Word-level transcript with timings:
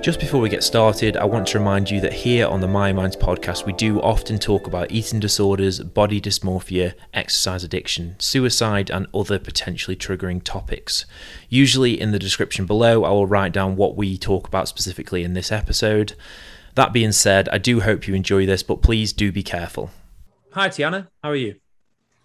Just 0.00 0.18
before 0.18 0.40
we 0.40 0.48
get 0.48 0.64
started, 0.64 1.18
I 1.18 1.26
want 1.26 1.48
to 1.48 1.58
remind 1.58 1.90
you 1.90 2.00
that 2.00 2.14
here 2.14 2.46
on 2.46 2.62
the 2.62 2.66
Myo 2.66 2.94
Minds 2.94 3.16
podcast, 3.16 3.66
we 3.66 3.74
do 3.74 4.00
often 4.00 4.38
talk 4.38 4.66
about 4.66 4.90
eating 4.90 5.20
disorders, 5.20 5.78
body 5.80 6.22
dysmorphia, 6.22 6.94
exercise 7.12 7.64
addiction, 7.64 8.16
suicide, 8.18 8.88
and 8.88 9.08
other 9.12 9.38
potentially 9.38 9.94
triggering 9.94 10.42
topics. 10.42 11.04
Usually, 11.50 12.00
in 12.00 12.12
the 12.12 12.18
description 12.18 12.64
below, 12.64 13.04
I 13.04 13.10
will 13.10 13.26
write 13.26 13.52
down 13.52 13.76
what 13.76 13.94
we 13.94 14.16
talk 14.16 14.48
about 14.48 14.68
specifically 14.68 15.22
in 15.22 15.34
this 15.34 15.52
episode. 15.52 16.14
That 16.76 16.94
being 16.94 17.12
said, 17.12 17.50
I 17.50 17.58
do 17.58 17.80
hope 17.80 18.08
you 18.08 18.14
enjoy 18.14 18.46
this, 18.46 18.62
but 18.62 18.80
please 18.80 19.12
do 19.12 19.30
be 19.30 19.42
careful. 19.42 19.90
Hi, 20.52 20.70
Tiana. 20.70 21.08
How 21.22 21.28
are 21.28 21.36
you? 21.36 21.56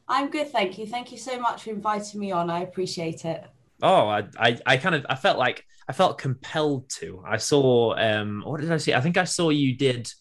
I'm 0.07 0.29
good, 0.29 0.49
thank 0.49 0.77
you. 0.77 0.87
Thank 0.87 1.11
you 1.11 1.17
so 1.17 1.37
much 1.41 1.63
for 1.63 1.71
inviting 1.71 2.21
me 2.21 2.31
on. 2.31 2.49
I 2.49 2.61
appreciate 2.61 3.25
it. 3.25 3.43
Oh, 3.81 4.07
I, 4.07 4.23
I, 4.37 4.59
I 4.65 4.77
kind 4.77 4.95
of, 4.95 5.05
I 5.09 5.15
felt 5.15 5.37
like 5.37 5.65
I 5.87 5.93
felt 5.93 6.17
compelled 6.17 6.89
to. 6.99 7.23
I 7.27 7.37
saw, 7.37 7.95
um, 7.95 8.43
what 8.45 8.61
did 8.61 8.71
I 8.71 8.77
see? 8.77 8.93
I 8.93 9.01
think 9.01 9.17
I 9.17 9.25
saw 9.25 9.49
you 9.49 9.75
did 9.75 10.11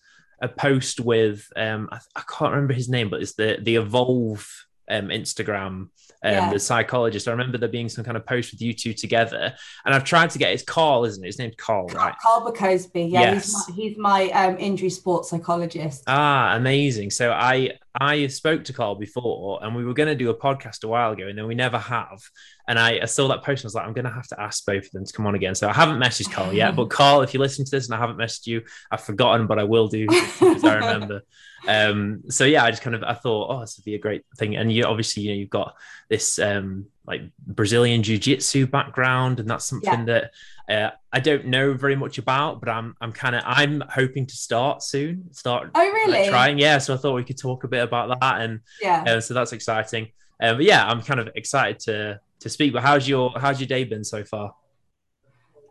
a 0.42 0.48
post 0.48 1.00
with, 1.00 1.46
um, 1.56 1.88
I, 1.92 1.98
I 2.16 2.22
can't 2.28 2.52
remember 2.52 2.74
his 2.74 2.88
name, 2.88 3.08
but 3.08 3.22
it's 3.22 3.34
the 3.34 3.58
the 3.62 3.76
Evolve 3.76 4.48
um, 4.90 5.08
Instagram 5.08 5.88
um, 6.24 6.32
yeah. 6.32 6.52
the 6.52 6.58
psychologist. 6.58 7.28
I 7.28 7.32
remember 7.32 7.58
there 7.58 7.68
being 7.68 7.88
some 7.88 8.02
kind 8.02 8.16
of 8.16 8.26
post 8.26 8.52
with 8.52 8.62
you 8.62 8.72
two 8.72 8.94
together, 8.94 9.54
and 9.84 9.94
I've 9.94 10.04
tried 10.04 10.30
to 10.30 10.38
get. 10.38 10.52
It's 10.52 10.62
Carl, 10.62 11.04
isn't 11.04 11.22
it? 11.22 11.26
His 11.26 11.38
name's 11.38 11.54
Carl, 11.56 11.86
right? 11.88 12.14
Carl 12.22 12.50
Bacosby. 12.50 13.04
Yeah, 13.04 13.32
yes. 13.32 13.44
he's 13.44 13.54
my, 13.54 13.74
he's 13.74 13.98
my 13.98 14.30
um, 14.30 14.56
injury 14.58 14.90
sports 14.90 15.30
psychologist. 15.30 16.02
Ah, 16.06 16.56
amazing. 16.56 17.10
So 17.10 17.30
I 17.30 17.72
I 18.00 18.26
spoke 18.26 18.64
to 18.64 18.72
Carl 18.72 18.96
before, 18.96 19.62
and 19.62 19.74
we 19.76 19.84
were 19.84 19.94
going 19.94 20.08
to 20.08 20.16
do 20.16 20.30
a 20.30 20.34
podcast 20.34 20.82
a 20.82 20.88
while 20.88 21.12
ago, 21.12 21.28
and 21.28 21.38
then 21.38 21.46
we 21.46 21.54
never 21.54 21.78
have. 21.78 22.20
And 22.66 22.76
I, 22.76 23.00
I 23.02 23.04
saw 23.04 23.28
that 23.28 23.44
post, 23.44 23.62
and 23.62 23.66
I 23.66 23.68
was 23.68 23.74
like, 23.76 23.86
I'm 23.86 23.92
going 23.92 24.06
to 24.06 24.10
have 24.10 24.26
to 24.28 24.40
ask 24.40 24.66
both 24.66 24.86
of 24.86 24.90
them 24.90 25.04
to 25.04 25.12
come 25.12 25.26
on 25.26 25.36
again. 25.36 25.54
So 25.54 25.68
I 25.68 25.72
haven't 25.72 26.00
messaged 26.00 26.32
Carl 26.32 26.52
yet, 26.52 26.74
but 26.74 26.86
Carl, 26.90 27.22
if 27.22 27.32
you 27.32 27.40
listen 27.40 27.64
to 27.64 27.70
this 27.70 27.86
and 27.86 27.94
I 27.94 27.98
haven't 27.98 28.16
messaged 28.16 28.46
you, 28.46 28.62
I've 28.90 29.02
forgotten, 29.02 29.46
but 29.46 29.60
I 29.60 29.64
will 29.64 29.86
do 29.86 30.08
as 30.10 30.64
I 30.64 30.74
remember. 30.80 31.22
um, 31.68 32.22
so 32.30 32.44
yeah, 32.44 32.64
I 32.64 32.70
just 32.70 32.82
kind 32.82 32.96
of 32.96 33.04
I 33.04 33.14
thought, 33.14 33.54
oh, 33.54 33.60
this 33.60 33.76
would 33.78 33.84
be 33.84 33.94
a 33.94 34.00
great 34.00 34.22
thing. 34.38 34.56
And 34.56 34.72
you 34.72 34.84
obviously, 34.84 35.22
you 35.22 35.30
know, 35.30 35.36
you've 35.36 35.50
got 35.50 35.76
this 36.08 36.38
um, 36.40 36.86
like 37.06 37.22
Brazilian 37.46 38.02
jiu-jitsu 38.02 38.66
background, 38.66 39.40
and 39.40 39.48
that's 39.48 39.66
something 39.66 40.06
yeah. 40.06 40.30
that 40.66 40.74
uh, 40.74 40.90
I 41.12 41.20
don't 41.20 41.46
know 41.46 41.74
very 41.74 41.96
much 41.96 42.18
about, 42.18 42.60
but 42.60 42.68
I'm 42.68 42.96
I'm 43.00 43.12
kind 43.12 43.36
of 43.36 43.42
I'm 43.44 43.82
hoping 43.82 44.26
to 44.26 44.34
start 44.34 44.82
soon. 44.82 45.32
Start 45.32 45.70
oh 45.74 45.80
really 45.80 46.20
like, 46.20 46.30
trying 46.30 46.58
yeah. 46.58 46.78
So 46.78 46.94
I 46.94 46.96
thought 46.96 47.14
we 47.14 47.24
could 47.24 47.38
talk 47.38 47.64
a 47.64 47.68
bit 47.68 47.82
about 47.82 48.18
that, 48.20 48.40
and 48.40 48.60
yeah, 48.80 49.04
uh, 49.06 49.20
so 49.20 49.34
that's 49.34 49.52
exciting. 49.52 50.08
Uh, 50.40 50.54
but 50.54 50.64
yeah, 50.64 50.86
I'm 50.86 51.02
kind 51.02 51.20
of 51.20 51.28
excited 51.34 51.78
to 51.80 52.20
to 52.40 52.48
speak. 52.48 52.72
But 52.72 52.82
how's 52.82 53.06
your 53.06 53.32
how's 53.36 53.60
your 53.60 53.68
day 53.68 53.84
been 53.84 54.04
so 54.04 54.24
far? 54.24 54.54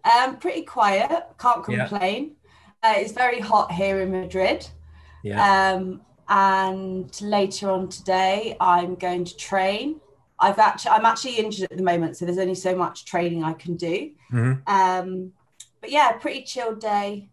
Um, 0.04 0.38
pretty 0.38 0.64
quiet. 0.64 1.10
Can't 1.40 1.64
complain. 1.64 2.36
Yeah. 2.84 2.92
Uh, 2.92 2.94
it's 2.98 3.14
very 3.14 3.40
hot 3.40 3.72
here 3.72 4.02
in 4.02 4.12
Madrid. 4.12 4.68
Yeah. 5.24 5.74
Um, 5.74 6.02
and 6.28 7.22
later 7.22 7.70
on 7.70 7.90
today, 7.90 8.58
I'm 8.60 8.96
going 8.96 9.26
to 9.26 9.38
train. 9.38 10.02
I've 10.44 10.60
actually, 10.60 10.92
I'm 10.92 11.06
actually 11.06 11.38
injured 11.38 11.72
at 11.72 11.78
the 11.78 11.84
moment, 11.84 12.18
so 12.18 12.26
there's 12.26 12.38
only 12.38 12.56
so 12.56 12.76
much 12.76 13.06
training 13.06 13.44
I 13.44 13.54
can 13.54 13.78
do. 13.78 14.12
Mm-hmm. 14.32 14.54
Um, 14.68 15.32
but 15.80 15.90
yeah, 15.90 16.12
pretty 16.14 16.44
chilled 16.44 16.80
day, 16.80 17.30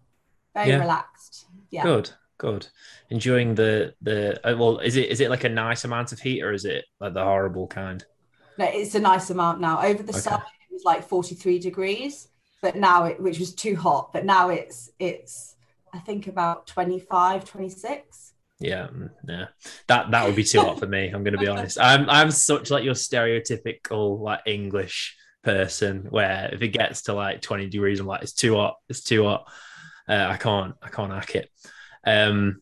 very 0.55 0.71
yeah. 0.71 0.79
relaxed. 0.79 1.47
Yeah. 1.71 1.83
Good, 1.83 2.11
good. 2.39 2.69
Enjoying 3.11 3.57
the 3.57 3.95
the 4.01 4.41
uh, 4.49 4.57
well, 4.57 4.79
is 4.79 4.97
it 4.97 5.09
is 5.09 5.21
it 5.21 5.29
like 5.29 5.43
a 5.43 5.49
nice 5.49 5.85
amount 5.85 6.13
of 6.13 6.21
heat 6.21 6.43
or 6.43 6.53
is 6.53 6.65
it 6.65 6.85
like 7.01 7.15
the 7.15 7.25
horrible 7.25 7.67
kind? 7.67 8.05
No, 8.59 8.67
it's 8.67 8.95
a 8.95 9.01
nice 9.01 9.31
amount 9.31 9.61
now. 9.61 9.83
Over 9.83 10.03
the 10.03 10.13
okay. 10.13 10.21
summer, 10.21 10.45
it 10.71 10.73
was 10.73 10.85
like 10.85 11.09
43 11.09 11.59
degrees, 11.59 12.29
but 12.63 12.77
now 12.77 13.07
it 13.07 13.21
which 13.21 13.41
was 13.41 13.55
too 13.55 13.75
hot. 13.75 14.13
But 14.13 14.25
now 14.25 14.51
it's 14.51 14.91
it's 15.01 15.57
I 15.93 15.99
think 15.99 16.29
about 16.29 16.69
25, 16.69 17.45
26. 17.45 18.30
Yeah, 18.61 18.89
mm, 18.89 19.11
yeah, 19.27 19.47
that 19.89 20.11
that 20.11 20.27
would 20.27 20.37
be 20.37 20.45
too 20.45 20.61
hot 20.61 20.79
for 20.79 20.87
me. 20.87 21.09
I'm 21.09 21.25
going 21.25 21.33
to 21.33 21.39
be 21.39 21.49
honest. 21.49 21.79
I'm 21.81 22.09
I'm 22.11 22.31
such 22.31 22.71
like 22.71 22.85
your 22.85 22.95
stereotypical 22.95 24.21
like 24.21 24.41
English 24.47 25.17
person 25.43 26.07
where 26.11 26.51
if 26.53 26.61
it 26.61 26.69
gets 26.69 27.03
to 27.03 27.15
like 27.15 27.41
20 27.41 27.69
degrees, 27.71 28.01
I'm 28.01 28.07
like 28.07 28.23
it's 28.23 28.35
too 28.35 28.57
hot. 28.57 28.77
It's 28.89 29.03
too 29.03 29.25
hot. 29.25 29.51
Uh, 30.07 30.27
I 30.29 30.37
can't 30.37 30.75
I 30.83 30.91
can't 30.91 31.13
hack 31.13 31.35
it. 31.35 31.51
Um, 32.05 32.61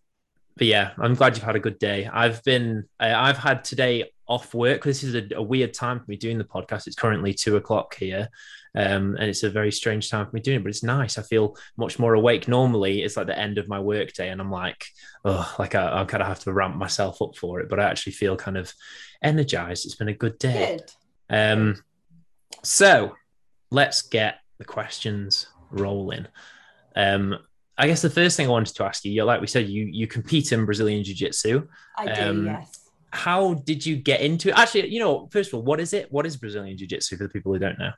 but 0.57 0.69
yeah, 0.69 0.93
I'm 0.99 1.15
glad 1.15 1.37
you've 1.37 1.45
had 1.45 1.57
a 1.57 1.61
good 1.61 1.79
day. 1.81 2.09
I've 2.11 2.45
been 2.45 2.85
uh, 3.01 3.15
I've 3.17 3.39
had 3.39 3.65
today 3.65 4.13
off 4.29 4.55
work. 4.55 4.85
This 4.85 5.03
is 5.03 5.15
a, 5.15 5.27
a, 5.37 5.43
weird 5.43 5.73
time 5.73 5.99
for 5.99 6.05
me 6.07 6.17
doing 6.17 6.39
the 6.39 6.45
podcast. 6.45 6.87
It's 6.87 6.97
currently 6.97 7.33
two 7.33 7.57
o'clock 7.57 7.97
here, 7.97 8.29
um, 8.75 9.17
and 9.19 9.29
it's 9.29 9.43
a 9.43 9.51
very 9.51 9.73
strange 9.73 10.11
time 10.11 10.27
for 10.27 10.33
me 10.33 10.41
doing 10.41 10.59
it, 10.59 10.63
but 10.63 10.71
it's 10.71 10.83
nice. 10.83 11.19
I 11.19 11.23
feel 11.23 11.57
much 11.77 11.99
more 11.99 12.15
awake. 12.15 12.49
Normally, 12.49 13.03
it's 13.03 13.17
like 13.17 13.27
the 13.27 13.39
end 13.39 13.59
of 13.59 13.69
my 13.69 13.81
workday, 13.81 14.29
and 14.29 14.41
I'm 14.41 14.51
like, 14.51 14.85
oh, 15.25 15.55
like 15.59 15.75
I, 15.75 16.01
I 16.01 16.05
kind 16.05 16.23
of 16.23 16.29
have 16.29 16.41
to 16.41 16.53
ramp 16.53 16.77
myself 16.77 17.21
up 17.23 17.37
for 17.37 17.61
it, 17.61 17.69
but 17.69 17.81
I 17.81 17.85
actually 17.85 18.13
feel 18.13 18.37
kind 18.37 18.57
of 18.57 18.73
energized. 19.23 19.87
It's 19.87 19.97
been 19.97 20.09
a 20.09 20.15
good 20.15 20.39
day. 20.39 20.79
Good. 20.79 21.37
Um, 21.37 21.83
so 22.63 23.17
let's 23.71 24.03
get 24.03 24.41
the 24.59 24.65
questions 24.65 25.47
rolling. 25.71 26.27
Um, 26.97 27.39
I 27.77 27.87
guess 27.87 28.03
the 28.03 28.11
first 28.11 28.37
thing 28.37 28.49
I 28.49 28.51
wanted 28.51 28.75
to 28.75 28.85
ask 28.85 29.05
you, 29.05 29.13
you're 29.13 29.25
like 29.25 29.41
we 29.41 29.47
said, 29.47 29.69
you 29.69 29.85
you 29.85 30.07
compete 30.07 30.53
in 30.53 30.65
Brazilian 30.65 31.05
Jiu 31.05 31.15
Jitsu. 31.15 31.69
I 31.97 32.13
do, 32.13 32.23
um, 32.23 32.47
yes 32.47 32.89
how 33.11 33.55
did 33.55 33.85
you 33.85 33.97
get 33.97 34.21
into 34.21 34.49
it? 34.49 34.59
Actually, 34.59 34.89
you 34.89 35.01
know, 35.01 35.29
first 35.31 35.51
of 35.51 35.55
all, 35.55 35.63
what 35.63 35.81
is 35.81 35.93
it? 35.93 36.13
What 36.13 36.27
is 36.27 36.37
Brazilian 36.37 36.77
Jiu 36.77 36.87
Jitsu 36.87 37.17
for 37.17 37.25
the 37.25 37.31
people 37.31 37.53
who 37.53 37.59
don't 37.59 37.79
know? 37.79 37.93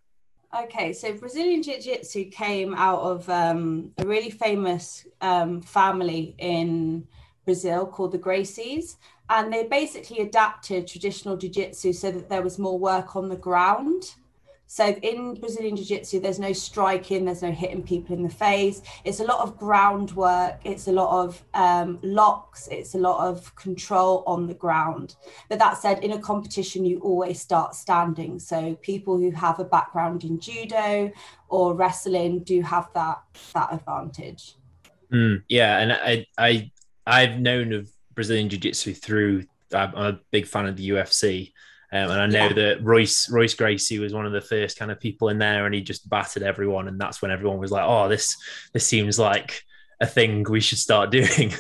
Okay, 0.53 0.93
so 0.93 1.12
Brazilian 1.12 1.62
Jiu 1.62 1.81
Jitsu 1.81 2.25
came 2.25 2.75
out 2.75 3.00
of 3.00 3.28
um, 3.28 3.93
a 3.99 4.05
really 4.05 4.31
famous 4.31 5.06
um, 5.21 5.61
family 5.62 6.34
in 6.38 7.06
Brazil 7.44 7.87
called 7.87 8.11
the 8.11 8.19
Gracies. 8.19 8.97
And 9.28 9.53
they 9.53 9.69
basically 9.69 10.19
adapted 10.19 10.89
traditional 10.89 11.37
Jiu 11.37 11.50
Jitsu 11.50 11.93
so 11.93 12.10
that 12.10 12.28
there 12.28 12.43
was 12.43 12.59
more 12.59 12.77
work 12.77 13.15
on 13.15 13.28
the 13.28 13.37
ground. 13.37 14.15
So 14.73 14.87
in 14.87 15.35
Brazilian 15.35 15.75
Jiu 15.75 15.85
Jitsu, 15.85 16.21
there's 16.21 16.39
no 16.39 16.53
striking, 16.53 17.25
there's 17.25 17.43
no 17.43 17.51
hitting 17.51 17.83
people 17.83 18.15
in 18.15 18.23
the 18.23 18.29
face. 18.29 18.83
It's 19.03 19.19
a 19.19 19.25
lot 19.25 19.41
of 19.41 19.59
groundwork, 19.59 20.61
it's 20.63 20.87
a 20.87 20.93
lot 20.93 21.25
of 21.25 21.45
um, 21.55 21.99
locks, 22.05 22.69
it's 22.69 22.95
a 22.95 22.99
lot 22.99 23.27
of 23.29 23.53
control 23.57 24.23
on 24.29 24.47
the 24.47 24.55
ground. 24.55 25.17
But 25.49 25.59
that 25.59 25.79
said, 25.79 26.05
in 26.05 26.13
a 26.13 26.21
competition, 26.21 26.85
you 26.85 27.01
always 27.01 27.41
start 27.41 27.75
standing. 27.75 28.39
So 28.39 28.77
people 28.77 29.19
who 29.19 29.33
have 29.33 29.59
a 29.59 29.65
background 29.65 30.23
in 30.23 30.39
judo 30.39 31.11
or 31.49 31.75
wrestling 31.75 32.45
do 32.45 32.63
have 32.63 32.91
that 32.95 33.23
that 33.55 33.73
advantage. 33.73 34.55
Mm, 35.13 35.43
yeah, 35.49 35.79
and 35.79 35.93
I 35.93 36.27
I 36.39 36.71
I've 37.05 37.41
known 37.41 37.73
of 37.73 37.91
Brazilian 38.15 38.49
Jiu 38.49 38.61
Jitsu 38.61 38.95
through. 38.95 39.47
I'm 39.73 39.95
a 39.97 40.21
big 40.31 40.47
fan 40.47 40.67
of 40.67 40.77
the 40.77 40.91
UFC. 40.91 41.55
Um, 41.93 42.11
and 42.11 42.21
I 42.21 42.27
know 42.27 42.47
yeah. 42.47 42.53
that 42.53 42.84
Royce 42.84 43.28
Royce 43.31 43.55
Gracie 43.55 43.99
was 43.99 44.15
one 44.15 44.25
of 44.27 44.33
the 44.33 44.41
first 44.41 44.78
kind 44.78 44.91
of 44.91 45.01
people 45.01 45.28
in 45.28 45.39
there, 45.39 45.67
and 45.67 45.75
he 45.75 45.81
just 45.81 46.09
battered 46.09 46.43
everyone, 46.43 46.87
and 46.87 47.01
that's 47.01 47.21
when 47.21 47.31
everyone 47.31 47.59
was 47.59 47.73
like, 47.73 47.84
"Oh, 47.84 48.09
this 48.09 48.37
this 48.73 48.87
seems 48.87 49.19
like 49.19 49.62
a 50.01 50.06
thing 50.06 50.45
we 50.49 50.61
should 50.61 50.78
start 50.78 51.11
doing." 51.11 51.53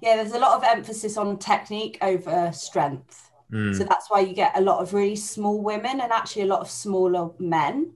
Yeah, 0.00 0.16
there's 0.16 0.32
a 0.32 0.38
lot 0.38 0.56
of 0.56 0.64
emphasis 0.64 1.16
on 1.16 1.38
technique 1.38 1.98
over 2.02 2.52
strength, 2.52 3.30
mm. 3.52 3.76
so 3.76 3.84
that's 3.84 4.08
why 4.10 4.20
you 4.20 4.32
get 4.32 4.56
a 4.56 4.60
lot 4.60 4.80
of 4.80 4.94
really 4.94 5.16
small 5.16 5.60
women 5.60 6.00
and 6.00 6.12
actually 6.12 6.42
a 6.42 6.46
lot 6.46 6.60
of 6.60 6.70
smaller 6.70 7.30
men 7.40 7.92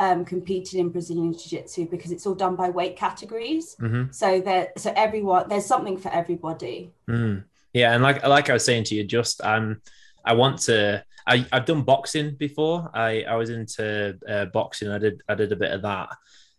um, 0.00 0.24
competing 0.24 0.80
in 0.80 0.88
Brazilian 0.88 1.32
Jiu 1.32 1.60
Jitsu 1.60 1.86
because 1.86 2.10
it's 2.10 2.26
all 2.26 2.34
done 2.34 2.56
by 2.56 2.70
weight 2.70 2.96
categories. 2.96 3.76
Mm-hmm. 3.80 4.12
So 4.12 4.40
that 4.40 4.78
so 4.78 4.92
everyone 4.96 5.48
there's 5.48 5.66
something 5.66 5.98
for 5.98 6.10
everybody. 6.10 6.92
Mm. 7.08 7.44
Yeah, 7.72 7.94
and 7.94 8.02
like 8.02 8.26
like 8.26 8.50
I 8.50 8.54
was 8.54 8.64
saying 8.64 8.84
to 8.84 8.94
you, 8.94 9.04
just 9.04 9.40
um 9.42 9.82
I 10.24 10.34
want 10.34 10.58
to. 10.62 11.04
I, 11.26 11.46
I've 11.52 11.66
done 11.66 11.82
boxing 11.82 12.34
before. 12.36 12.90
I, 12.94 13.22
I 13.22 13.36
was 13.36 13.50
into 13.50 14.18
uh, 14.28 14.46
boxing. 14.46 14.88
I 14.88 14.98
did 14.98 15.22
I 15.28 15.34
did 15.34 15.52
a 15.52 15.56
bit 15.56 15.72
of 15.72 15.82
that, 15.82 16.08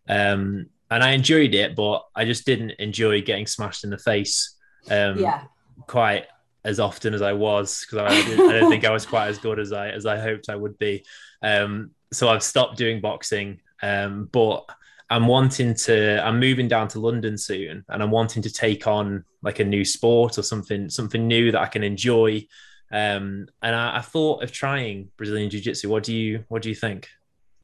um, 0.07 0.67
and 0.89 1.03
I 1.03 1.11
enjoyed 1.11 1.53
it. 1.53 1.75
But 1.75 2.05
I 2.15 2.25
just 2.25 2.45
didn't 2.45 2.71
enjoy 2.71 3.21
getting 3.21 3.47
smashed 3.47 3.83
in 3.83 3.89
the 3.89 3.97
face. 3.97 4.55
Um, 4.89 5.17
yeah. 5.17 5.43
Quite 5.87 6.25
as 6.63 6.79
often 6.79 7.13
as 7.13 7.23
I 7.23 7.33
was 7.33 7.81
because 7.81 7.97
I, 7.97 8.15
I, 8.15 8.59
don't 8.59 8.69
think 8.69 8.85
I 8.85 8.91
was 8.91 9.05
quite 9.05 9.27
as 9.27 9.39
good 9.39 9.57
as 9.59 9.71
I 9.73 9.89
as 9.89 10.05
I 10.05 10.19
hoped 10.19 10.49
I 10.49 10.55
would 10.55 10.77
be. 10.77 11.03
Um, 11.41 11.91
so 12.13 12.29
I've 12.29 12.43
stopped 12.43 12.77
doing 12.77 13.01
boxing. 13.01 13.61
Um, 13.81 14.29
but 14.31 14.69
I'm 15.09 15.27
wanting 15.27 15.73
to. 15.73 16.25
I'm 16.25 16.39
moving 16.39 16.67
down 16.67 16.87
to 16.89 16.99
London 16.99 17.37
soon, 17.37 17.83
and 17.89 18.01
I'm 18.01 18.11
wanting 18.11 18.41
to 18.43 18.51
take 18.51 18.87
on 18.87 19.25
like 19.41 19.59
a 19.59 19.65
new 19.65 19.83
sport 19.83 20.37
or 20.37 20.43
something 20.43 20.89
something 20.89 21.27
new 21.27 21.51
that 21.51 21.61
I 21.61 21.67
can 21.67 21.83
enjoy 21.83 22.47
um, 22.91 23.47
and 23.61 23.75
I, 23.75 23.97
I, 23.97 24.01
thought 24.01 24.43
of 24.43 24.51
trying 24.51 25.09
Brazilian 25.17 25.49
Jiu 25.49 25.61
Jitsu. 25.61 25.89
What 25.89 26.03
do 26.03 26.13
you 26.13 26.43
What 26.49 26.61
do 26.61 26.69
you 26.69 26.75
think? 26.75 27.07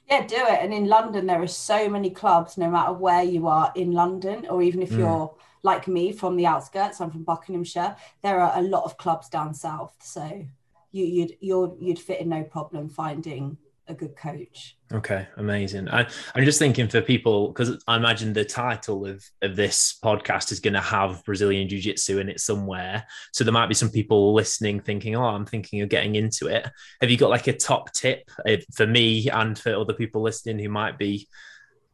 Yeah, 0.10 0.26
do 0.26 0.38
it. 0.38 0.60
And 0.62 0.74
in 0.74 0.88
London, 0.88 1.26
there 1.26 1.42
are 1.42 1.48
so 1.48 1.90
many 1.90 2.10
clubs, 2.10 2.58
no 2.58 2.70
matter 2.70 2.94
where 2.94 3.24
you 3.24 3.48
are 3.48 3.74
in 3.76 3.92
London, 3.92 4.48
or 4.50 4.62
even 4.62 4.82
if 4.82 4.92
mm. 4.92 5.00
you're 5.00 5.36
like 5.64 5.88
me 5.88 6.14
from 6.14 6.38
the 6.38 6.46
outskirts, 6.46 7.02
I'm 7.02 7.12
from 7.12 7.24
Buckinghamshire. 7.24 7.98
There 8.22 8.40
are 8.40 8.58
a 8.58 8.62
lot 8.62 8.86
of 8.86 8.98
clubs 8.98 9.28
down 9.28 9.54
south, 9.54 9.96
so 10.02 10.46
you, 10.92 11.06
you'd 11.06 11.38
you'd 11.42 11.76
you'd 11.80 12.00
fit 12.00 12.22
in 12.22 12.30
no 12.30 12.44
problem 12.44 12.88
finding 12.88 13.58
a 13.88 13.94
good 13.94 14.16
coach. 14.16 14.77
Okay, 14.94 15.28
amazing. 15.36 15.90
I, 15.90 16.08
am 16.36 16.46
just 16.46 16.60
thinking 16.60 16.88
for 16.88 17.02
people 17.02 17.50
because 17.50 17.84
I 17.88 17.98
imagine 17.98 18.32
the 18.32 18.46
title 18.46 19.06
of 19.06 19.22
of 19.42 19.58
this 19.58 20.00
podcast 20.02 20.52
is 20.52 20.62
going 20.62 20.76
to 20.76 20.82
have 20.82 21.26
Brazilian 21.26 21.68
Jiu 21.68 21.80
Jitsu 21.82 22.20
in 22.20 22.30
it 22.30 22.40
somewhere. 22.40 23.06
So 23.34 23.44
there 23.44 23.54
might 23.54 23.68
be 23.68 23.74
some 23.74 23.90
people 23.90 24.34
listening 24.34 24.80
thinking, 24.80 25.16
"Oh, 25.16 25.26
I'm 25.26 25.46
thinking 25.46 25.82
of 25.82 25.90
getting 25.90 26.16
into 26.16 26.48
it." 26.48 26.70
Have 27.02 27.12
you 27.12 27.18
got 27.18 27.30
like 27.30 27.48
a 27.48 27.54
top 27.54 27.92
tip 27.92 28.30
for 28.74 28.88
me 28.88 29.30
and 29.30 29.60
for 29.60 29.76
other 29.76 29.94
people 29.94 30.22
listening 30.22 30.58
who 30.58 30.70
might 30.70 30.98
be 30.98 31.28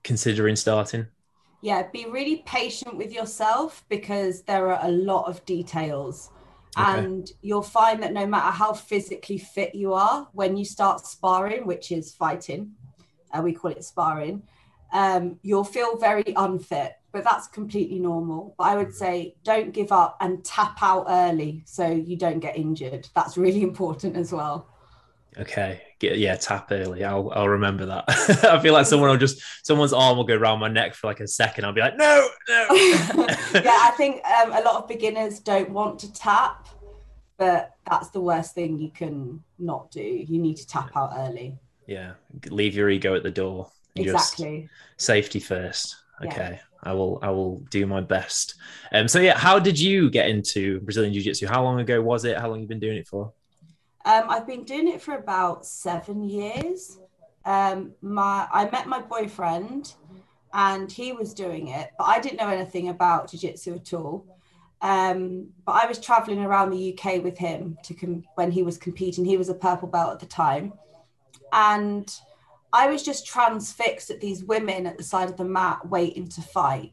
considering 0.04 0.56
starting? 0.56 1.08
Yeah, 1.62 1.88
be 1.92 2.06
really 2.06 2.44
patient 2.46 2.96
with 2.96 3.12
yourself 3.12 3.84
because 3.90 4.44
there 4.44 4.72
are 4.72 4.86
a 4.86 4.92
lot 4.92 5.28
of 5.28 5.44
details 5.46 6.30
Okay. 6.78 7.00
And 7.00 7.32
you'll 7.42 7.62
find 7.62 8.02
that 8.02 8.14
no 8.14 8.26
matter 8.26 8.52
how 8.52 8.74
physically 8.74 9.38
fit 9.38 9.76
you 9.76 9.94
are, 9.94 10.28
when 10.34 10.58
you 10.58 10.66
start 10.66 11.06
sparring, 11.06 11.68
which 11.68 11.92
is 11.92 12.14
fighting, 12.14 12.72
uh, 13.34 13.42
we 13.42 13.54
call 13.54 13.72
it 13.72 13.84
sparring, 13.84 14.44
um, 14.94 15.40
you'll 15.42 15.64
feel 15.64 15.98
very 15.98 16.34
unfit, 16.36 16.94
but 17.12 17.24
that's 17.24 17.48
completely 17.48 18.00
normal. 18.00 18.54
But 18.58 18.66
I 18.66 18.78
would 18.78 18.94
say 18.94 19.36
don't 19.44 19.74
give 19.74 19.92
up 19.92 20.18
and 20.22 20.44
tap 20.46 20.78
out 20.82 21.06
early 21.10 21.64
so 21.66 21.90
you 21.90 22.16
don't 22.16 22.40
get 22.40 22.56
injured. 22.56 23.10
That's 23.16 23.38
really 23.38 23.64
important 23.72 24.16
as 24.16 24.32
well. 24.32 24.68
Okay. 25.40 25.82
Yeah, 26.00 26.36
tap 26.36 26.68
early. 26.72 27.04
I'll 27.04 27.32
I'll 27.34 27.48
remember 27.48 27.86
that. 27.88 28.06
I 28.44 28.60
feel 28.60 28.74
like 28.74 28.86
someone 28.86 29.10
will 29.10 29.18
just 29.18 29.42
someone's 29.64 29.94
arm 29.94 30.18
will 30.18 30.26
go 30.26 30.36
around 30.36 30.60
my 30.60 30.68
neck 30.68 30.94
for 30.94 31.08
like 31.08 31.22
a 31.22 31.28
second. 31.28 31.66
I'll 31.66 31.74
be 31.74 31.82
like, 31.82 31.98
no, 31.98 32.28
no. 32.50 32.68
yeah, 33.54 33.80
I 33.82 33.94
think 33.98 34.24
um, 34.26 34.52
a 34.52 34.62
lot 34.62 34.76
of 34.76 34.88
beginners 34.88 35.40
don't 35.40 35.70
want 35.70 35.98
to 36.00 36.14
tap, 36.14 36.68
but 37.38 37.72
that's 37.90 38.10
the 38.10 38.20
worst 38.20 38.54
thing 38.54 38.78
you 38.78 38.92
can 38.92 39.42
not 39.58 39.92
do. 39.92 40.04
You 40.04 40.40
need 40.40 40.58
to 40.58 40.68
tap 40.68 40.92
out 40.96 41.14
early. 41.16 41.58
Yeah, 41.88 42.14
leave 42.50 42.76
your 42.76 42.90
ego 42.90 43.16
at 43.16 43.24
the 43.24 43.32
door. 43.32 43.70
Exactly. 43.96 44.70
safety 44.98 45.40
first. 45.40 45.96
Okay. 46.24 46.54
Yeah. 46.54 46.60
I 46.86 46.94
will 46.94 47.20
I 47.22 47.30
will 47.30 47.60
do 47.70 47.86
my 47.86 48.02
best. 48.02 48.56
Um 48.92 49.08
so 49.08 49.20
yeah, 49.20 49.38
how 49.38 49.60
did 49.60 49.80
you 49.80 50.10
get 50.10 50.30
into 50.30 50.80
Brazilian 50.82 51.14
Jiu-Jitsu? 51.14 51.48
How 51.48 51.64
long 51.64 51.80
ago 51.80 52.02
was 52.02 52.26
it? 52.26 52.38
How 52.38 52.50
long 52.50 52.60
you 52.60 52.68
been 52.68 52.80
doing 52.80 52.98
it 52.98 53.08
for? 53.08 53.34
Um, 54.06 54.24
I've 54.30 54.46
been 54.46 54.64
doing 54.64 54.90
it 54.90 55.02
for 55.02 55.16
about 55.16 55.66
seven 55.66 56.28
years. 56.28 57.00
Um, 57.46 57.94
my 58.02 58.48
I 58.52 58.70
met 58.70 58.88
my 58.88 59.00
boyfriend, 59.02 59.94
and 60.54 60.92
he 60.92 61.14
was 61.14 61.34
doing 61.34 61.70
it, 61.70 61.92
but 61.98 62.06
I 62.06 62.20
didn't 62.20 62.38
know 62.38 62.50
anything 62.50 62.90
about 62.90 63.32
jiu-jitsu 63.32 63.76
at 63.76 63.94
all. 63.94 64.26
Um, 64.82 65.48
but 65.66 65.84
I 65.84 65.88
was 65.88 66.00
traveling 66.00 66.40
around 66.40 66.72
the 66.72 66.94
UK 66.94 67.24
with 67.24 67.38
him 67.38 67.78
to 67.84 67.94
com- 67.94 68.26
when 68.36 68.52
he 68.52 68.64
was 68.64 68.78
competing. 68.78 69.24
He 69.24 69.38
was 69.38 69.48
a 69.48 69.54
purple 69.54 69.88
belt 69.88 70.12
at 70.12 70.20
the 70.20 70.26
time, 70.26 70.74
and 71.54 72.14
I 72.74 72.88
was 72.88 73.04
just 73.04 73.28
transfixed 73.28 74.10
at 74.10 74.20
these 74.20 74.44
women 74.44 74.88
at 74.88 74.98
the 74.98 75.04
side 75.04 75.30
of 75.30 75.38
the 75.38 75.46
mat 75.46 75.88
waiting 75.88 76.28
to 76.30 76.42
fight. 76.42 76.92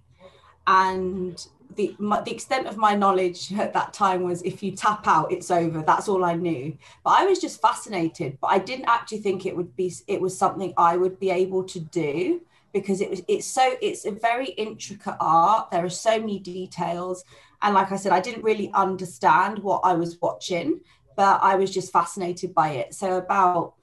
And 0.67 1.45
the 1.75 1.97
my, 1.99 2.21
the 2.21 2.33
extent 2.33 2.67
of 2.67 2.77
my 2.77 2.95
knowledge 2.95 3.53
at 3.55 3.73
that 3.73 3.95
time 3.95 4.23
was 4.23 4.43
if 4.43 4.63
you 4.63 4.73
tap 4.73 5.09
out 5.09 5.33
it's 5.33 5.51
over. 5.51 5.83
That's 5.83 6.09
all 6.09 6.25
i 6.25 6.35
knew. 6.35 6.77
But 7.03 7.19
i 7.19 7.25
was 7.25 7.39
just 7.39 7.63
fascinated. 7.63 8.39
But 8.41 8.49
i 8.49 8.59
didn't 8.59 8.89
actually 8.89 9.19
think 9.19 9.47
it 9.47 9.57
would 9.57 9.75
be 9.75 9.93
it 10.07 10.21
was 10.21 10.37
something 10.37 10.75
i 10.77 10.97
would 10.97 11.19
be 11.19 11.31
able 11.31 11.65
to 11.65 11.81
do 11.81 12.43
because 12.75 13.01
it 13.01 13.09
was 13.09 13.23
it's 13.27 13.47
so 13.47 13.77
it's 13.81 14.05
a 14.05 14.11
very 14.11 14.49
intricate 14.49 15.17
art. 15.21 15.71
There 15.71 15.85
are 15.85 15.91
so 15.91 16.19
many 16.19 16.39
details. 16.39 17.25
And 17.63 17.75
like 17.75 17.93
i 17.93 17.97
said 17.97 18.13
i 18.13 18.21
didn't 18.21 18.43
really 18.43 18.71
understand 18.75 19.59
what 19.61 19.81
i 19.85 19.95
was 19.95 20.21
watching 20.21 20.81
but 21.17 21.41
i 21.43 21.55
was 21.55 21.71
just 21.71 21.93
fascinated 21.93 22.53
by 22.53 22.71
it. 22.73 22.95
So 22.95 23.17
about 23.17 23.75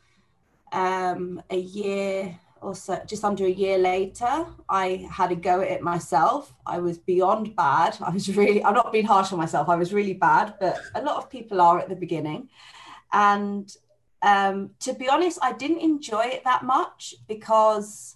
um 0.72 1.42
a 1.50 1.58
year 1.58 2.38
or 2.62 2.76
so, 2.76 3.02
just 3.06 3.24
under 3.24 3.46
a 3.46 3.50
year 3.50 3.78
later 3.78 4.46
i 4.70 5.08
had 5.12 5.32
a 5.32 5.36
go 5.36 5.62
at 5.62 5.70
it 5.70 5.82
myself. 5.82 6.54
I 6.66 6.80
was 6.80 6.98
beyond 6.98 7.56
bad. 7.56 7.98
I 8.02 8.10
was 8.10 8.36
really 8.36 8.64
i'm 8.64 8.74
not 8.74 8.92
being 8.92 9.06
harsh 9.06 9.32
on 9.32 9.38
myself. 9.38 9.70
I 9.70 9.76
was 9.76 9.94
really 9.94 10.14
bad 10.14 10.56
but 10.60 10.80
a 10.96 11.02
lot 11.02 11.18
of 11.18 11.30
people 11.30 11.62
are 11.62 11.80
at 11.80 11.90
the 11.90 11.96
beginning. 11.96 12.50
And 13.14 13.74
um, 14.24 14.72
to 14.80 14.94
be 14.94 15.08
honest 15.08 15.38
i 15.42 15.54
didn't 15.54 15.80
enjoy 15.80 16.26
it 16.26 16.44
that 16.44 16.64
much 16.64 17.16
because 17.28 18.16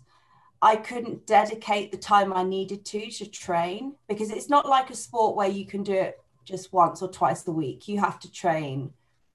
i 0.62 0.76
couldn't 0.76 1.28
dedicate 1.28 1.92
the 1.92 1.98
time 1.98 2.34
i 2.34 2.44
needed 2.44 2.84
to 2.86 3.10
to 3.12 3.26
train 3.30 3.94
because 4.08 4.32
it's 4.32 4.50
not 4.50 4.68
like 4.68 4.90
a 4.90 4.96
sport 4.96 5.36
where 5.36 5.48
you 5.48 5.66
can 5.66 5.84
do 5.84 5.94
it 5.94 6.20
just 6.44 6.74
once 6.74 7.02
or 7.04 7.10
twice 7.10 7.48
a 7.48 7.52
week. 7.52 7.88
You 7.88 8.00
have 8.00 8.20
to 8.20 8.32
train. 8.32 8.92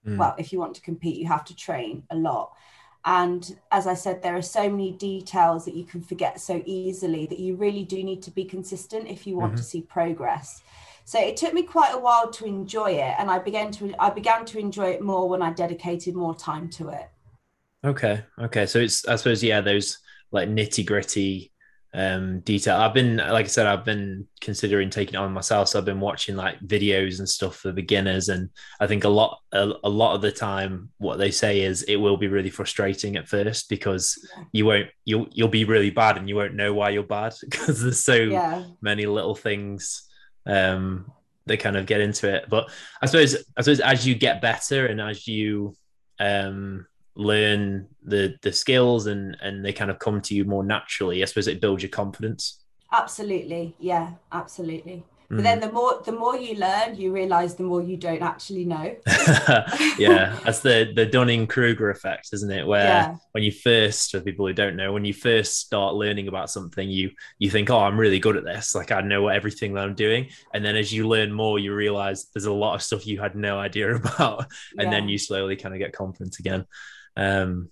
Mm. 0.06 0.18
well 0.18 0.34
if 0.38 0.52
you 0.52 0.60
want 0.60 0.74
to 0.74 0.80
compete 0.80 1.16
you 1.16 1.26
have 1.26 1.44
to 1.44 1.56
train 1.56 2.04
a 2.10 2.16
lot 2.16 2.52
and 3.06 3.56
as 3.70 3.86
I 3.86 3.94
said, 3.94 4.20
there 4.20 4.36
are 4.36 4.42
so 4.42 4.68
many 4.68 4.90
details 4.90 5.64
that 5.64 5.74
you 5.74 5.84
can 5.84 6.02
forget 6.02 6.40
so 6.40 6.60
easily 6.66 7.26
that 7.26 7.38
you 7.38 7.54
really 7.54 7.84
do 7.84 8.02
need 8.02 8.20
to 8.22 8.32
be 8.32 8.44
consistent 8.44 9.06
if 9.06 9.28
you 9.28 9.36
want 9.36 9.52
mm-hmm. 9.52 9.58
to 9.58 9.62
see 9.62 9.82
progress. 9.82 10.60
So 11.04 11.20
it 11.20 11.36
took 11.36 11.54
me 11.54 11.62
quite 11.62 11.94
a 11.94 11.98
while 11.98 12.32
to 12.32 12.44
enjoy 12.44 12.90
it, 12.94 13.14
and 13.16 13.30
I 13.30 13.38
began 13.38 13.70
to 13.72 13.94
I 14.00 14.10
began 14.10 14.44
to 14.46 14.58
enjoy 14.58 14.90
it 14.90 15.02
more 15.02 15.28
when 15.28 15.40
I 15.40 15.52
dedicated 15.52 16.16
more 16.16 16.34
time 16.34 16.68
to 16.70 16.88
it. 16.88 17.08
Okay, 17.84 18.24
okay. 18.40 18.66
So 18.66 18.80
it's 18.80 19.06
I 19.06 19.14
suppose 19.14 19.40
yeah, 19.40 19.60
those 19.60 19.98
like 20.32 20.48
nitty 20.48 20.84
gritty 20.84 21.52
um 21.96 22.40
detail. 22.40 22.76
I've 22.76 22.92
been 22.92 23.16
like 23.16 23.46
i 23.46 23.48
said 23.48 23.66
i've 23.66 23.84
been 23.84 24.28
considering 24.42 24.90
taking 24.90 25.14
it 25.14 25.18
on 25.18 25.32
myself. 25.32 25.68
So 25.68 25.78
i've 25.78 25.86
been 25.86 25.98
watching 25.98 26.36
like 26.36 26.60
videos 26.60 27.18
and 27.18 27.28
stuff 27.28 27.56
for 27.56 27.72
beginners. 27.72 28.28
And 28.28 28.50
i 28.78 28.86
think 28.86 29.04
a 29.04 29.08
lot 29.08 29.40
a, 29.52 29.72
a 29.82 29.88
lot 29.88 30.14
of 30.14 30.20
the 30.20 30.30
time 30.30 30.90
what 30.98 31.16
they 31.16 31.30
say 31.30 31.62
is 31.62 31.82
it 31.84 31.96
will 31.96 32.18
be 32.18 32.28
really 32.28 32.50
frustrating 32.50 33.16
at 33.16 33.28
first 33.28 33.70
because 33.70 34.18
you 34.52 34.66
won't 34.66 34.88
you'll 35.06 35.26
you'll 35.32 35.48
be 35.48 35.64
really 35.64 35.88
bad 35.88 36.18
and 36.18 36.28
you 36.28 36.36
won't 36.36 36.54
know 36.54 36.74
why 36.74 36.90
you're 36.90 37.02
bad 37.02 37.32
because 37.50 37.82
there's 37.82 38.04
so 38.04 38.14
yeah. 38.14 38.64
many 38.82 39.06
little 39.06 39.34
things 39.34 40.06
um 40.44 41.10
they 41.46 41.56
kind 41.56 41.76
of 41.76 41.86
get 41.86 42.00
into 42.02 42.28
it. 42.32 42.44
But 42.50 42.68
i 43.00 43.06
suppose 43.06 43.36
i 43.56 43.62
suppose 43.62 43.80
as 43.80 44.06
you 44.06 44.14
get 44.14 44.42
better 44.42 44.84
and 44.86 45.00
as 45.00 45.26
you 45.26 45.74
um 46.20 46.86
learn 47.16 47.88
the 48.04 48.36
the 48.42 48.52
skills 48.52 49.06
and 49.06 49.36
and 49.40 49.64
they 49.64 49.72
kind 49.72 49.90
of 49.90 49.98
come 49.98 50.20
to 50.20 50.34
you 50.34 50.44
more 50.44 50.62
naturally 50.62 51.22
i 51.22 51.26
suppose 51.26 51.48
it 51.48 51.60
builds 51.60 51.82
your 51.82 51.90
confidence. 51.90 52.62
Absolutely. 52.92 53.74
Yeah 53.80 54.12
absolutely. 54.30 55.02
But 55.28 55.42
then 55.42 55.58
hmm. 55.58 55.66
the 55.66 55.72
more 55.72 56.02
the 56.04 56.12
more 56.12 56.36
you 56.36 56.54
learn 56.54 56.94
you 56.94 57.10
realize 57.12 57.56
the 57.56 57.64
more 57.64 57.82
you 57.82 57.96
don't 57.96 58.22
actually 58.22 58.64
know. 58.64 58.94
Yeah 59.98 60.38
that's 60.44 60.60
the 60.60 60.92
the 60.94 61.04
dunning-kruger 61.06 61.90
effect 61.90 62.28
isn't 62.32 62.50
it? 62.50 62.66
Where 62.66 62.84
yeah. 62.84 63.16
when 63.32 63.42
you 63.42 63.50
first 63.50 64.12
for 64.12 64.20
people 64.20 64.46
who 64.46 64.52
don't 64.52 64.76
know 64.76 64.92
when 64.92 65.04
you 65.04 65.14
first 65.14 65.58
start 65.58 65.94
learning 65.94 66.28
about 66.28 66.50
something 66.50 66.88
you 66.88 67.10
you 67.38 67.50
think 67.50 67.70
oh 67.70 67.80
i'm 67.80 67.98
really 67.98 68.20
good 68.20 68.36
at 68.36 68.44
this. 68.44 68.74
Like 68.74 68.92
i 68.92 69.00
know 69.00 69.26
everything 69.28 69.74
that 69.74 69.84
i'm 69.84 69.94
doing. 69.94 70.28
And 70.54 70.64
then 70.64 70.76
as 70.76 70.92
you 70.92 71.08
learn 71.08 71.32
more 71.32 71.58
you 71.58 71.74
realize 71.74 72.26
there's 72.26 72.44
a 72.44 72.52
lot 72.52 72.74
of 72.74 72.82
stuff 72.82 73.06
you 73.06 73.20
had 73.20 73.34
no 73.34 73.58
idea 73.58 73.94
about. 73.96 74.46
And 74.78 74.84
yeah. 74.84 74.90
then 74.90 75.08
you 75.08 75.18
slowly 75.18 75.56
kind 75.56 75.74
of 75.74 75.80
get 75.80 75.92
confident 75.92 76.38
again 76.38 76.66
um, 77.16 77.70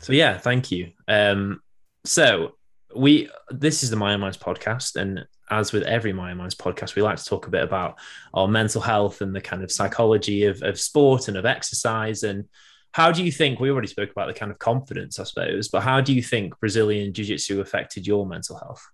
so 0.00 0.12
yeah, 0.12 0.38
thank 0.38 0.70
you. 0.70 0.92
Um, 1.08 1.60
so 2.04 2.52
we 2.94 3.28
this 3.50 3.82
is 3.82 3.90
the 3.90 3.96
Myo 3.96 4.18
Minds 4.18 4.38
podcast, 4.38 4.96
and 4.96 5.26
as 5.50 5.72
with 5.72 5.82
every 5.84 6.12
Myo 6.12 6.34
Minds 6.34 6.54
podcast, 6.54 6.94
we 6.94 7.02
like 7.02 7.18
to 7.18 7.24
talk 7.24 7.46
a 7.46 7.50
bit 7.50 7.62
about 7.62 7.98
our 8.34 8.48
mental 8.48 8.80
health 8.80 9.20
and 9.20 9.34
the 9.34 9.40
kind 9.40 9.62
of 9.62 9.70
psychology 9.70 10.44
of, 10.44 10.62
of 10.62 10.78
sport 10.78 11.28
and 11.28 11.36
of 11.36 11.46
exercise. 11.46 12.22
And 12.22 12.46
how 12.92 13.12
do 13.12 13.22
you 13.22 13.30
think 13.30 13.60
we 13.60 13.70
already 13.70 13.88
spoke 13.88 14.10
about 14.10 14.28
the 14.28 14.38
kind 14.38 14.50
of 14.50 14.58
confidence, 14.58 15.18
I 15.18 15.24
suppose, 15.24 15.68
but 15.68 15.82
how 15.82 16.00
do 16.00 16.14
you 16.14 16.22
think 16.22 16.58
Brazilian 16.60 17.12
Jiu 17.12 17.24
Jitsu 17.24 17.60
affected 17.60 18.06
your 18.06 18.26
mental 18.26 18.56
health? 18.58 18.84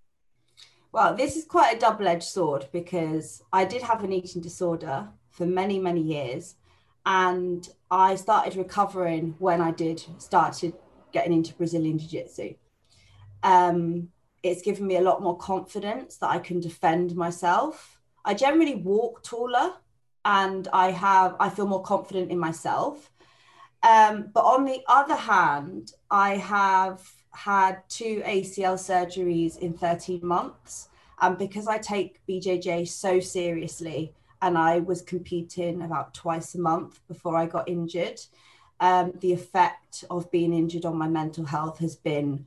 Well, 0.93 1.15
this 1.15 1.37
is 1.37 1.47
quite 1.47 1.77
a 1.77 1.81
double 1.81 2.07
edged 2.07 2.25
sword 2.25 2.67
because 2.71 3.43
I 3.53 3.65
did 3.65 3.81
have 3.83 4.05
an 4.05 4.13
eating 4.13 4.43
disorder 4.43 5.09
for 5.31 5.47
many, 5.47 5.79
many 5.79 6.03
years 6.03 6.57
and 7.05 7.69
I 7.91 8.15
started 8.15 8.57
recovering 8.57 9.35
when 9.39 9.61
I 9.61 9.71
did 9.71 10.05
started 10.19 10.75
getting 11.13 11.33
into 11.33 11.55
Brazilian 11.55 11.99
Jiu 11.99 12.09
Jitsu. 12.09 12.55
Um, 13.43 14.09
it's 14.43 14.63
given 14.63 14.87
me 14.87 14.97
a 14.97 15.01
lot 15.03 15.23
more 15.23 15.37
confidence 15.37 16.17
that 16.19 16.31
I 16.31 16.39
can 16.39 16.61
defend 16.61 17.15
myself. 17.15 18.01
I 18.25 18.35
generally 18.35 18.77
walk 18.77 19.23
taller 19.23 19.75
and 20.25 20.69
I 20.73 20.91
have 20.91 21.37
I 21.41 21.49
feel 21.49 21.67
more 21.67 21.83
confident 21.83 22.31
in 22.31 22.39
myself. 22.39 23.11
Um, 23.83 24.31
but 24.33 24.45
on 24.45 24.65
the 24.65 24.81
other 24.87 25.17
hand, 25.17 25.93
I 26.11 26.37
have 26.37 27.03
had 27.33 27.83
two 27.89 28.23
ACL 28.25 28.75
surgeries 28.75 29.59
in 29.59 29.73
13 29.73 30.21
months. 30.23 30.89
And 31.21 31.37
because 31.37 31.67
I 31.67 31.79
take 31.79 32.21
BJJ 32.29 32.89
so 32.89 33.19
seriously, 33.21 34.13
and 34.43 34.59
I 34.59 34.81
was 34.81 35.01
competing 35.01 35.83
about 35.83 36.13
twice 36.13 36.55
a 36.55 36.61
month 36.61 37.01
before 37.09 37.37
I 37.37 37.47
got 37.47 37.69
injured. 37.69 38.21
Um, 38.81 39.13
the 39.21 39.33
effect 39.33 40.05
of 40.11 40.31
being 40.33 40.53
injured 40.53 40.85
on 40.85 40.99
my 40.99 41.09
mental 41.09 41.47
health 41.47 41.79
has 41.79 41.95
been 41.95 42.47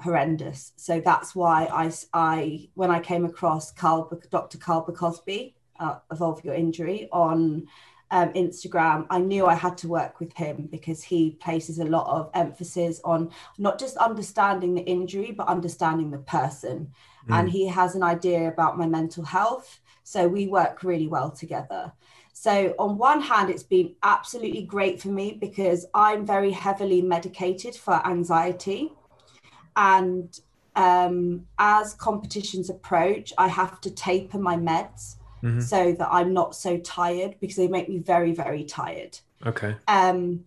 horrendous. 0.00 0.72
So 0.76 1.00
that's 1.00 1.34
why 1.34 1.64
I, 1.72 1.90
I 2.12 2.68
when 2.74 2.90
I 2.90 3.00
came 3.00 3.24
across 3.24 3.72
Carl, 3.72 4.12
Dr. 4.30 4.58
Carl 4.58 4.82
Cosby, 4.82 5.54
uh, 5.80 5.96
Evolve 6.12 6.44
Your 6.44 6.54
Injury 6.54 7.08
on 7.10 7.66
um, 8.10 8.32
Instagram, 8.34 9.06
I 9.08 9.18
knew 9.18 9.46
I 9.46 9.54
had 9.54 9.78
to 9.78 9.88
work 9.88 10.20
with 10.20 10.32
him 10.34 10.68
because 10.70 11.02
he 11.02 11.30
places 11.30 11.78
a 11.78 11.84
lot 11.84 12.06
of 12.06 12.30
emphasis 12.34 13.00
on 13.02 13.30
not 13.56 13.80
just 13.80 13.96
understanding 13.96 14.74
the 14.74 14.82
injury, 14.82 15.32
but 15.32 15.48
understanding 15.48 16.10
the 16.10 16.18
person. 16.18 16.92
Mm. 17.28 17.38
And 17.38 17.50
he 17.50 17.66
has 17.68 17.94
an 17.94 18.02
idea 18.02 18.48
about 18.48 18.76
my 18.76 18.86
mental 18.86 19.24
health. 19.24 19.80
So 20.04 20.28
we 20.28 20.46
work 20.46 20.84
really 20.84 21.08
well 21.08 21.30
together. 21.30 21.92
So, 22.36 22.74
on 22.78 22.98
one 22.98 23.20
hand, 23.20 23.48
it's 23.48 23.62
been 23.62 23.94
absolutely 24.02 24.62
great 24.62 25.00
for 25.00 25.08
me 25.08 25.38
because 25.40 25.86
I'm 25.94 26.26
very 26.26 26.50
heavily 26.50 27.00
medicated 27.00 27.76
for 27.76 28.04
anxiety. 28.06 28.92
And 29.76 30.38
um, 30.76 31.46
as 31.58 31.94
competitions 31.94 32.70
approach, 32.70 33.32
I 33.38 33.48
have 33.48 33.80
to 33.82 33.90
taper 33.90 34.38
my 34.38 34.56
meds 34.56 35.16
mm-hmm. 35.42 35.60
so 35.60 35.92
that 35.92 36.08
I'm 36.10 36.32
not 36.32 36.56
so 36.56 36.76
tired 36.78 37.36
because 37.40 37.56
they 37.56 37.68
make 37.68 37.88
me 37.88 37.98
very, 37.98 38.32
very 38.32 38.64
tired. 38.64 39.18
Okay. 39.46 39.76
Um, 39.86 40.44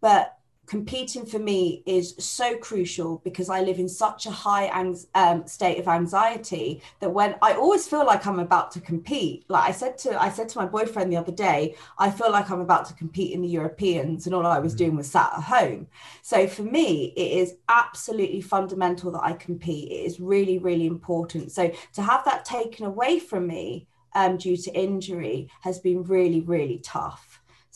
but 0.00 0.37
competing 0.68 1.24
for 1.24 1.38
me 1.38 1.82
is 1.86 2.14
so 2.18 2.56
crucial 2.58 3.20
because 3.24 3.48
I 3.48 3.62
live 3.62 3.78
in 3.78 3.88
such 3.88 4.26
a 4.26 4.30
high 4.30 4.68
um, 5.14 5.46
state 5.46 5.78
of 5.78 5.88
anxiety 5.88 6.82
that 7.00 7.10
when 7.10 7.36
I 7.42 7.54
always 7.54 7.88
feel 7.88 8.04
like 8.04 8.26
I'm 8.26 8.38
about 8.38 8.70
to 8.72 8.80
compete, 8.80 9.44
like 9.48 9.68
I 9.68 9.72
said 9.72 9.96
to 9.98 10.20
I 10.20 10.28
said 10.30 10.48
to 10.50 10.58
my 10.58 10.66
boyfriend 10.66 11.10
the 11.10 11.16
other 11.16 11.32
day, 11.32 11.74
I 11.98 12.10
feel 12.10 12.30
like 12.30 12.50
I'm 12.50 12.60
about 12.60 12.84
to 12.86 12.94
compete 12.94 13.32
in 13.32 13.40
the 13.40 13.48
Europeans, 13.48 14.26
and 14.26 14.34
all 14.34 14.46
I 14.46 14.58
was 14.58 14.72
mm-hmm. 14.72 14.78
doing 14.78 14.96
was 14.96 15.10
sat 15.10 15.32
at 15.36 15.44
home. 15.44 15.88
So 16.22 16.46
for 16.46 16.62
me, 16.62 17.14
it 17.16 17.40
is 17.40 17.54
absolutely 17.68 18.42
fundamental 18.42 19.10
that 19.12 19.24
I 19.24 19.32
compete. 19.32 19.90
It 19.90 20.04
is 20.04 20.20
really 20.20 20.58
really 20.58 20.86
important. 20.86 21.50
So 21.52 21.72
to 21.94 22.02
have 22.02 22.24
that 22.26 22.44
taken 22.44 22.84
away 22.84 23.18
from 23.18 23.46
me 23.46 23.86
um, 24.14 24.36
due 24.36 24.56
to 24.56 24.70
injury 24.72 25.48
has 25.62 25.78
been 25.78 26.02
really 26.02 26.40
really 26.40 26.78
tough. 26.78 27.27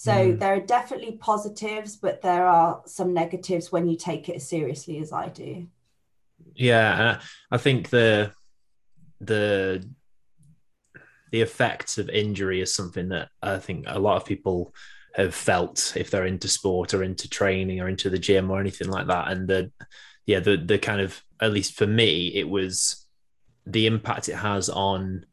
So 0.02 0.10
mm. 0.10 0.36
there 0.40 0.54
are 0.54 0.60
definitely 0.60 1.12
positives, 1.12 1.94
but 1.94 2.22
there 2.22 2.44
are 2.44 2.82
some 2.86 3.14
negatives 3.14 3.70
when 3.70 3.86
you 3.86 3.96
take 3.96 4.28
it 4.28 4.34
as 4.34 4.48
seriously 4.48 4.98
as 4.98 5.12
I 5.12 5.28
do. 5.28 5.68
Yeah, 6.56 7.20
I 7.52 7.56
think 7.56 7.88
the 7.88 8.32
the 9.20 9.88
the 11.30 11.40
effects 11.40 11.98
of 11.98 12.08
injury 12.08 12.60
is 12.60 12.74
something 12.74 13.10
that 13.10 13.28
I 13.44 13.58
think 13.58 13.84
a 13.86 14.00
lot 14.00 14.16
of 14.16 14.24
people 14.24 14.74
have 15.14 15.36
felt 15.36 15.92
if 15.94 16.10
they're 16.10 16.26
into 16.26 16.48
sport 16.48 16.94
or 16.94 17.04
into 17.04 17.30
training 17.30 17.80
or 17.80 17.88
into 17.88 18.10
the 18.10 18.18
gym 18.18 18.50
or 18.50 18.58
anything 18.58 18.88
like 18.88 19.06
that. 19.06 19.28
And 19.28 19.46
the 19.46 19.70
yeah, 20.26 20.40
the 20.40 20.56
the 20.56 20.80
kind 20.80 21.00
of 21.00 21.22
at 21.40 21.52
least 21.52 21.74
for 21.74 21.86
me, 21.86 22.26
it 22.34 22.48
was 22.48 23.06
the 23.66 23.86
impact 23.86 24.28
it 24.28 24.34
has 24.34 24.68
on 24.68 25.26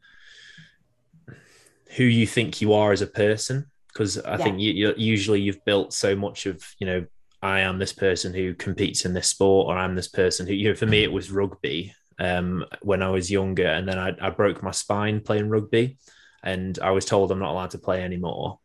who 1.96 2.04
you 2.04 2.24
think 2.24 2.60
you 2.60 2.72
are 2.72 2.92
as 2.92 3.02
a 3.02 3.08
person 3.08 3.69
because 3.92 4.18
I 4.18 4.32
yeah. 4.32 4.36
think 4.36 4.60
you, 4.60 4.72
you, 4.72 4.94
usually 4.96 5.40
you've 5.40 5.64
built 5.64 5.92
so 5.92 6.14
much 6.14 6.46
of 6.46 6.62
you 6.78 6.86
know 6.86 7.06
I 7.42 7.60
am 7.60 7.78
this 7.78 7.92
person 7.92 8.34
who 8.34 8.54
competes 8.54 9.04
in 9.04 9.14
this 9.14 9.28
sport 9.28 9.68
or 9.68 9.76
I'm 9.76 9.94
this 9.94 10.08
person 10.08 10.46
who 10.46 10.54
you 10.54 10.68
know 10.68 10.74
for 10.74 10.86
me 10.86 11.02
it 11.02 11.12
was 11.12 11.30
rugby 11.30 11.94
um, 12.18 12.64
when 12.82 13.02
I 13.02 13.08
was 13.08 13.30
younger 13.30 13.66
and 13.66 13.88
then 13.88 13.98
I, 13.98 14.14
I 14.20 14.30
broke 14.30 14.62
my 14.62 14.72
spine 14.72 15.20
playing 15.20 15.48
rugby 15.48 15.98
and 16.42 16.78
I 16.80 16.90
was 16.90 17.04
told 17.04 17.30
I'm 17.30 17.38
not 17.38 17.52
allowed 17.52 17.70
to 17.70 17.78
play 17.78 18.02
anymore 18.02 18.58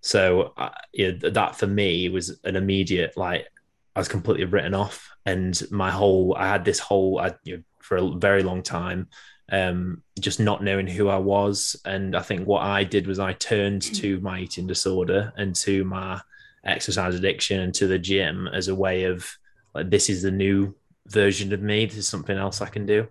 so 0.00 0.52
uh, 0.56 0.70
yeah, 0.92 1.12
that 1.22 1.56
for 1.56 1.66
me 1.66 2.08
was 2.08 2.38
an 2.44 2.56
immediate 2.56 3.16
like 3.16 3.46
I 3.94 4.00
was 4.00 4.08
completely 4.08 4.44
written 4.44 4.74
off 4.74 5.10
and 5.26 5.60
my 5.70 5.90
whole 5.90 6.36
I 6.36 6.48
had 6.48 6.64
this 6.64 6.78
whole 6.78 7.18
I, 7.18 7.34
you 7.44 7.58
know, 7.58 7.62
for 7.80 7.96
a 7.96 8.10
very 8.16 8.42
long 8.42 8.62
time 8.62 9.08
um, 9.50 10.02
just 10.20 10.40
not 10.40 10.62
knowing 10.62 10.86
who 10.86 11.08
I 11.08 11.18
was. 11.18 11.76
And 11.84 12.14
I 12.16 12.22
think 12.22 12.46
what 12.46 12.62
I 12.62 12.84
did 12.84 13.06
was 13.06 13.18
I 13.18 13.32
turned 13.32 13.82
to 13.94 14.20
my 14.20 14.40
eating 14.40 14.66
disorder 14.66 15.32
and 15.36 15.54
to 15.56 15.84
my 15.84 16.20
exercise 16.64 17.14
addiction 17.14 17.60
and 17.60 17.74
to 17.74 17.86
the 17.86 17.98
gym 17.98 18.48
as 18.48 18.68
a 18.68 18.74
way 18.74 19.04
of 19.04 19.26
like, 19.74 19.90
this 19.90 20.10
is 20.10 20.22
the 20.22 20.30
new 20.30 20.74
version 21.06 21.52
of 21.52 21.62
me. 21.62 21.86
This 21.86 21.96
is 21.96 22.08
something 22.08 22.36
else 22.36 22.60
I 22.60 22.68
can 22.68 22.84
do. 22.84 23.08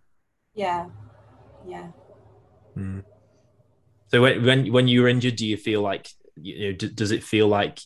Yeah. 0.53 0.87
Yeah. 1.67 1.87
Mm. 2.77 3.03
So 4.09 4.21
when, 4.21 4.45
when, 4.45 4.71
when 4.71 4.87
you 4.87 5.01
were 5.01 5.07
injured, 5.07 5.35
do 5.35 5.45
you 5.45 5.57
feel 5.57 5.81
like, 5.81 6.07
you 6.35 6.67
know, 6.67 6.73
d- 6.73 6.93
does 6.93 7.11
it 7.11 7.23
feel 7.23 7.47
like 7.47 7.79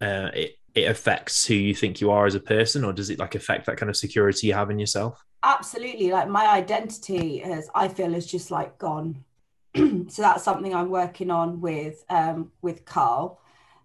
uh, 0.00 0.30
it, 0.32 0.52
it 0.74 0.88
affects 0.88 1.46
who 1.46 1.54
you 1.54 1.74
think 1.74 2.00
you 2.00 2.10
are 2.10 2.26
as 2.26 2.34
a 2.34 2.40
person 2.40 2.84
or 2.84 2.92
does 2.92 3.10
it 3.10 3.18
like 3.18 3.34
affect 3.34 3.66
that 3.66 3.76
kind 3.76 3.90
of 3.90 3.96
security 3.96 4.46
you 4.46 4.54
have 4.54 4.70
in 4.70 4.78
yourself? 4.78 5.22
Absolutely 5.44 6.10
like 6.10 6.28
my 6.28 6.46
identity 6.48 7.38
has 7.38 7.68
i 7.74 7.86
feel 7.88 8.14
is 8.14 8.26
just 8.26 8.50
like 8.50 8.78
gone. 8.78 9.24
So 10.08 10.22
that's 10.22 10.44
something 10.44 10.74
i'm 10.74 10.90
working 10.90 11.30
on 11.30 11.60
with 11.60 12.04
um 12.08 12.52
with 12.62 12.84
carl 12.84 13.40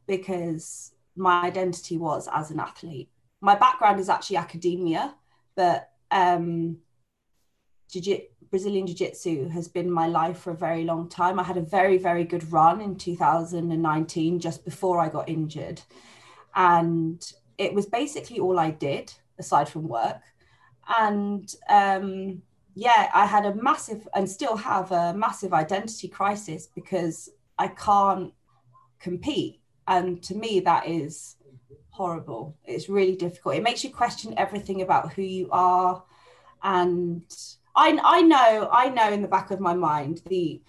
because 0.08 0.92
my 1.16 1.42
identity 1.44 1.98
was 1.98 2.30
as 2.32 2.50
an 2.52 2.60
athlete. 2.60 3.10
My 3.42 3.56
background 3.56 4.00
is 4.00 4.10
actually 4.10 4.38
academia 4.38 5.16
but 5.56 5.92
um 6.12 6.78
jiu- 7.92 8.28
brazilian 8.50 8.88
jiu-jitsu 8.88 9.50
has 9.50 9.68
been 9.68 9.92
my 9.92 10.08
life 10.08 10.38
for 10.40 10.52
a 10.52 10.56
very 10.68 10.84
long 10.84 11.10
time. 11.10 11.40
I 11.40 11.44
had 11.44 11.58
a 11.58 11.62
very 11.62 11.98
very 11.98 12.24
good 12.24 12.52
run 12.52 12.82
in 12.82 12.96
2019 12.96 14.40
just 14.40 14.64
before 14.64 15.00
i 15.00 15.10
got 15.10 15.28
injured. 15.28 15.82
And 16.56 17.20
it 17.58 17.74
was 17.74 17.86
basically 17.86 18.40
all 18.40 18.60
i 18.60 18.72
did 18.72 19.14
aside 19.38 19.70
from 19.70 19.88
work 19.88 20.22
and 20.98 21.54
um, 21.70 22.42
yeah, 22.76 23.10
I 23.14 23.26
had 23.26 23.46
a 23.46 23.56
massive 23.56 24.08
and 24.14 24.30
still 24.30 24.58
have 24.58 24.92
a 24.92 25.14
massive 25.14 25.54
identity 25.54 26.08
crisis 26.08 26.68
because 26.74 27.30
I 27.58 27.68
can't 27.68 28.34
compete. 29.00 29.60
And 29.88 30.22
to 30.24 30.36
me, 30.36 30.62
that 30.62 30.88
is 30.88 31.36
horrible. 31.90 32.56
It's 32.66 32.90
really 32.90 33.16
difficult. 33.16 33.56
It 33.56 33.64
makes 33.64 33.84
you 33.84 33.90
question 33.90 34.34
everything 34.38 34.82
about 34.82 35.14
who 35.14 35.22
you 35.22 35.50
are. 35.52 36.04
And 36.64 37.24
I, 37.76 38.00
I 38.04 38.22
know, 38.22 38.70
I 38.72 38.90
know 38.90 39.12
in 39.12 39.22
the 39.22 39.28
back 39.28 39.52
of 39.52 39.60
my 39.60 39.74
mind, 39.74 40.22
the 40.28 40.62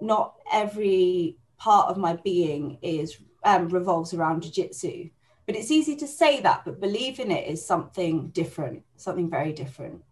not 0.00 0.34
every 0.52 1.36
part 1.56 1.88
of 1.88 1.96
my 1.96 2.16
being 2.24 2.78
is 2.82 3.16
um, 3.44 3.68
revolves 3.68 4.12
around 4.12 4.42
jiu-jitsu 4.42 5.10
but 5.46 5.56
it's 5.56 5.70
easy 5.70 5.96
to 5.96 6.06
say 6.06 6.40
that, 6.40 6.64
but 6.64 6.80
believe 6.80 7.20
in 7.20 7.30
it 7.30 7.48
is 7.48 7.64
something 7.64 8.28
different, 8.28 8.82
something 8.96 9.28
very 9.28 9.52
different. 9.52 10.02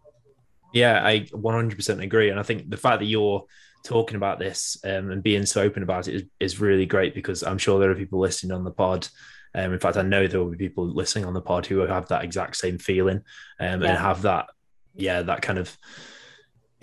Yeah, 0.73 1.05
I 1.05 1.21
100% 1.21 2.03
agree. 2.03 2.29
And 2.29 2.39
I 2.39 2.43
think 2.43 2.69
the 2.69 2.77
fact 2.77 2.99
that 2.99 3.05
you're 3.05 3.45
talking 3.83 4.15
about 4.15 4.39
this 4.39 4.77
um, 4.83 5.11
and 5.11 5.21
being 5.21 5.45
so 5.45 5.61
open 5.61 5.83
about 5.83 6.07
it 6.07 6.15
is, 6.15 6.23
is 6.39 6.59
really 6.59 6.85
great 6.85 7.13
because 7.13 7.43
I'm 7.43 7.57
sure 7.57 7.79
there 7.79 7.91
are 7.91 7.95
people 7.95 8.19
listening 8.19 8.51
on 8.51 8.63
the 8.63 8.71
pod. 8.71 9.07
Um, 9.55 9.73
in 9.73 9.79
fact, 9.79 9.97
I 9.97 10.01
know 10.01 10.25
there 10.25 10.39
will 10.39 10.51
be 10.51 10.57
people 10.57 10.85
listening 10.87 11.25
on 11.25 11.33
the 11.33 11.41
pod 11.41 11.67
who 11.67 11.79
have 11.79 12.07
that 12.09 12.23
exact 12.23 12.57
same 12.57 12.79
feeling 12.79 13.21
um, 13.59 13.81
yeah. 13.81 13.89
and 13.89 13.97
have 13.97 14.23
that, 14.23 14.47
yeah, 14.95 15.21
that 15.21 15.41
kind 15.41 15.59
of 15.59 15.75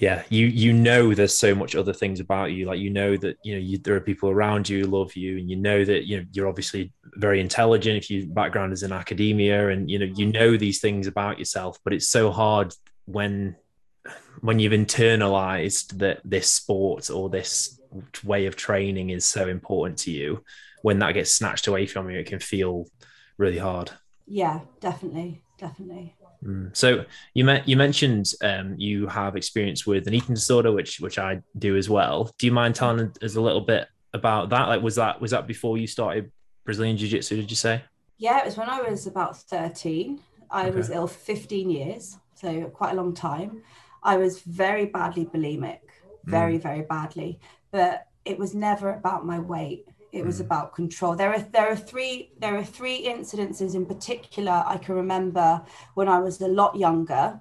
yeah 0.01 0.23
you 0.31 0.47
you 0.47 0.73
know 0.73 1.15
there's 1.15 1.37
so 1.37 1.55
much 1.55 1.77
other 1.77 1.93
things 1.93 2.21
about 2.21 2.53
you 2.53 2.65
like 2.65 2.79
you 2.79 2.89
know 2.91 3.17
that 3.17 3.37
you 3.45 3.55
know 3.55 3.61
you, 3.61 3.77
there 3.79 3.95
are 3.95 4.01
people 4.01 4.31
around 4.31 4.69
you 4.69 4.81
who 4.81 4.91
love 4.91 5.15
you 5.15 5.37
and 5.37 5.51
you 5.51 5.57
know 5.57 5.85
that 5.85 6.07
you 6.07 6.17
know 6.17 6.27
you're 6.33 6.49
obviously 6.49 6.93
very 7.17 7.39
intelligent 7.39 7.99
if 7.99 8.11
your 8.11 8.27
background 8.29 8.73
is 8.73 8.83
in 8.83 8.93
academia 8.93 9.69
and 9.69 9.91
you 9.91 9.99
know 9.99 10.07
you 10.07 10.27
know 10.27 10.57
these 10.57 10.81
things 10.81 11.07
about 11.07 11.39
yourself 11.39 11.79
but 11.85 11.93
it's 11.93 12.09
so 12.09 12.31
hard 12.31 12.75
when 13.05 13.55
when 14.41 14.59
you've 14.59 14.73
internalized 14.73 15.99
that 15.99 16.21
this 16.25 16.51
sport 16.51 17.11
or 17.11 17.29
this 17.29 17.79
way 18.25 18.47
of 18.47 18.57
training 18.57 19.11
is 19.11 19.25
so 19.25 19.49
important 19.49 19.99
to 19.99 20.11
you 20.11 20.43
when 20.83 20.99
that 20.99 21.13
gets 21.13 21.35
snatched 21.35 21.67
away 21.67 21.87
from 21.87 22.09
you 22.09 22.19
it 22.19 22.27
can 22.27 22.41
feel 22.41 22.87
really 23.37 23.59
hard. 23.59 23.91
Yeah 24.27 24.61
definitely 24.81 25.43
definitely 25.59 26.15
Mm. 26.45 26.75
So 26.77 27.05
you 27.35 27.45
met, 27.45 27.69
you 27.69 27.77
mentioned 27.77 28.33
um, 28.43 28.75
you 28.79 29.07
have 29.07 29.37
experience 29.37 29.87
with 29.87 30.07
an 30.07 30.15
eating 30.15 30.35
disorder, 30.35 30.73
which 30.73 31.01
which 31.01 31.19
I 31.19 31.41
do 31.59 31.77
as 31.77 31.89
well. 31.91 32.31
Do 32.39 32.47
you 32.47 32.53
mind 32.53 32.75
telling 32.75 33.13
us 33.23 33.37
a 33.37 33.41
little 33.41 33.61
bit 33.61 33.89
about 34.15 34.51
that? 34.51 34.69
Like, 34.69 34.83
was 34.83 34.97
that 34.97 35.21
was 35.21 35.33
that 35.33 35.47
before 35.47 35.79
you 35.79 35.87
started 35.87 36.31
Brazilian 36.65 36.97
Jiu 36.97 37.09
Jitsu? 37.09 37.37
Did 37.37 37.51
you 37.51 37.57
say? 37.57 37.83
Yeah, 38.19 38.39
it 38.41 38.47
was 38.47 38.57
when 38.57 38.69
I 38.69 38.81
was 38.83 39.07
about 39.07 39.37
thirteen. 39.37 40.21
I 40.51 40.69
okay. 40.69 40.77
was 40.77 40.91
ill 40.91 41.07
for 41.07 41.19
fifteen 41.19 41.71
years, 41.71 42.17
so 42.35 42.65
quite 42.71 42.93
a 42.93 42.97
long 42.97 43.15
time. 43.15 43.63
I 44.03 44.17
was 44.17 44.41
very 44.41 44.87
badly 44.87 45.27
bulimic, 45.27 45.81
very 46.25 46.59
mm. 46.59 46.63
very 46.63 46.83
badly, 46.83 47.39
but 47.71 48.07
it 48.25 48.39
was 48.39 48.55
never 48.55 48.93
about 48.95 49.27
my 49.27 49.39
weight 49.39 49.87
it 50.13 50.25
was 50.25 50.39
mm. 50.39 50.45
about 50.47 50.75
control 50.75 51.15
there 51.15 51.33
are 51.33 51.41
there 51.53 51.69
are 51.69 51.77
three 51.77 52.33
there 52.39 52.57
are 52.57 52.65
three 52.65 53.07
incidences 53.07 53.75
in 53.75 53.87
particular 53.87 54.65
i 54.67 54.77
can 54.77 54.95
remember 54.95 55.63
when 55.95 56.09
i 56.09 56.19
was 56.19 56.41
a 56.41 56.49
lot 56.49 56.77
younger 56.77 57.41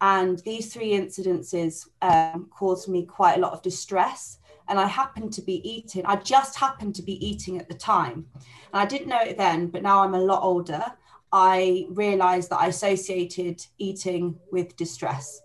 and 0.00 0.40
these 0.40 0.72
three 0.72 0.90
incidences 0.90 1.86
um, 2.02 2.48
caused 2.50 2.88
me 2.88 3.06
quite 3.06 3.36
a 3.36 3.40
lot 3.40 3.52
of 3.52 3.62
distress 3.62 4.38
and 4.68 4.78
i 4.78 4.86
happened 4.86 5.32
to 5.32 5.42
be 5.42 5.66
eating 5.68 6.04
i 6.06 6.16
just 6.16 6.56
happened 6.56 6.94
to 6.94 7.02
be 7.02 7.24
eating 7.24 7.58
at 7.58 7.68
the 7.68 7.74
time 7.74 8.26
and 8.36 8.82
i 8.82 8.84
didn't 8.84 9.08
know 9.08 9.20
it 9.20 9.36
then 9.36 9.68
but 9.68 9.82
now 9.82 10.02
i'm 10.02 10.14
a 10.14 10.20
lot 10.20 10.42
older 10.42 10.84
I 11.32 11.86
realized 11.88 12.50
that 12.50 12.60
I 12.60 12.66
associated 12.66 13.64
eating 13.78 14.38
with 14.50 14.76
distress. 14.76 15.40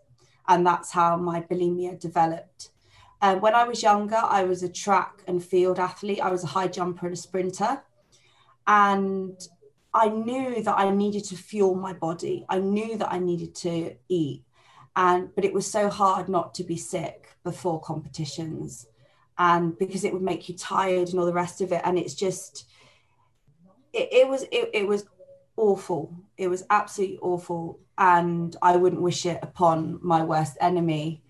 And 0.47 0.67
that's 0.67 0.91
how 0.91 1.15
my 1.15 1.41
bulimia 1.41 1.99
developed. 1.99 2.69
Uh, 3.21 3.35
when 3.35 3.55
I 3.55 3.63
was 3.63 3.81
younger, 3.81 4.21
I 4.21 4.43
was 4.43 4.61
a 4.63 4.69
track 4.69 5.23
and 5.27 5.43
field 5.43 5.79
athlete. 5.79 6.21
I 6.21 6.29
was 6.29 6.43
a 6.43 6.47
high 6.47 6.67
jumper 6.67 7.07
and 7.07 7.13
a 7.13 7.17
sprinter. 7.17 7.81
And 8.67 9.39
I 9.93 10.09
knew 10.09 10.61
that 10.63 10.77
I 10.77 10.91
needed 10.91 11.23
to 11.25 11.35
fuel 11.35 11.75
my 11.75 11.93
body. 11.93 12.45
I 12.49 12.59
knew 12.59 12.97
that 12.97 13.11
I 13.11 13.19
needed 13.19 13.55
to 13.55 13.95
eat. 14.07 14.43
And 14.95 15.33
but 15.33 15.45
it 15.45 15.53
was 15.53 15.69
so 15.69 15.89
hard 15.89 16.29
not 16.29 16.53
to 16.55 16.63
be 16.63 16.77
sick 16.77 17.29
before 17.43 17.81
competitions. 17.81 18.87
And 19.39 19.77
because 19.77 20.03
it 20.03 20.13
would 20.13 20.21
make 20.21 20.49
you 20.49 20.55
tired 20.55 21.09
and 21.09 21.19
all 21.19 21.25
the 21.25 21.33
rest 21.33 21.61
of 21.61 21.71
it. 21.71 21.81
And 21.83 21.97
it's 21.97 22.15
just 22.15 22.65
it, 23.93 24.09
it 24.11 24.27
was 24.27 24.43
it, 24.51 24.69
it 24.73 24.87
was 24.87 25.05
awful. 25.55 26.13
It 26.37 26.49
was 26.49 26.63
absolutely 26.69 27.19
awful. 27.21 27.79
And 27.97 28.55
I 28.61 28.75
wouldn't 28.75 29.01
wish 29.01 29.25
it 29.25 29.39
upon 29.41 29.99
my 30.03 30.23
worst 30.23 30.57
enemy. 30.61 31.23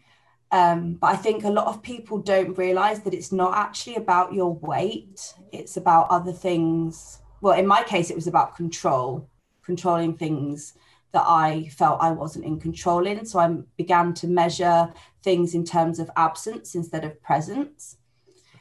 Um, 0.52 0.94
but 0.94 1.08
I 1.08 1.16
think 1.18 1.44
a 1.44 1.50
lot 1.50 1.68
of 1.68 1.84
people 1.84 2.20
don't 2.20 2.58
realize 2.58 3.02
that 3.02 3.14
it's 3.14 3.32
not 3.32 3.56
actually 3.56 3.96
about 3.96 4.34
your 4.34 4.54
weight, 4.54 5.34
it's 5.52 5.76
about 5.78 6.08
other 6.10 6.32
things. 6.32 7.20
Well, 7.42 7.58
in 7.58 7.68
my 7.68 7.84
case, 7.84 8.10
it 8.10 8.16
was 8.16 8.28
about 8.28 8.56
control, 8.56 9.30
controlling 9.64 10.18
things 10.18 10.74
that 11.12 11.26
I 11.26 11.70
felt 11.70 12.02
I 12.02 12.12
wasn't 12.12 12.46
in 12.46 12.60
control 12.60 13.06
in. 13.06 13.26
So 13.26 13.40
I 13.40 13.58
began 13.78 14.14
to 14.16 14.28
measure 14.28 14.94
things 15.24 15.54
in 15.54 15.66
terms 15.66 16.00
of 16.00 16.10
absence 16.16 16.76
instead 16.76 17.04
of 17.04 17.22
presence. 17.22 17.98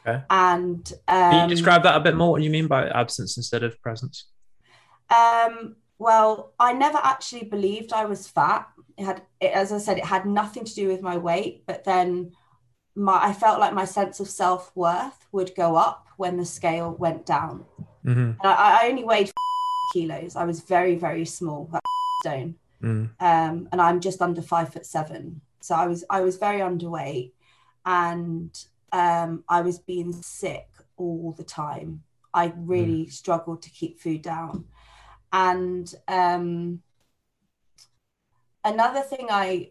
Okay. 0.07 0.23
And 0.31 0.93
um, 1.09 1.31
Can 1.31 1.49
you 1.49 1.55
describe 1.55 1.83
that 1.83 1.97
a 1.97 2.01
bit 2.01 2.17
more? 2.17 2.31
What 2.33 2.39
do 2.39 2.45
you 2.45 2.51
mean 2.51 2.67
by 2.67 2.89
absence 2.89 3.37
instead 3.37 3.63
of 3.63 3.81
presence? 3.83 4.27
Um, 5.11 5.77
well, 5.99 6.53
I 6.59 6.73
never 6.73 6.99
actually 7.03 7.45
believed 7.45 7.93
I 7.93 8.05
was 8.05 8.29
fat. 8.29 8.69
It 8.97 9.05
had, 9.05 9.23
it, 9.41 9.53
as 9.53 9.73
I 9.73 9.79
said, 9.79 9.99
it 9.99 10.05
had 10.05 10.27
nothing 10.27 10.65
to 10.65 10.75
do 10.75 10.89
with 10.89 11.03
my 11.03 11.17
weight. 11.17 11.65
But 11.67 11.85
then, 11.85 12.33
my 12.95 13.19
I 13.23 13.33
felt 13.33 13.61
like 13.61 13.75
my 13.75 13.85
sense 13.85 14.21
of 14.21 14.29
self 14.29 14.75
worth 14.75 15.27
would 15.33 15.55
go 15.55 15.77
up 15.77 16.07
when 16.17 16.37
the 16.37 16.45
scale 16.45 16.97
went 16.99 17.27
down. 17.27 17.65
Mm-hmm. 18.05 18.41
I, 18.47 18.81
I, 18.83 18.89
only 18.89 19.05
weighed 19.05 19.31
kilos. 19.93 20.37
I 20.37 20.45
was 20.45 20.61
very, 20.61 20.95
very 20.95 21.25
small, 21.25 21.71
stone, 22.23 22.55
mm. 22.83 23.11
um, 23.21 23.69
and 23.73 23.81
I'm 23.81 24.01
just 24.01 24.23
under 24.23 24.41
five 24.41 24.73
foot 24.73 24.87
seven. 24.87 25.41
So 25.61 25.75
I 25.75 25.87
was, 25.87 26.05
I 26.09 26.21
was 26.21 26.37
very 26.37 26.61
underweight, 26.61 27.33
and 27.85 28.57
um, 28.93 29.45
I 29.49 29.61
was 29.61 29.79
being 29.79 30.13
sick 30.13 30.69
all 30.97 31.35
the 31.37 31.45
time. 31.45 32.03
I 32.33 32.53
really 32.57 33.07
mm. 33.07 33.13
struggled 33.13 33.63
to 33.63 33.71
keep 33.71 34.01
food 34.01 34.23
down. 34.23 34.67
And 35.33 35.93
um, 36.07 36.83
another 38.67 39.01
thing 39.01 39.29
I 39.31 39.71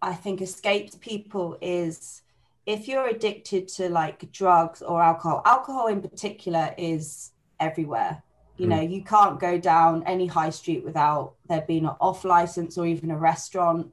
I 0.00 0.14
think 0.14 0.42
escapes 0.42 0.96
people 0.96 1.56
is 1.60 2.22
if 2.66 2.88
you're 2.88 3.08
addicted 3.08 3.68
to 3.68 3.88
like 3.88 4.30
drugs 4.32 4.82
or 4.82 5.02
alcohol, 5.02 5.42
alcohol 5.44 5.88
in 5.88 6.00
particular 6.02 6.74
is 6.78 7.32
everywhere. 7.58 8.22
You 8.56 8.66
mm. 8.66 8.70
know, 8.70 8.80
you 8.80 9.02
can't 9.02 9.40
go 9.40 9.58
down 9.58 10.04
any 10.04 10.26
high 10.26 10.50
street 10.50 10.84
without 10.84 11.34
there 11.48 11.64
being 11.66 11.86
an 11.86 11.96
off 12.00 12.24
license 12.24 12.78
or 12.78 12.86
even 12.86 13.10
a 13.10 13.16
restaurant. 13.16 13.92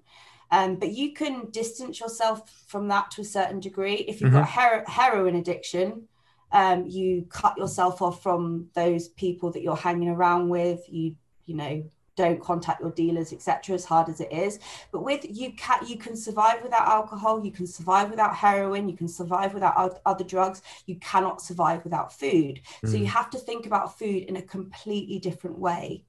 Um, 0.51 0.75
but 0.75 0.91
you 0.91 1.13
can 1.13 1.49
distance 1.51 1.99
yourself 1.99 2.49
from 2.67 2.89
that 2.89 3.09
to 3.11 3.21
a 3.21 3.25
certain 3.25 3.61
degree. 3.61 3.95
If 3.95 4.19
you've 4.19 4.31
mm-hmm. 4.31 4.39
got 4.39 4.49
her- 4.49 4.83
heroin 4.85 5.35
addiction, 5.37 6.07
um, 6.51 6.85
you 6.87 7.25
cut 7.29 7.57
yourself 7.57 8.01
off 8.01 8.21
from 8.21 8.67
those 8.73 9.07
people 9.07 9.51
that 9.51 9.61
you're 9.61 9.77
hanging 9.77 10.09
around 10.09 10.49
with. 10.49 10.81
You, 10.89 11.15
you 11.45 11.55
know, 11.55 11.83
don't 12.21 12.41
contact 12.41 12.81
your 12.81 12.91
dealers, 12.91 13.33
etc. 13.33 13.75
As 13.75 13.85
hard 13.85 14.09
as 14.09 14.19
it 14.21 14.31
is, 14.31 14.59
but 14.91 15.03
with 15.03 15.25
you 15.29 15.53
can 15.53 15.79
you 15.87 15.97
can 15.97 16.15
survive 16.15 16.61
without 16.63 16.87
alcohol. 16.87 17.43
You 17.43 17.51
can 17.51 17.67
survive 17.67 18.09
without 18.09 18.35
heroin. 18.35 18.89
You 18.89 18.95
can 18.95 19.07
survive 19.07 19.53
without 19.53 19.99
other 20.05 20.23
drugs. 20.23 20.61
You 20.85 20.97
cannot 20.97 21.41
survive 21.41 21.83
without 21.83 22.13
food. 22.13 22.61
Mm. 22.83 22.89
So 22.89 22.97
you 22.97 23.05
mm. 23.05 23.17
have 23.19 23.29
to 23.31 23.39
think 23.39 23.65
about 23.65 23.97
food 23.97 24.23
in 24.29 24.35
a 24.35 24.41
completely 24.41 25.19
different 25.19 25.57
way 25.57 26.05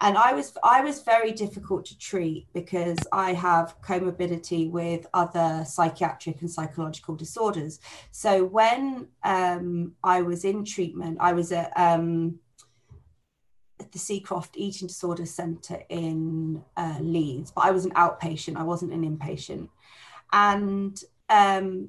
and 0.00 0.18
i 0.18 0.32
was 0.32 0.56
i 0.62 0.80
was 0.80 1.02
very 1.02 1.32
difficult 1.32 1.84
to 1.84 1.96
treat 1.98 2.46
because 2.52 2.98
i 3.12 3.32
have 3.32 3.80
comorbidity 3.80 4.70
with 4.70 5.06
other 5.14 5.64
psychiatric 5.66 6.40
and 6.40 6.50
psychological 6.50 7.14
disorders 7.14 7.80
so 8.10 8.44
when 8.44 9.06
um, 9.22 9.92
i 10.02 10.20
was 10.20 10.44
in 10.44 10.64
treatment 10.64 11.16
i 11.20 11.32
was 11.32 11.52
at, 11.52 11.72
um, 11.76 12.38
at 12.38 12.43
the 13.94 13.98
seacroft 13.98 14.56
eating 14.56 14.86
disorder 14.86 15.24
centre 15.24 15.82
in 15.88 16.62
uh, 16.76 16.98
leeds 17.00 17.50
but 17.50 17.64
i 17.64 17.70
was 17.70 17.86
an 17.86 17.92
outpatient 17.92 18.56
i 18.56 18.62
wasn't 18.62 18.92
an 18.92 19.02
inpatient 19.02 19.68
and 20.32 21.02
um, 21.30 21.88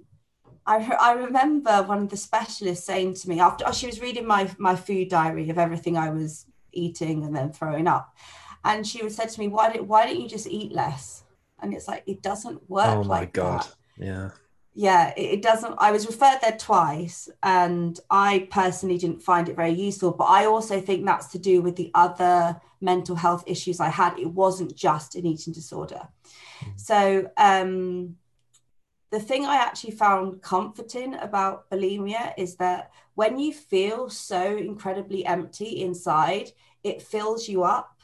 I, 0.66 0.96
I 1.00 1.14
remember 1.14 1.84
one 1.84 2.04
of 2.04 2.10
the 2.10 2.18
specialists 2.18 2.86
saying 2.86 3.16
to 3.16 3.30
me 3.30 3.40
after 3.40 3.66
oh, 3.68 3.72
she 3.72 3.88
was 3.88 4.02
reading 4.02 4.26
my 4.26 4.50
my 4.58 4.76
food 4.76 5.10
diary 5.10 5.50
of 5.50 5.58
everything 5.58 5.98
I 5.98 6.10
was 6.10 6.46
eating 6.72 7.24
and 7.24 7.36
then 7.36 7.52
throwing 7.52 7.88
up. 7.88 8.16
And 8.64 8.86
she 8.86 9.04
would 9.04 9.12
said 9.12 9.30
to 9.30 9.40
me, 9.40 9.48
"Why 9.48 9.72
did 9.72 9.88
why 9.88 10.06
don't 10.06 10.20
you 10.20 10.28
just 10.28 10.48
eat 10.48 10.72
less?" 10.72 11.24
And 11.62 11.74
it's 11.74 11.88
like 11.88 12.04
it 12.08 12.22
doesn't 12.22 12.68
work. 12.70 12.88
Oh 12.88 13.04
my 13.04 13.20
like 13.20 13.34
god! 13.34 13.62
That. 13.62 13.76
Yeah. 13.98 14.30
Yeah, 14.78 15.14
it, 15.16 15.22
it 15.22 15.42
doesn't. 15.42 15.74
I 15.78 15.92
was 15.92 16.06
referred 16.06 16.40
there 16.42 16.58
twice, 16.58 17.30
and 17.42 17.98
I 18.10 18.48
personally 18.52 18.98
didn't 18.98 19.24
find 19.24 19.48
it 19.48 19.56
very 19.56 19.72
useful. 19.72 20.12
But 20.12 20.26
I 20.26 20.46
also 20.46 20.82
think 20.82 21.06
that's 21.06 21.28
to 21.28 21.40
do 21.40 21.62
with 21.62 21.78
the 21.78 21.92
other 21.94 22.60
mental 22.82 23.16
health 23.16 23.46
issues 23.48 23.80
I 23.80 23.88
had. 23.88 24.20
It 24.20 24.28
wasn't 24.28 24.76
just 24.76 25.16
an 25.16 25.26
eating 25.26 25.54
disorder. 25.54 26.10
Mm-hmm. 26.60 26.72
So 26.76 27.32
um, 27.38 28.18
the 29.12 29.20
thing 29.22 29.46
I 29.46 29.56
actually 29.56 29.92
found 29.92 30.42
comforting 30.42 31.16
about 31.16 31.70
bulimia 31.70 32.34
is 32.38 32.58
that 32.58 32.92
when 33.14 33.40
you 33.40 33.54
feel 33.54 34.10
so 34.10 34.58
incredibly 34.58 35.26
empty 35.26 35.82
inside, 35.82 36.52
it 36.84 37.02
fills 37.02 37.48
you 37.48 37.64
up 37.64 38.02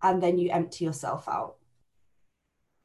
and 0.00 0.22
then 0.22 0.38
you 0.38 0.50
empty 0.50 0.86
yourself 0.86 1.28
out. 1.28 1.56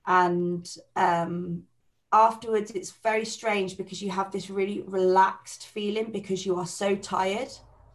And 0.06 0.67
um, 0.97 1.63
afterwards, 2.12 2.72
it's 2.72 2.91
very 2.91 3.26
strange 3.26 3.78
because 3.78 4.02
you 4.02 4.12
have 4.12 4.32
this 4.32 4.50
really 4.50 4.82
relaxed 4.82 5.67
feeling 5.67 6.12
because 6.12 6.45
you 6.45 6.56
are 6.56 6.65
so 6.65 6.95
tired 6.95 7.50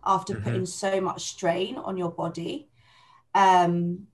after 0.05 0.35
mm-hmm. 0.35 0.45
putting 0.45 0.67
so 0.67 1.01
much 1.01 1.23
strain 1.23 1.77
on 1.77 1.97
your 1.97 2.11
body. 2.11 2.69
Um, 3.35 4.07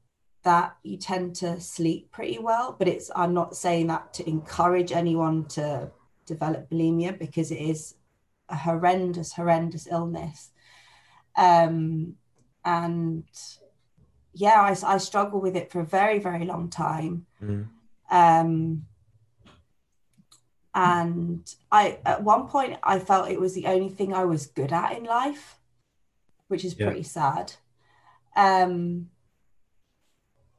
that 0.42 0.76
you 0.82 0.96
tend 0.96 1.36
to 1.36 1.60
sleep 1.60 2.10
pretty 2.10 2.38
well. 2.38 2.74
But 2.78 2.88
it's 2.88 3.10
I'm 3.14 3.34
not 3.34 3.56
saying 3.56 3.88
that 3.88 4.14
to 4.14 4.28
encourage 4.28 4.92
anyone 4.92 5.44
to 5.48 5.90
develop 6.26 6.70
bulimia 6.70 7.18
because 7.18 7.50
it 7.50 7.60
is 7.60 7.94
a 8.48 8.56
horrendous, 8.56 9.32
horrendous 9.32 9.86
illness. 9.90 10.50
Um, 11.36 12.14
and 12.64 13.24
yeah, 14.32 14.60
I, 14.60 14.94
I 14.94 14.98
struggled 14.98 15.42
with 15.42 15.56
it 15.56 15.70
for 15.70 15.80
a 15.80 15.86
very, 15.86 16.18
very 16.18 16.44
long 16.44 16.68
time. 16.68 17.26
Mm. 17.42 17.68
Um, 18.10 18.86
and 20.74 21.52
I, 21.72 21.98
at 22.04 22.22
one 22.22 22.46
point, 22.46 22.78
I 22.82 22.98
felt 22.98 23.30
it 23.30 23.40
was 23.40 23.54
the 23.54 23.66
only 23.66 23.88
thing 23.88 24.14
I 24.14 24.24
was 24.24 24.46
good 24.46 24.72
at 24.72 24.96
in 24.96 25.04
life, 25.04 25.58
which 26.48 26.64
is 26.64 26.76
yeah. 26.78 26.86
pretty 26.86 27.02
sad. 27.02 27.52
Um, 28.36 29.10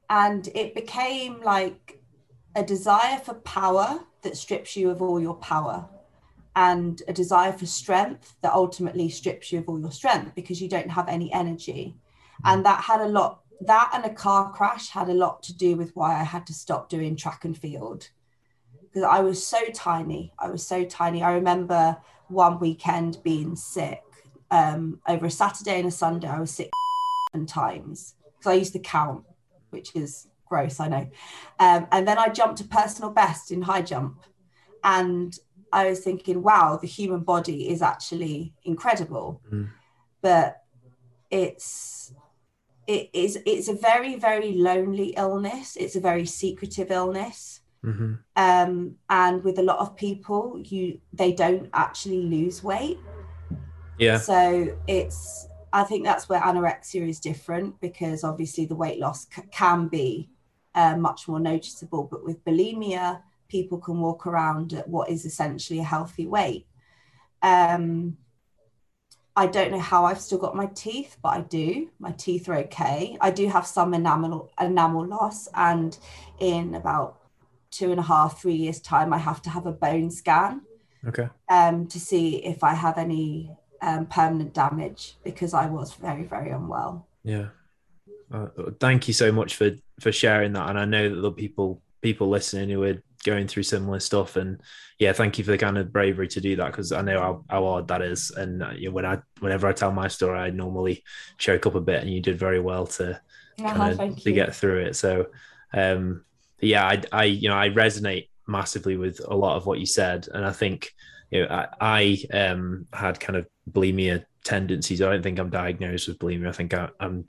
and 0.10 0.50
it 0.54 0.76
became 0.76 1.42
like 1.42 2.02
a 2.56 2.64
desire 2.64 3.18
for 3.20 3.36
power 3.36 4.02
that 4.24 4.36
strips 4.36 4.76
you 4.76 4.90
of 4.90 5.02
all 5.02 5.20
your 5.20 5.36
power 5.36 5.88
and 6.56 7.02
a 7.08 7.14
desire 7.14 7.54
for 7.54 7.66
strength 7.66 8.36
that 8.42 8.52
ultimately 8.52 9.08
strips 9.08 9.52
you 9.52 9.60
of 9.60 9.70
all 9.70 9.80
your 9.80 9.92
strength 9.92 10.36
because 10.36 10.62
you 10.62 10.68
don't 10.68 10.90
have 10.90 11.08
any 11.08 11.32
energy 11.32 11.96
and 12.44 12.66
that 12.66 12.84
had 12.84 13.00
a 13.00 13.08
lot 13.08 13.42
that 13.62 13.90
and 13.94 14.04
a 14.04 14.14
car 14.14 14.52
crash 14.52 14.90
had 14.90 15.08
a 15.08 15.14
lot 15.14 15.42
to 15.44 15.56
do 15.56 15.78
with 15.78 15.96
why 15.96 16.20
i 16.20 16.24
had 16.24 16.46
to 16.46 16.54
stop 16.54 16.90
doing 16.90 17.16
track 17.16 17.46
and 17.46 17.58
field 17.58 18.10
because 18.92 19.08
i 19.10 19.20
was 19.20 19.46
so 19.46 19.60
tiny 19.74 20.34
i 20.40 20.50
was 20.50 20.66
so 20.66 20.84
tiny 20.84 21.24
i 21.24 21.34
remember 21.34 21.98
one 22.28 22.60
weekend 22.60 23.18
being 23.24 23.56
sick 23.56 24.02
um, 24.52 25.00
over 25.08 25.28
a 25.28 25.32
saturday 25.32 25.80
and 25.80 25.88
a 25.88 25.92
sunday 25.92 26.28
i 26.28 26.40
was 26.40 26.52
sick 26.52 26.70
times 27.48 28.16
because 28.38 28.52
i 28.52 28.54
used 28.54 28.74
to 28.74 28.80
count 28.80 29.24
which 29.72 29.96
is 29.96 30.28
gross, 30.52 30.80
I 30.80 30.88
know. 30.90 31.10
Um, 31.60 31.88
and 31.92 32.08
then 32.08 32.20
I 32.20 32.28
jumped 32.28 32.58
to 32.58 32.66
personal 32.66 33.10
best 33.10 33.52
in 33.52 33.62
high 33.64 33.82
jump. 33.82 34.20
And 34.84 35.38
I 35.72 35.90
was 35.90 36.02
thinking, 36.02 36.44
wow, 36.44 36.78
the 36.80 36.88
human 36.88 37.22
body 37.22 37.70
is 37.70 37.82
actually 37.82 38.54
incredible. 38.64 39.42
Mm. 39.52 39.70
But 40.22 40.62
it's 41.32 42.14
it 42.86 43.10
is 43.14 43.40
it's 43.46 43.70
a 43.70 43.74
very, 43.74 44.16
very 44.16 44.54
lonely 44.54 45.14
illness. 45.16 45.78
It's 45.78 45.96
a 45.96 46.02
very 46.02 46.26
secretive 46.26 46.92
illness. 46.92 47.61
Mm-hmm. 47.86 48.14
Um, 48.36 48.96
and 49.10 49.44
with 49.44 49.58
a 49.60 49.64
lot 49.64 49.80
of 49.80 49.96
people, 49.96 50.62
you 50.64 51.00
they 51.14 51.34
don't 51.34 51.70
actually 51.74 52.24
lose 52.24 52.64
weight. 52.64 53.00
Yeah. 53.98 54.18
So 54.18 54.78
it's 54.88 55.48
I 55.74 55.84
think 55.84 56.04
that's 56.04 56.28
where 56.28 56.42
anorexia 56.42 57.08
is 57.08 57.20
different 57.20 57.80
because 57.80 58.24
obviously 58.24 58.66
the 58.66 58.76
weight 58.76 59.00
loss 59.00 59.28
c- 59.34 59.44
can 59.52 59.88
be 59.88 60.30
uh, 60.76 60.96
much 60.98 61.28
more 61.28 61.40
noticeable. 61.40 62.08
But 62.10 62.24
with 62.24 62.44
bulimia, 62.44 63.22
people 63.48 63.78
can 63.78 64.00
walk 64.00 64.28
around 64.28 64.74
at 64.74 64.88
what 64.88 65.10
is 65.10 65.26
essentially 65.26 65.80
a 65.80 65.84
healthy 65.84 66.28
weight. 66.28 66.68
Um, 67.42 68.18
I 69.36 69.48
don't 69.48 69.72
know 69.72 69.80
how 69.80 70.06
I've 70.06 70.20
still 70.20 70.38
got 70.38 70.56
my 70.56 70.66
teeth, 70.68 71.18
but 71.24 71.30
I 71.30 71.42
do. 71.42 71.90
My 72.00 72.12
teeth 72.12 72.50
are 72.50 72.58
okay. 72.58 73.18
I 73.22 73.32
do 73.32 73.48
have 73.48 73.66
some 73.66 73.94
enamel 73.94 74.52
enamel 74.60 75.08
loss, 75.08 75.48
and 75.54 75.98
in 76.40 76.76
about 76.76 77.21
two 77.72 77.92
and 77.92 78.00
a 78.00 78.04
half, 78.04 78.42
three 78.42 78.54
years' 78.56 78.80
time, 78.80 79.14
I 79.14 79.18
have 79.18 79.42
to 79.44 79.50
have 79.50 79.66
a 79.66 79.72
bone 79.72 80.12
scan. 80.12 80.62
Okay. 81.08 81.28
Um, 81.50 81.88
to 81.88 82.00
see 82.00 82.36
if 82.46 82.64
I 82.64 82.76
have 82.76 83.00
any 83.00 83.52
um, 83.82 84.06
permanent 84.06 84.54
damage 84.54 85.16
because 85.24 85.54
I 85.54 85.66
was 85.66 85.94
very, 85.96 86.24
very 86.24 86.52
unwell. 86.52 87.08
Yeah. 87.24 87.48
Uh, 88.32 88.48
thank 88.80 89.08
you 89.08 89.14
so 89.14 89.32
much 89.32 89.56
for 89.56 89.72
for 90.00 90.12
sharing 90.12 90.54
that, 90.54 90.70
and 90.70 90.80
I 90.80 90.86
know 90.86 91.14
that 91.14 91.22
the 91.22 91.32
people 91.32 91.82
people 92.02 92.30
listening 92.30 92.70
who 92.70 92.84
are 92.84 93.04
going 93.26 93.48
through 93.48 93.64
similar 93.64 94.00
stuff, 94.00 94.38
and 94.38 94.62
yeah, 95.00 95.12
thank 95.12 95.38
you 95.38 95.44
for 95.44 95.52
the 95.52 95.58
kind 95.58 95.78
of 95.78 95.92
bravery 95.92 96.28
to 96.30 96.40
do 96.40 96.56
that 96.56 96.68
because 96.68 96.92
I 96.92 97.02
know 97.02 97.20
how, 97.20 97.46
how 97.50 97.64
hard 97.66 97.88
that 97.90 98.02
is, 98.02 98.32
and 98.32 98.64
uh, 98.64 98.72
you 98.72 98.88
know, 98.88 98.94
when 98.94 99.06
I 99.06 99.20
whenever 99.40 99.68
I 99.68 99.74
tell 99.74 99.92
my 99.92 100.08
story, 100.08 100.40
I 100.40 100.50
normally 100.50 101.04
choke 101.38 101.66
up 101.66 101.76
a 101.76 101.82
bit, 101.82 102.02
and 102.02 102.10
you 102.10 102.22
did 102.22 102.40
very 102.40 102.62
well 102.62 102.88
to 102.88 103.20
kind 103.60 104.00
of, 104.00 104.24
to 104.24 104.32
get 104.32 104.56
through 104.56 104.86
it. 104.86 104.96
So, 104.96 105.28
um, 105.74 106.24
yeah, 106.62 106.86
I, 106.86 107.02
I 107.12 107.24
you 107.26 107.50
know 107.50 107.58
I 107.58 107.70
resonate 107.70 108.30
massively 108.48 108.98
with 108.98 109.22
a 109.28 109.36
lot 109.36 109.58
of 109.58 109.66
what 109.66 109.80
you 109.80 109.86
said, 109.86 110.28
and 110.34 110.46
I 110.46 110.52
think 110.52 110.92
you 111.30 111.44
know 111.44 111.50
I, 111.50 111.68
I 112.34 112.38
um 112.38 112.88
had 112.94 113.20
kind 113.20 113.38
of 113.38 113.48
bulimia 113.70 114.26
tendencies. 114.44 115.02
I 115.02 115.10
don't 115.10 115.24
think 115.24 115.40
I'm 115.40 115.50
diagnosed 115.50 116.08
with 116.08 116.20
bulimia. 116.20 116.50
I 116.50 116.54
think 116.54 116.74
I, 116.74 116.90
am 117.00 117.26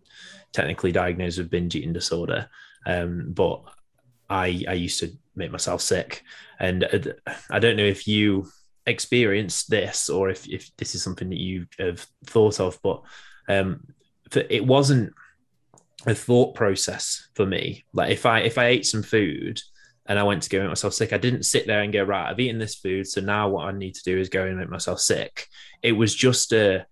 technically 0.53 0.93
diagnosed 0.93 1.39
with 1.39 1.51
binge 1.51 1.75
eating 1.75 1.93
disorder. 1.93 2.49
Um, 2.87 3.33
but 3.33 3.63
I 4.29 4.65
I 4.69 4.75
used 4.75 5.01
to 5.01 5.11
make 5.35 5.51
myself 5.51 5.81
sick, 5.81 6.23
and 6.59 7.15
I 7.51 7.59
don't 7.59 7.77
know 7.77 7.85
if 7.85 8.07
you 8.07 8.49
experienced 8.87 9.71
this 9.71 10.11
or 10.11 10.29
if 10.29 10.49
if 10.49 10.71
this 10.77 10.95
is 10.95 11.03
something 11.03 11.31
that 11.31 11.41
you 11.41 11.67
have 11.79 12.07
thought 12.27 12.61
of, 12.61 12.79
but 12.83 13.03
um, 13.49 13.87
it 14.35 14.65
wasn't 14.67 15.13
a 16.07 16.15
thought 16.15 16.55
process 16.55 17.29
for 17.35 17.47
me. 17.47 17.85
Like 17.93 18.11
if 18.13 18.27
I 18.27 18.41
if 18.41 18.59
I 18.59 18.67
ate 18.67 18.87
some 18.87 19.03
food 19.03 19.61
and 20.07 20.19
I 20.19 20.25
went 20.25 20.43
to 20.43 20.51
go 20.51 20.61
make 20.61 20.69
myself 20.69 20.95
sick, 20.95 21.13
I 21.13 21.19
didn't 21.19 21.45
sit 21.45 21.67
there 21.67 21.83
and 21.83 21.93
go 21.93 22.03
right. 22.03 22.29
I've 22.29 22.41
eaten 22.41 22.59
this 22.59 22.75
food, 22.75 23.07
so 23.07 23.21
now 23.21 23.49
what 23.49 23.67
I 23.67 23.73
need 23.73 23.95
to 23.95 24.03
do 24.03 24.19
is 24.19 24.29
go 24.29 24.45
and 24.45 24.59
make 24.59 24.69
myself 24.69 25.01
sick. 25.01 25.47
It 25.83 25.93
was 25.93 26.15
just 26.15 26.53
a 26.53 26.87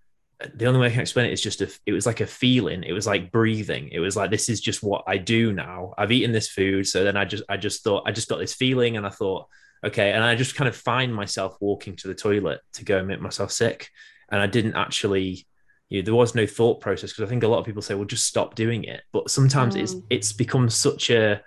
the 0.54 0.66
only 0.66 0.80
way 0.80 0.86
I 0.86 0.90
can 0.90 1.00
explain 1.00 1.26
it 1.26 1.32
is 1.32 1.42
just 1.42 1.60
a, 1.60 1.70
it 1.86 1.92
was 1.92 2.06
like 2.06 2.20
a 2.20 2.26
feeling. 2.26 2.82
It 2.82 2.92
was 2.92 3.06
like 3.06 3.30
breathing. 3.30 3.90
It 3.92 4.00
was 4.00 4.16
like, 4.16 4.30
this 4.30 4.48
is 4.48 4.60
just 4.60 4.82
what 4.82 5.04
I 5.06 5.18
do 5.18 5.52
now. 5.52 5.94
I've 5.98 6.12
eaten 6.12 6.32
this 6.32 6.48
food. 6.48 6.86
So 6.86 7.04
then 7.04 7.16
I 7.16 7.24
just, 7.24 7.42
I 7.48 7.56
just 7.56 7.84
thought, 7.84 8.04
I 8.06 8.12
just 8.12 8.28
got 8.28 8.38
this 8.38 8.54
feeling 8.54 8.96
and 8.96 9.06
I 9.06 9.10
thought, 9.10 9.48
okay. 9.84 10.12
And 10.12 10.24
I 10.24 10.34
just 10.34 10.54
kind 10.54 10.68
of 10.68 10.76
find 10.76 11.14
myself 11.14 11.56
walking 11.60 11.96
to 11.96 12.08
the 12.08 12.14
toilet 12.14 12.60
to 12.74 12.84
go 12.84 12.98
and 12.98 13.08
make 13.08 13.20
myself 13.20 13.52
sick. 13.52 13.90
And 14.30 14.40
I 14.40 14.46
didn't 14.46 14.76
actually, 14.76 15.46
you 15.90 16.00
know, 16.00 16.04
there 16.06 16.14
was 16.14 16.34
no 16.34 16.46
thought 16.46 16.80
process 16.80 17.10
because 17.10 17.24
I 17.24 17.28
think 17.28 17.42
a 17.42 17.48
lot 17.48 17.58
of 17.58 17.66
people 17.66 17.82
say, 17.82 17.94
well, 17.94 18.04
just 18.04 18.26
stop 18.26 18.54
doing 18.54 18.84
it. 18.84 19.02
But 19.12 19.28
sometimes 19.28 19.74
mm. 19.74 19.82
it's, 19.82 19.96
it's 20.08 20.32
become 20.32 20.70
such 20.70 21.10
a, 21.10 21.42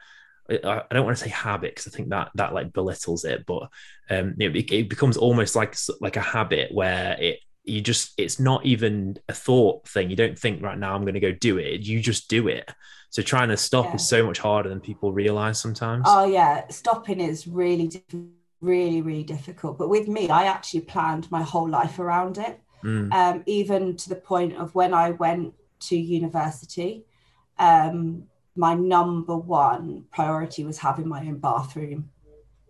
I 0.49 0.84
don't 0.91 1.06
want 1.06 1.17
to 1.17 1.23
say 1.23 1.29
habit 1.29 1.71
because 1.75 1.91
I 1.91 1.95
think 1.95 2.10
that 2.10 2.32
that 2.36 2.53
like 2.53 2.73
belittles 2.73 3.23
it, 3.23 3.45
but 3.45 3.69
um, 4.10 4.36
it, 4.38 4.71
it 4.71 4.89
becomes 4.89 5.15
almost 5.15 5.56
like 5.56 5.75
like 6.01 6.17
a 6.17 6.21
habit 6.21 6.73
where 6.73 7.15
it 7.17 7.39
you 7.63 7.79
just 7.79 8.13
it's 8.17 8.41
not 8.41 8.65
even 8.65 9.17
a 9.29 9.34
thought 9.34 9.88
thing. 9.88 10.10
You 10.10 10.17
don't 10.17 10.38
think 10.38 10.62
right 10.62 10.77
now 10.77 10.95
i'm 10.95 11.03
going 11.03 11.13
to 11.13 11.21
go 11.21 11.32
do 11.32 11.60
it. 11.60 11.82
You 11.82 12.01
just 12.01 12.29
do 12.29 12.49
it. 12.49 12.69
So 13.10 13.21
trying 13.21 13.49
to 13.49 13.58
stop 13.58 13.86
yeah. 13.86 13.95
is 13.95 14.06
so 14.06 14.25
much 14.25 14.38
harder 14.38 14.67
than 14.67 14.82
people 14.82 15.13
realize 15.13 15.62
sometimes. 15.62 16.03
Oh 16.06 16.25
yeah. 16.25 16.67
Stopping 16.67 17.21
is 17.21 17.47
really 17.47 17.89
really 18.60 19.01
really 19.01 19.23
difficult. 19.23 19.77
But 19.77 19.88
with 19.88 20.10
me 20.10 20.29
i 20.29 20.43
actually 20.43 20.82
planned 20.82 21.32
my 21.32 21.41
whole 21.41 21.69
life 21.69 21.99
around 21.99 22.38
it 22.38 22.60
mm. 22.84 23.13
um, 23.13 23.43
even 23.46 23.96
to 23.96 24.10
the 24.10 24.15
point 24.15 24.56
of 24.58 24.74
when 24.76 24.93
i 24.93 25.12
went 25.12 25.54
to 25.80 25.98
university 25.98 27.06
um, 27.60 28.24
my 28.56 28.74
number 28.74 29.36
one 29.36 30.06
priority 30.12 30.63
was 30.63 30.78
having 30.78 31.08
my 31.08 31.19
own 31.19 31.38
bathroom 31.38 32.10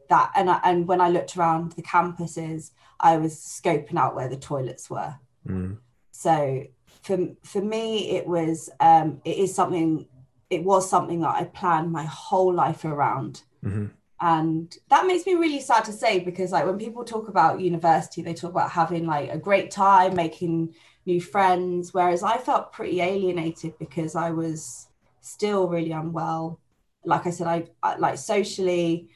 that 0.09 0.31
and 0.35 0.49
I, 0.49 0.59
and 0.63 0.87
when 0.87 1.01
I 1.01 1.09
looked 1.09 1.35
around 1.37 1.73
the 1.73 1.81
campuses, 1.81 2.71
I 2.99 3.17
was 3.17 3.35
scoping 3.35 3.97
out 3.97 4.15
where 4.15 4.29
the 4.29 4.37
toilets 4.37 4.89
were. 4.89 5.15
Mm. 5.47 5.77
So 6.11 6.65
for 7.01 7.17
for 7.43 7.61
me, 7.61 8.11
it 8.11 8.27
was 8.27 8.69
um, 8.79 9.21
it 9.25 9.37
is 9.37 9.53
something. 9.53 10.07
It 10.49 10.63
was 10.63 10.87
something 10.87 11.21
that 11.21 11.35
I 11.35 11.45
planned 11.45 11.91
my 11.91 12.03
whole 12.03 12.53
life 12.53 12.85
around. 12.85 13.41
Mm-hmm. 13.65 13.87
And 14.23 14.73
that 14.89 15.05
makes 15.05 15.25
me 15.25 15.33
really 15.33 15.59
sad 15.59 15.83
to 15.83 15.91
say 15.91 16.19
because, 16.19 16.53
like, 16.53 16.65
when 16.65 16.77
people 16.77 17.03
talk 17.03 17.27
about 17.27 17.59
university, 17.59 18.21
they 18.21 18.33
talk 18.33 18.51
about 18.51 18.71
having 18.71 19.05
like 19.05 19.29
a 19.29 19.37
great 19.37 19.69
time, 19.69 20.15
making 20.15 20.73
new 21.05 21.19
friends. 21.19 21.93
Whereas 21.93 22.23
I 22.23 22.37
felt 22.37 22.71
pretty 22.71 23.01
alienated 23.01 23.77
because 23.79 24.15
I 24.15 24.31
was 24.31 24.87
still 25.19 25.67
really 25.67 25.91
unwell. 25.91 26.61
Like 27.03 27.27
I 27.27 27.31
said, 27.31 27.47
I, 27.47 27.65
I 27.83 27.97
like 27.97 28.17
socially, 28.17 29.09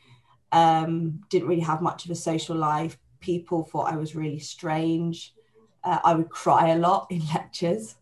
um, 0.52 1.22
didn't 1.30 1.48
really 1.48 1.62
have 1.62 1.82
much 1.82 2.04
of 2.04 2.12
a 2.12 2.16
social 2.16 2.58
life. 2.58 2.98
People 3.22 3.64
thought 3.64 3.94
I 3.94 3.96
was 3.96 4.14
really 4.14 4.40
strange. 4.40 5.34
Uh, 5.86 6.00
I 6.04 6.16
would 6.16 6.30
cry 6.30 6.72
a 6.72 6.78
lot 6.78 7.08
in 7.12 7.22
lectures. 7.34 7.96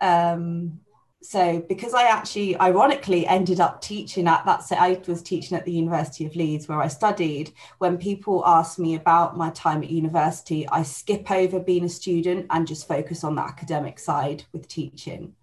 Um, 0.00 0.80
so 1.22 1.64
because 1.68 1.94
I 1.94 2.04
actually 2.04 2.58
ironically 2.58 3.26
ended 3.26 3.60
up 3.60 3.80
teaching 3.80 4.26
at 4.26 4.44
that 4.44 4.64
so 4.64 4.76
I 4.76 5.00
was 5.06 5.22
teaching 5.22 5.56
at 5.56 5.64
the 5.64 5.72
University 5.72 6.26
of 6.26 6.36
Leeds 6.36 6.68
where 6.68 6.80
I 6.80 6.88
studied 6.88 7.52
when 7.78 7.96
people 7.96 8.42
ask 8.44 8.78
me 8.78 8.94
about 8.94 9.36
my 9.36 9.50
time 9.50 9.82
at 9.82 9.90
university 9.90 10.68
I 10.68 10.82
skip 10.82 11.30
over 11.30 11.60
being 11.60 11.84
a 11.84 11.88
student 11.88 12.46
and 12.50 12.66
just 12.66 12.88
focus 12.88 13.24
on 13.24 13.36
the 13.36 13.42
academic 13.42 13.98
side 13.98 14.44
with 14.52 14.68
teaching 14.68 15.34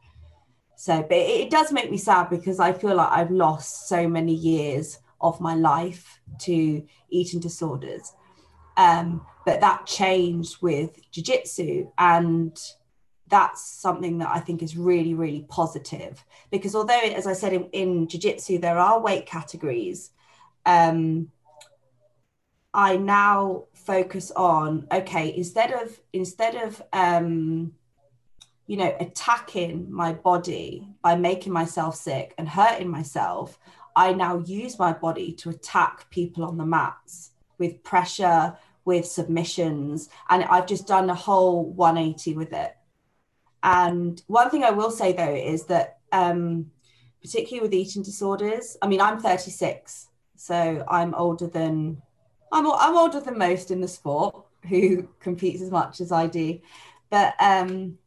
so 0.75 1.01
but 1.01 1.17
it, 1.17 1.41
it 1.41 1.49
does 1.49 1.71
make 1.71 1.89
me 1.89 1.97
sad 1.97 2.29
because 2.29 2.59
I 2.59 2.73
feel 2.73 2.95
like 2.95 3.11
I've 3.11 3.31
lost 3.31 3.87
so 3.87 4.07
many 4.07 4.33
years 4.33 4.99
of 5.21 5.41
my 5.41 5.55
life 5.55 6.19
to 6.39 6.85
eating 7.09 7.39
disorders. 7.39 8.13
Um, 8.77 9.25
but 9.45 9.61
that 9.61 9.85
changed 9.85 10.61
with 10.61 10.99
jiu-jitsu 11.11 11.91
and 11.97 12.57
that's 13.29 13.63
something 13.63 14.17
that 14.19 14.29
I 14.29 14.39
think 14.39 14.61
is 14.61 14.75
really, 14.75 15.13
really 15.13 15.45
positive 15.49 16.23
because 16.51 16.75
although, 16.75 16.99
as 16.99 17.27
I 17.27 17.33
said, 17.33 17.53
in, 17.53 17.63
in 17.71 18.07
jiu-jitsu, 18.07 18.59
there 18.59 18.77
are 18.77 18.99
weight 18.99 19.25
categories, 19.25 20.11
um, 20.65 21.31
I 22.73 22.97
now 22.97 23.65
focus 23.73 24.31
on, 24.31 24.87
okay, 24.91 25.35
instead 25.35 25.71
of, 25.71 25.99
instead 26.13 26.55
of, 26.55 26.81
um, 26.93 27.73
you 28.67 28.77
know, 28.77 28.95
attacking 28.99 29.91
my 29.91 30.13
body 30.13 30.87
by 31.01 31.15
making 31.15 31.51
myself 31.51 31.95
sick 31.95 32.35
and 32.37 32.47
hurting 32.47 32.87
myself, 32.87 33.57
I 33.95 34.13
now 34.13 34.37
use 34.37 34.77
my 34.77 34.93
body 34.93 35.33
to 35.33 35.49
attack 35.49 36.09
people 36.11 36.45
on 36.45 36.57
the 36.57 36.65
mats 36.65 37.31
with 37.57 37.83
pressure, 37.83 38.55
with 38.85 39.05
submissions. 39.05 40.09
And 40.29 40.43
I've 40.43 40.67
just 40.67 40.87
done 40.87 41.09
a 41.09 41.15
whole 41.15 41.65
180 41.73 42.35
with 42.35 42.53
it. 42.53 42.75
And 43.63 44.21
one 44.27 44.49
thing 44.49 44.63
I 44.63 44.71
will 44.71 44.91
say 44.91 45.13
though 45.13 45.35
is 45.35 45.65
that, 45.65 45.99
um, 46.11 46.71
particularly 47.21 47.61
with 47.61 47.73
eating 47.73 48.03
disorders, 48.03 48.77
I 48.81 48.87
mean, 48.87 49.01
I'm 49.01 49.19
36, 49.19 50.07
so 50.35 50.85
I'm 50.87 51.13
older 51.15 51.47
than 51.47 52.01
I'm, 52.51 52.65
I'm 52.65 52.97
older 52.97 53.19
than 53.19 53.37
most 53.37 53.71
in 53.71 53.81
the 53.81 53.87
sport 53.87 54.45
who 54.67 55.07
competes 55.19 55.61
as 55.61 55.71
much 55.71 56.01
as 56.01 56.11
I 56.11 56.27
do. 56.27 56.59
But 57.09 57.35
um, 57.39 57.97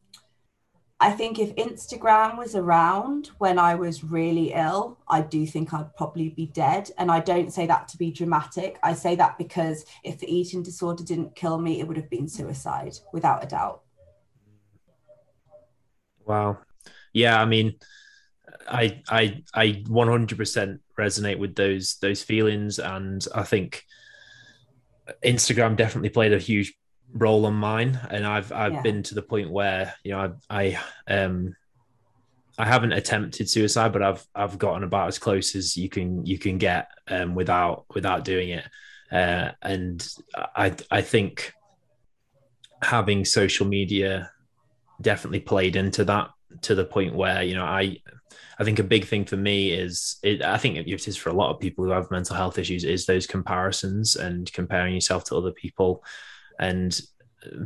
I 1.01 1.11
think 1.11 1.39
if 1.39 1.55
Instagram 1.57 2.39
was 2.39 2.55
around 2.55 3.31
when 3.39 3.59
I 3.59 3.75
was 3.75 4.05
really 4.05 4.53
ill, 4.53 4.99
I 5.09 5.21
do 5.21 5.47
think 5.47 5.75
I'd 5.75 5.97
probably 5.97 6.29
be 6.29 6.47
dead. 6.47 6.91
And 6.97 7.11
I 7.11 7.19
don't 7.19 7.53
say 7.53 7.67
that 7.67 7.89
to 7.89 7.99
be 7.99 8.13
dramatic. 8.13 8.79
I 8.83 8.95
say 8.95 9.17
that 9.17 9.37
because 9.37 9.85
if 10.05 10.19
the 10.19 10.33
eating 10.33 10.63
disorder 10.63 11.03
didn't 11.03 11.35
kill 11.35 11.59
me, 11.59 11.81
it 11.81 11.89
would 11.89 11.97
have 11.97 12.11
been 12.11 12.29
suicide 12.29 12.97
without 13.13 13.43
a 13.43 13.49
doubt. 13.49 13.83
Wow. 16.27 16.59
Yeah, 17.13 17.41
I 17.41 17.45
mean, 17.45 17.75
I 18.69 19.03
I 19.09 19.43
I 19.55 19.83
100% 19.87 20.79
resonate 20.99 21.39
with 21.39 21.55
those 21.55 21.97
those 21.97 22.23
feelings 22.23 22.79
and 22.79 23.25
I 23.35 23.43
think 23.43 23.85
Instagram 25.25 25.77
definitely 25.77 26.11
played 26.11 26.33
a 26.33 26.39
huge 26.39 26.75
role 27.15 27.47
on 27.47 27.55
mine, 27.55 28.01
and 28.11 28.27
I've 28.27 28.53
I've 28.53 28.73
yeah. 28.73 28.83
been 28.83 29.03
to 29.05 29.15
the 29.15 29.23
point 29.23 29.51
where 29.51 29.95
you 30.05 30.13
know 30.13 30.35
I, 30.49 30.79
I 31.09 31.15
um 31.15 31.55
I 32.59 32.67
haven't 32.67 32.93
attempted 32.93 33.49
suicide, 33.49 33.93
but 33.93 34.03
I've 34.03 34.27
I've 34.35 34.59
gotten 34.59 34.85
about 34.85 35.09
as 35.09 35.19
close 35.19 35.55
as 35.55 35.77
you 35.77 35.89
can 35.89 36.25
you 36.27 36.39
can 36.39 36.59
get 36.59 36.89
um, 37.09 37.35
without 37.35 37.87
without 37.95 38.25
doing 38.25 38.51
it, 38.51 38.65
uh, 39.11 39.53
and 39.63 40.07
I 40.35 40.75
I 40.91 41.03
think 41.03 41.53
having 42.83 43.25
social 43.25 43.67
media 43.67 44.31
definitely 45.03 45.41
played 45.41 45.77
into 45.77 46.05
that 46.05 46.31
to 46.63 46.75
the 46.75 46.85
point 46.85 47.15
where 47.15 47.43
you 47.43 47.55
know 47.55 47.65
I 47.65 47.99
I 48.59 48.65
think 48.65 48.79
a 48.79 48.85
big 48.85 49.07
thing 49.07 49.25
for 49.25 49.37
me 49.37 49.73
is 49.73 50.17
it, 50.23 50.43
I 50.43 50.59
think 50.59 50.77
it 50.77 51.09
is 51.09 51.17
for 51.17 51.31
a 51.31 51.35
lot 51.35 51.51
of 51.51 51.61
people 51.61 51.85
who 51.85 51.91
have 51.91 52.11
mental 52.11 52.37
health 52.37 52.59
issues 52.59 52.85
is 52.85 53.07
those 53.07 53.27
comparisons 53.27 54.17
and 54.17 54.53
comparing 54.53 54.95
yourself 54.95 55.25
to 55.25 55.37
other 55.37 55.53
people. 55.53 56.05
And 56.59 56.99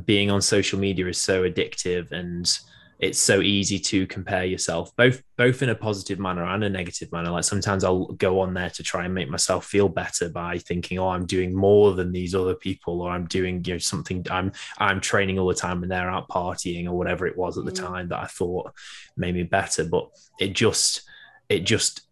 being 0.04 0.30
on 0.30 0.40
social 0.40 0.78
media 0.78 1.06
is 1.06 1.20
so 1.20 1.42
addictive 1.42 2.12
and 2.12 2.50
it's 2.98 3.18
so 3.18 3.42
easy 3.42 3.78
to 3.78 4.06
compare 4.06 4.44
yourself 4.44 4.90
both 4.96 5.22
both 5.36 5.62
in 5.62 5.68
a 5.68 5.74
positive 5.74 6.18
manner 6.18 6.44
and 6.44 6.64
a 6.64 6.70
negative 6.70 7.12
manner. 7.12 7.30
Like 7.30 7.44
sometimes 7.44 7.84
i'll 7.84 8.06
go 8.12 8.40
on 8.40 8.54
there 8.54 8.70
to 8.70 8.82
try 8.82 9.04
and 9.04 9.14
make 9.14 9.28
myself 9.28 9.66
feel 9.66 9.88
better 9.88 10.28
by 10.30 10.58
thinking 10.58 10.98
oh 10.98 11.08
i'm 11.08 11.26
doing 11.26 11.54
more 11.54 11.92
than 11.94 12.10
these 12.10 12.34
other 12.34 12.54
people 12.54 13.02
or 13.02 13.10
i'm 13.10 13.26
doing 13.26 13.62
you 13.66 13.74
know 13.74 13.78
something 13.78 14.24
i'm 14.30 14.50
i'm 14.78 15.00
training 15.00 15.38
all 15.38 15.48
the 15.48 15.54
time 15.54 15.82
and 15.82 15.92
they're 15.92 16.10
out 16.10 16.28
partying 16.28 16.86
or 16.86 16.92
whatever 16.92 17.26
it 17.26 17.36
was 17.36 17.58
at 17.58 17.66
the 17.66 17.72
mm. 17.72 17.86
time 17.86 18.08
that 18.08 18.18
i 18.18 18.26
thought 18.26 18.72
made 19.16 19.34
me 19.34 19.42
better. 19.42 19.84
But 19.84 20.10
it 20.38 20.52
just 20.52 21.02
it 21.48 21.60
just 21.60 22.02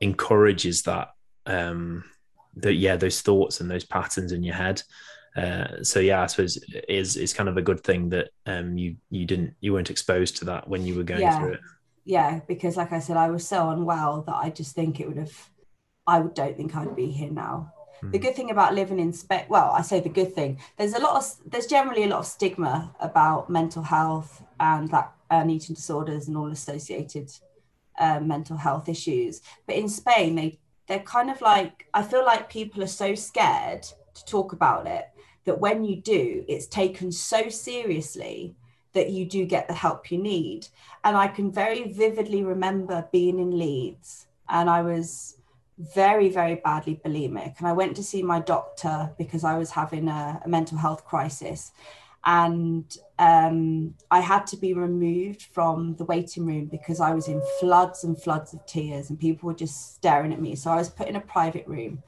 encourages 0.00 0.82
that 0.82 1.08
um 1.46 2.04
that 2.56 2.74
yeah 2.74 2.96
those 2.96 3.20
thoughts 3.20 3.60
and 3.60 3.70
those 3.70 3.84
patterns 3.84 4.32
in 4.32 4.42
your 4.42 4.54
head 4.54 4.82
uh, 5.36 5.82
so 5.82 5.98
yeah, 5.98 6.22
I 6.22 6.26
suppose 6.26 6.58
is 6.88 7.16
is 7.16 7.32
kind 7.32 7.48
of 7.48 7.56
a 7.56 7.62
good 7.62 7.82
thing 7.82 8.08
that 8.10 8.30
um, 8.46 8.78
you 8.78 8.96
you 9.10 9.26
didn't 9.26 9.54
you 9.60 9.72
weren't 9.72 9.90
exposed 9.90 10.36
to 10.38 10.44
that 10.46 10.68
when 10.68 10.86
you 10.86 10.94
were 10.94 11.02
going 11.02 11.22
yeah. 11.22 11.38
through 11.38 11.52
it. 11.54 11.60
Yeah, 12.04 12.40
because 12.46 12.76
like 12.76 12.92
I 12.92 13.00
said, 13.00 13.16
I 13.16 13.30
was 13.30 13.46
so 13.46 13.70
unwell 13.70 14.22
that 14.22 14.34
I 14.34 14.50
just 14.50 14.74
think 14.74 15.00
it 15.00 15.08
would 15.08 15.16
have. 15.16 15.50
I 16.06 16.20
don't 16.20 16.56
think 16.56 16.76
I'd 16.76 16.94
be 16.94 17.10
here 17.10 17.30
now. 17.30 17.72
Mm. 18.02 18.12
The 18.12 18.18
good 18.18 18.36
thing 18.36 18.50
about 18.50 18.74
living 18.74 19.00
in 19.00 19.12
Spain, 19.12 19.46
well, 19.48 19.70
I 19.70 19.82
say 19.82 20.00
the 20.00 20.08
good 20.08 20.34
thing. 20.34 20.60
There's 20.76 20.94
a 20.94 21.00
lot 21.00 21.16
of 21.16 21.50
there's 21.50 21.66
generally 21.66 22.04
a 22.04 22.08
lot 22.08 22.20
of 22.20 22.26
stigma 22.26 22.94
about 23.00 23.50
mental 23.50 23.82
health 23.82 24.42
and 24.60 24.88
that 24.90 25.12
and 25.30 25.50
eating 25.50 25.74
disorders 25.74 26.28
and 26.28 26.36
all 26.36 26.52
associated 26.52 27.32
uh, 27.98 28.20
mental 28.20 28.56
health 28.56 28.88
issues. 28.88 29.40
But 29.66 29.76
in 29.76 29.88
Spain, 29.88 30.36
they 30.36 30.60
they're 30.86 31.00
kind 31.00 31.28
of 31.28 31.40
like 31.40 31.88
I 31.92 32.04
feel 32.04 32.24
like 32.24 32.48
people 32.48 32.84
are 32.84 32.98
so 33.02 33.16
scared 33.16 33.82
to 33.82 34.24
talk 34.26 34.52
about 34.52 34.86
it 34.86 35.08
that 35.44 35.60
when 35.60 35.84
you 35.84 35.96
do, 35.96 36.44
it's 36.48 36.66
taken 36.66 37.12
so 37.12 37.48
seriously 37.48 38.54
that 38.94 39.10
you 39.10 39.26
do 39.26 39.44
get 39.44 39.68
the 39.68 39.74
help 39.74 40.10
you 40.10 40.18
need. 40.18 40.68
And 41.02 41.16
I 41.16 41.28
can 41.28 41.52
very 41.52 41.92
vividly 41.92 42.42
remember 42.42 43.08
being 43.12 43.38
in 43.38 43.58
Leeds 43.58 44.26
and 44.48 44.70
I 44.70 44.82
was 44.82 45.36
very, 45.78 46.28
very 46.28 46.54
badly 46.56 47.00
bulimic. 47.04 47.58
And 47.58 47.66
I 47.66 47.72
went 47.72 47.96
to 47.96 48.02
see 48.02 48.22
my 48.22 48.40
doctor 48.40 49.12
because 49.18 49.44
I 49.44 49.58
was 49.58 49.70
having 49.70 50.08
a, 50.08 50.40
a 50.44 50.48
mental 50.48 50.78
health 50.78 51.04
crisis. 51.04 51.72
And 52.24 52.96
um, 53.18 53.94
I 54.10 54.20
had 54.20 54.46
to 54.48 54.56
be 54.56 54.72
removed 54.72 55.42
from 55.42 55.96
the 55.96 56.04
waiting 56.04 56.46
room 56.46 56.66
because 56.66 57.00
I 57.00 57.12
was 57.12 57.28
in 57.28 57.42
floods 57.60 58.04
and 58.04 58.20
floods 58.20 58.54
of 58.54 58.64
tears 58.64 59.10
and 59.10 59.18
people 59.18 59.48
were 59.48 59.54
just 59.54 59.96
staring 59.96 60.32
at 60.32 60.40
me. 60.40 60.54
So 60.54 60.70
I 60.70 60.76
was 60.76 60.88
put 60.88 61.08
in 61.08 61.16
a 61.16 61.20
private 61.20 61.66
room 61.66 62.02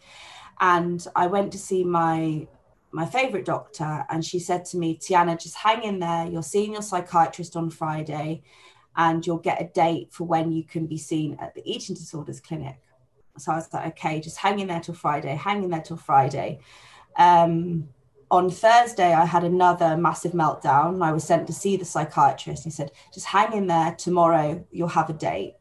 and 0.60 1.06
I 1.14 1.26
went 1.26 1.52
to 1.52 1.58
see 1.58 1.84
my 1.84 2.46
my 2.92 3.04
favorite 3.04 3.44
doctor, 3.44 4.04
and 4.08 4.24
she 4.24 4.38
said 4.38 4.64
to 4.66 4.76
me, 4.76 4.96
Tiana, 4.96 5.40
just 5.40 5.56
hang 5.56 5.82
in 5.82 5.98
there. 5.98 6.26
You're 6.26 6.42
seeing 6.42 6.72
your 6.72 6.82
psychiatrist 6.82 7.56
on 7.56 7.70
Friday, 7.70 8.42
and 8.96 9.26
you'll 9.26 9.38
get 9.38 9.60
a 9.60 9.66
date 9.66 10.08
for 10.12 10.24
when 10.24 10.52
you 10.52 10.64
can 10.64 10.86
be 10.86 10.96
seen 10.96 11.36
at 11.40 11.54
the 11.54 11.62
eating 11.70 11.94
disorders 11.94 12.40
clinic. 12.40 12.80
So 13.38 13.52
I 13.52 13.56
was 13.56 13.72
like, 13.72 13.86
okay, 13.88 14.20
just 14.20 14.38
hang 14.38 14.60
in 14.60 14.68
there 14.68 14.80
till 14.80 14.94
Friday, 14.94 15.34
hang 15.34 15.62
in 15.62 15.70
there 15.70 15.82
till 15.82 15.98
Friday. 15.98 16.60
Um, 17.16 17.88
on 18.30 18.50
Thursday, 18.50 19.12
I 19.12 19.24
had 19.24 19.44
another 19.44 19.96
massive 19.96 20.32
meltdown. 20.32 21.04
I 21.04 21.12
was 21.12 21.24
sent 21.24 21.46
to 21.46 21.52
see 21.52 21.76
the 21.76 21.84
psychiatrist. 21.84 22.64
He 22.64 22.70
said, 22.70 22.90
just 23.12 23.26
hang 23.26 23.52
in 23.52 23.66
there. 23.66 23.94
Tomorrow, 23.94 24.64
you'll 24.72 24.88
have 24.88 25.10
a 25.10 25.12
date. 25.12 25.54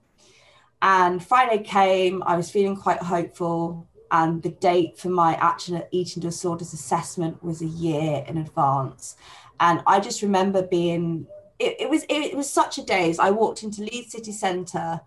And 0.82 1.24
Friday 1.24 1.64
came. 1.64 2.24
I 2.26 2.36
was 2.36 2.50
feeling 2.50 2.76
quite 2.76 3.00
hopeful 3.00 3.88
and 4.12 4.44
the 4.44 4.50
date 4.50 4.98
for 4.98 5.10
my 5.10 5.36
action 5.36 5.82
eating 5.92 6.22
disorders 6.22 6.74
assessment 6.74 7.44
was 7.44 7.62
a 7.62 7.66
year 7.66 8.24
in 8.28 8.38
advance. 8.38 9.16
And 9.60 9.82
i 9.88 10.00
just 10.00 10.22
remember 10.22 10.62
being 10.62 11.28
it, 11.60 11.76
it 11.80 11.90
was 11.90 12.04
it, 12.04 12.32
it 12.32 12.36
was 12.36 12.50
such 12.50 12.78
a 12.78 12.84
daze 12.84 13.20
i 13.20 13.32
walked 13.32 13.64
into 13.64 13.82
leeds 13.82 14.12
city 14.12 14.32
centre 14.32 15.00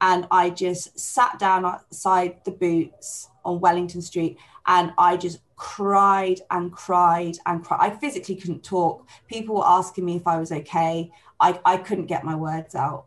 and 0.00 0.26
i 0.30 0.48
just 0.48 0.98
sat 0.98 1.38
down 1.38 1.64
outside 1.64 2.36
the 2.44 2.52
boots 2.52 3.28
on 3.44 3.58
wellington 3.58 4.00
street 4.00 4.38
and 4.66 4.92
i 4.96 5.16
just 5.16 5.40
cried 5.58 6.40
and 6.52 6.72
cried 6.72 7.36
and 7.44 7.64
cried. 7.64 7.80
I 7.80 7.90
physically 7.90 8.36
couldn't 8.36 8.62
talk. 8.62 9.08
People 9.26 9.56
were 9.56 9.66
asking 9.66 10.04
me 10.04 10.16
if 10.16 10.26
i 10.26 10.38
was 10.38 10.52
okay. 10.52 11.10
I, 11.40 11.60
I 11.64 11.76
couldn't 11.76 12.06
get 12.06 12.24
my 12.24 12.34
words 12.34 12.74
out. 12.74 13.06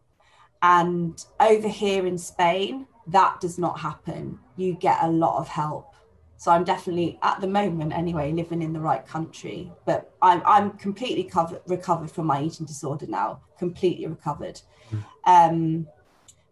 And 0.62 1.24
over 1.40 1.68
here 1.68 2.06
in 2.06 2.18
spain 2.18 2.88
that 3.08 3.40
does 3.40 3.58
not 3.58 3.80
happen. 3.80 4.40
You 4.56 4.74
get 4.74 5.00
a 5.02 5.10
lot 5.10 5.40
of 5.40 5.48
help. 5.48 5.94
So 6.38 6.50
I'm 6.52 6.64
definitely 6.64 7.20
at 7.22 7.40
the 7.40 7.48
moment 7.48 7.94
anyway 7.94 8.32
living 8.32 8.64
in 8.64 8.74
the 8.74 8.80
right 8.80 9.06
country. 9.06 9.72
But 9.86 10.12
I'm 10.22 10.42
I'm 10.46 10.72
completely 10.72 11.24
covered, 11.24 11.62
recovered 11.68 12.10
from 12.10 12.26
my 12.26 12.42
eating 12.42 12.66
disorder 12.66 13.06
now, 13.08 13.42
completely 13.60 14.08
recovered. 14.08 14.60
Mm. 14.92 15.04
Um, 15.28 15.88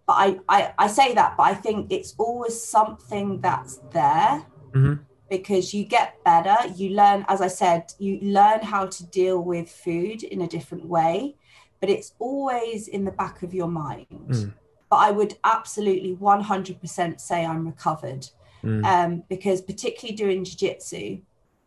but 0.06 0.14
I, 0.14 0.40
I 0.48 0.74
I 0.78 0.88
say 0.88 1.14
that, 1.16 1.38
but 1.38 1.44
I 1.44 1.56
think 1.56 1.92
it's 1.92 2.14
always 2.18 2.62
something 2.62 3.42
that's 3.42 3.78
there. 3.92 4.46
Mm-hmm. 4.74 4.94
Because 5.28 5.76
you 5.76 5.86
get 5.86 6.24
better, 6.24 6.58
you 6.76 6.90
learn, 6.90 7.24
as 7.28 7.40
I 7.40 7.48
said, 7.48 7.94
you 8.00 8.20
learn 8.20 8.62
how 8.64 8.88
to 8.88 9.06
deal 9.06 9.40
with 9.44 9.70
food 9.70 10.24
in 10.24 10.42
a 10.42 10.48
different 10.48 10.86
way, 10.86 11.36
but 11.80 11.88
it's 11.88 12.14
always 12.18 12.88
in 12.88 13.06
the 13.06 13.12
back 13.12 13.44
of 13.44 13.54
your 13.54 13.68
mind. 13.68 14.08
Mm 14.10 14.54
but 14.90 14.98
I 14.98 15.12
would 15.12 15.38
absolutely 15.44 16.16
100% 16.16 17.20
say 17.20 17.46
I'm 17.46 17.66
recovered. 17.66 18.28
Mm. 18.64 18.86
Um, 18.86 19.24
because 19.30 19.62
particularly 19.62 20.16
doing 20.16 20.44
jiu-jitsu, 20.44 21.20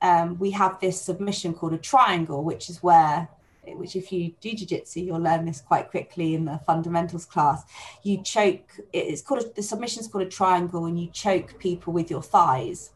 um, 0.02 0.38
we 0.38 0.50
have 0.50 0.80
this 0.80 1.00
submission 1.00 1.54
called 1.54 1.72
a 1.72 1.78
triangle, 1.78 2.42
which 2.42 2.68
is 2.68 2.82
where, 2.82 3.28
which 3.64 3.94
if 3.94 4.12
you 4.12 4.34
do 4.40 4.52
jiu-jitsu, 4.52 5.00
you'll 5.00 5.20
learn 5.20 5.46
this 5.46 5.60
quite 5.60 5.90
quickly 5.90 6.34
in 6.34 6.44
the 6.44 6.60
fundamentals 6.66 7.24
class. 7.24 7.62
You 8.02 8.22
choke, 8.22 8.80
it's 8.92 9.22
called, 9.22 9.44
a, 9.44 9.52
the 9.54 9.62
submission 9.62 10.00
is 10.00 10.08
called 10.08 10.26
a 10.26 10.30
triangle 10.30 10.86
and 10.86 11.00
you 11.00 11.08
choke 11.10 11.58
people 11.58 11.92
with 11.92 12.10
your 12.10 12.22
thighs. 12.22 12.90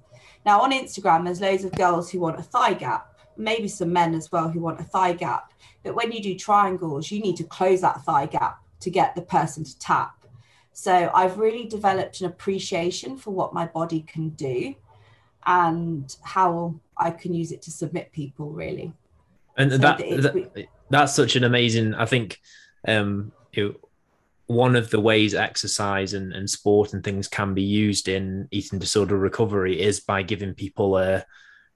Now 0.45 0.61
on 0.61 0.73
Instagram, 0.73 1.25
there's 1.25 1.41
loads 1.41 1.65
of 1.65 1.73
girls 1.73 2.11
who 2.11 2.21
want 2.21 2.39
a 2.39 2.43
thigh 2.43 2.75
gap, 2.75 3.15
maybe 3.37 3.69
some 3.69 3.93
men 3.93 4.15
as 4.15 4.31
well 4.33 4.49
who 4.49 4.61
want 4.61 4.81
a 4.81 4.85
thigh 4.85 5.13
gap. 5.13 5.53
But 5.85 5.95
when 5.95 6.11
you 6.11 6.21
do 6.21 6.35
triangles, 6.35 7.11
you 7.11 7.21
need 7.21 7.37
to 7.37 7.45
close 7.45 7.81
that 7.83 8.03
thigh 8.03 8.27
gap 8.27 8.59
to 8.81 8.91
get 8.91 9.15
the 9.15 9.23
person 9.23 9.65
to 9.65 9.79
tap. 9.79 10.16
So 10.79 11.11
I've 11.15 11.39
really 11.39 11.65
developed 11.65 12.21
an 12.21 12.27
appreciation 12.27 13.17
for 13.17 13.31
what 13.31 13.55
my 13.55 13.65
body 13.65 14.03
can 14.07 14.29
do 14.29 14.75
and 15.47 16.15
how 16.23 16.75
I 16.99 17.13
can 17.13 17.33
use 17.33 17.51
it 17.51 17.63
to 17.63 17.71
submit 17.71 18.13
people 18.13 18.51
really. 18.51 18.93
And 19.57 19.73
so 19.73 19.79
that, 19.79 19.97
that, 19.97 20.67
that's 20.91 21.15
such 21.15 21.35
an 21.35 21.45
amazing, 21.45 21.95
I 21.95 22.05
think, 22.05 22.39
um, 22.87 23.33
it, 23.55 23.75
one 24.49 24.77
of 24.77 24.91
the 24.91 25.01
ways 25.01 25.35
exercise 25.35 26.13
and, 26.13 26.35
and 26.35 26.49
sport 26.49 26.93
and 26.93 27.03
things 27.03 27.27
can 27.27 27.55
be 27.55 27.63
used 27.63 28.07
in 28.07 28.47
eating 28.51 28.79
disorder 28.79 29.17
recovery 29.17 29.81
is 29.81 30.01
by 30.01 30.23
giving 30.23 30.53
people 30.53 30.99
a, 30.99 31.25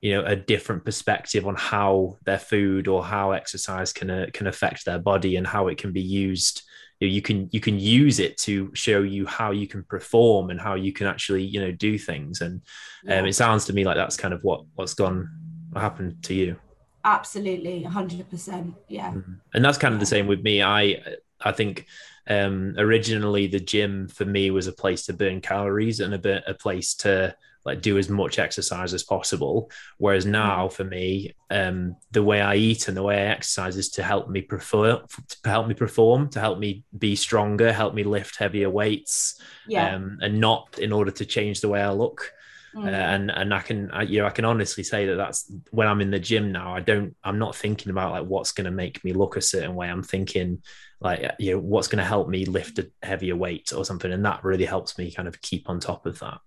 you 0.02 0.12
know, 0.12 0.26
a 0.26 0.36
different 0.36 0.84
perspective 0.84 1.46
on 1.46 1.54
how 1.54 2.18
their 2.26 2.38
food 2.38 2.86
or 2.86 3.02
how 3.02 3.30
exercise 3.30 3.94
can 3.94 4.10
uh, 4.10 4.26
can 4.34 4.46
affect 4.46 4.84
their 4.84 4.98
body 4.98 5.36
and 5.36 5.46
how 5.46 5.68
it 5.68 5.78
can 5.78 5.90
be 5.90 6.02
used 6.02 6.64
you, 7.00 7.08
know, 7.08 7.14
you 7.14 7.22
can 7.22 7.48
you 7.50 7.60
can 7.60 7.78
use 7.78 8.20
it 8.20 8.36
to 8.38 8.70
show 8.74 9.02
you 9.02 9.26
how 9.26 9.50
you 9.50 9.66
can 9.66 9.82
perform 9.84 10.50
and 10.50 10.60
how 10.60 10.74
you 10.74 10.92
can 10.92 11.06
actually 11.06 11.42
you 11.42 11.60
know 11.60 11.72
do 11.72 11.98
things. 11.98 12.40
And 12.40 12.62
um, 13.08 13.26
it 13.26 13.34
sounds 13.34 13.64
to 13.66 13.72
me 13.72 13.84
like 13.84 13.96
that's 13.96 14.16
kind 14.16 14.34
of 14.34 14.44
what 14.44 14.64
what's 14.74 14.94
gone 14.94 15.28
what 15.70 15.80
happened 15.80 16.22
to 16.24 16.34
you. 16.34 16.56
Absolutely 17.04 17.82
100% 17.88 18.74
yeah. 18.88 19.10
Mm-hmm. 19.10 19.32
and 19.54 19.64
that's 19.64 19.78
kind 19.78 19.94
of 19.94 20.00
the 20.00 20.06
same 20.06 20.26
with 20.26 20.42
me. 20.42 20.62
I 20.62 21.02
i 21.42 21.52
think 21.52 21.86
um 22.28 22.74
originally 22.76 23.46
the 23.46 23.58
gym 23.58 24.06
for 24.06 24.26
me 24.26 24.50
was 24.50 24.66
a 24.66 24.72
place 24.72 25.06
to 25.06 25.14
burn 25.14 25.40
calories 25.40 26.00
and 26.00 26.12
a 26.12 26.18
bit 26.18 26.44
a 26.46 26.52
place 26.52 26.92
to 26.92 27.34
like 27.64 27.82
do 27.82 27.98
as 27.98 28.08
much 28.08 28.38
exercise 28.38 28.94
as 28.94 29.02
possible. 29.02 29.70
Whereas 29.98 30.24
mm. 30.24 30.30
now 30.30 30.68
for 30.68 30.84
me, 30.84 31.34
um, 31.50 31.96
the 32.10 32.22
way 32.22 32.40
I 32.40 32.56
eat 32.56 32.88
and 32.88 32.96
the 32.96 33.02
way 33.02 33.16
I 33.16 33.32
exercise 33.32 33.76
is 33.76 33.90
to 33.90 34.02
help 34.02 34.28
me 34.30 34.42
prefer, 34.42 35.02
to 35.42 35.48
help 35.48 35.68
me 35.68 35.74
perform, 35.74 36.30
to 36.30 36.40
help 36.40 36.58
me 36.58 36.84
be 36.96 37.16
stronger, 37.16 37.72
help 37.72 37.94
me 37.94 38.04
lift 38.04 38.36
heavier 38.36 38.70
weights, 38.70 39.40
yeah. 39.66 39.94
um, 39.94 40.18
and 40.22 40.40
not 40.40 40.78
in 40.78 40.92
order 40.92 41.10
to 41.10 41.24
change 41.26 41.60
the 41.60 41.68
way 41.68 41.82
I 41.82 41.90
look. 41.90 42.32
Mm. 42.74 42.86
Uh, 42.86 42.90
and 42.90 43.30
and 43.32 43.52
I 43.52 43.60
can 43.60 43.90
I, 43.90 44.02
you 44.02 44.20
know 44.20 44.26
I 44.26 44.30
can 44.30 44.44
honestly 44.44 44.84
say 44.84 45.06
that 45.06 45.16
that's 45.16 45.52
when 45.72 45.88
I'm 45.88 46.00
in 46.00 46.12
the 46.12 46.20
gym 46.20 46.52
now. 46.52 46.72
I 46.72 46.78
don't 46.78 47.16
I'm 47.24 47.38
not 47.38 47.56
thinking 47.56 47.90
about 47.90 48.12
like 48.12 48.26
what's 48.26 48.52
going 48.52 48.66
to 48.66 48.70
make 48.70 49.02
me 49.02 49.12
look 49.12 49.36
a 49.36 49.42
certain 49.42 49.74
way. 49.74 49.88
I'm 49.88 50.04
thinking 50.04 50.62
like 51.00 51.32
you 51.40 51.52
know 51.52 51.58
what's 51.58 51.88
going 51.88 51.98
to 51.98 52.04
help 52.04 52.28
me 52.28 52.44
lift 52.44 52.78
a 52.78 52.88
heavier 53.02 53.34
weight 53.34 53.72
or 53.72 53.84
something, 53.84 54.12
and 54.12 54.24
that 54.24 54.44
really 54.44 54.66
helps 54.66 54.98
me 54.98 55.10
kind 55.10 55.26
of 55.26 55.40
keep 55.40 55.68
on 55.68 55.80
top 55.80 56.06
of 56.06 56.20
that. 56.20 56.38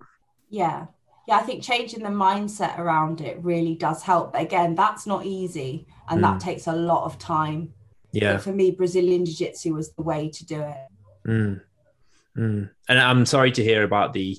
Yeah, 0.50 0.86
yeah, 1.28 1.38
I 1.38 1.42
think 1.42 1.64
changing 1.64 2.04
the 2.04 2.10
mindset 2.10 2.78
around 2.78 3.22
it 3.22 3.42
really 3.42 3.76
does 3.76 4.04
help. 4.04 4.34
But 4.34 4.42
again, 4.42 4.76
that's 4.76 5.08
not 5.08 5.26
easy 5.26 5.88
and 6.10 6.20
mm. 6.20 6.24
that 6.24 6.42
takes 6.42 6.68
a 6.68 6.74
lot 6.74 7.06
of 7.06 7.18
time. 7.18 7.74
Yeah. 8.12 8.34
But 8.34 8.44
for 8.44 8.52
me, 8.52 8.72
Brazilian 8.72 9.26
Jiu 9.26 9.34
Jitsu 9.34 9.74
was 9.74 9.94
the 9.94 10.04
way 10.04 10.30
to 10.30 10.46
do 10.46 10.62
it. 10.62 10.78
Mm. 11.28 11.62
Mm. 12.38 12.70
And 12.90 13.00
I'm 13.00 13.26
sorry 13.26 13.52
to 13.54 13.64
hear 13.64 13.84
about 13.84 14.14
the 14.14 14.38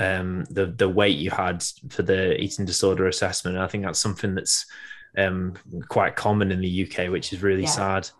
um 0.00 0.44
the 0.50 0.66
the 0.66 0.88
wait 0.88 1.16
you 1.16 1.30
had 1.30 1.64
for 1.88 2.02
the 2.02 2.40
eating 2.40 2.64
disorder 2.64 3.06
assessment. 3.06 3.56
I 3.56 3.66
think 3.66 3.84
that's 3.84 3.98
something 3.98 4.34
that's 4.34 4.66
um 5.16 5.54
quite 5.88 6.14
common 6.14 6.52
in 6.52 6.60
the 6.60 6.84
UK, 6.86 7.10
which 7.10 7.32
is 7.32 7.42
really 7.42 7.62
Yeah. 7.62 7.68
sad. 7.70 8.10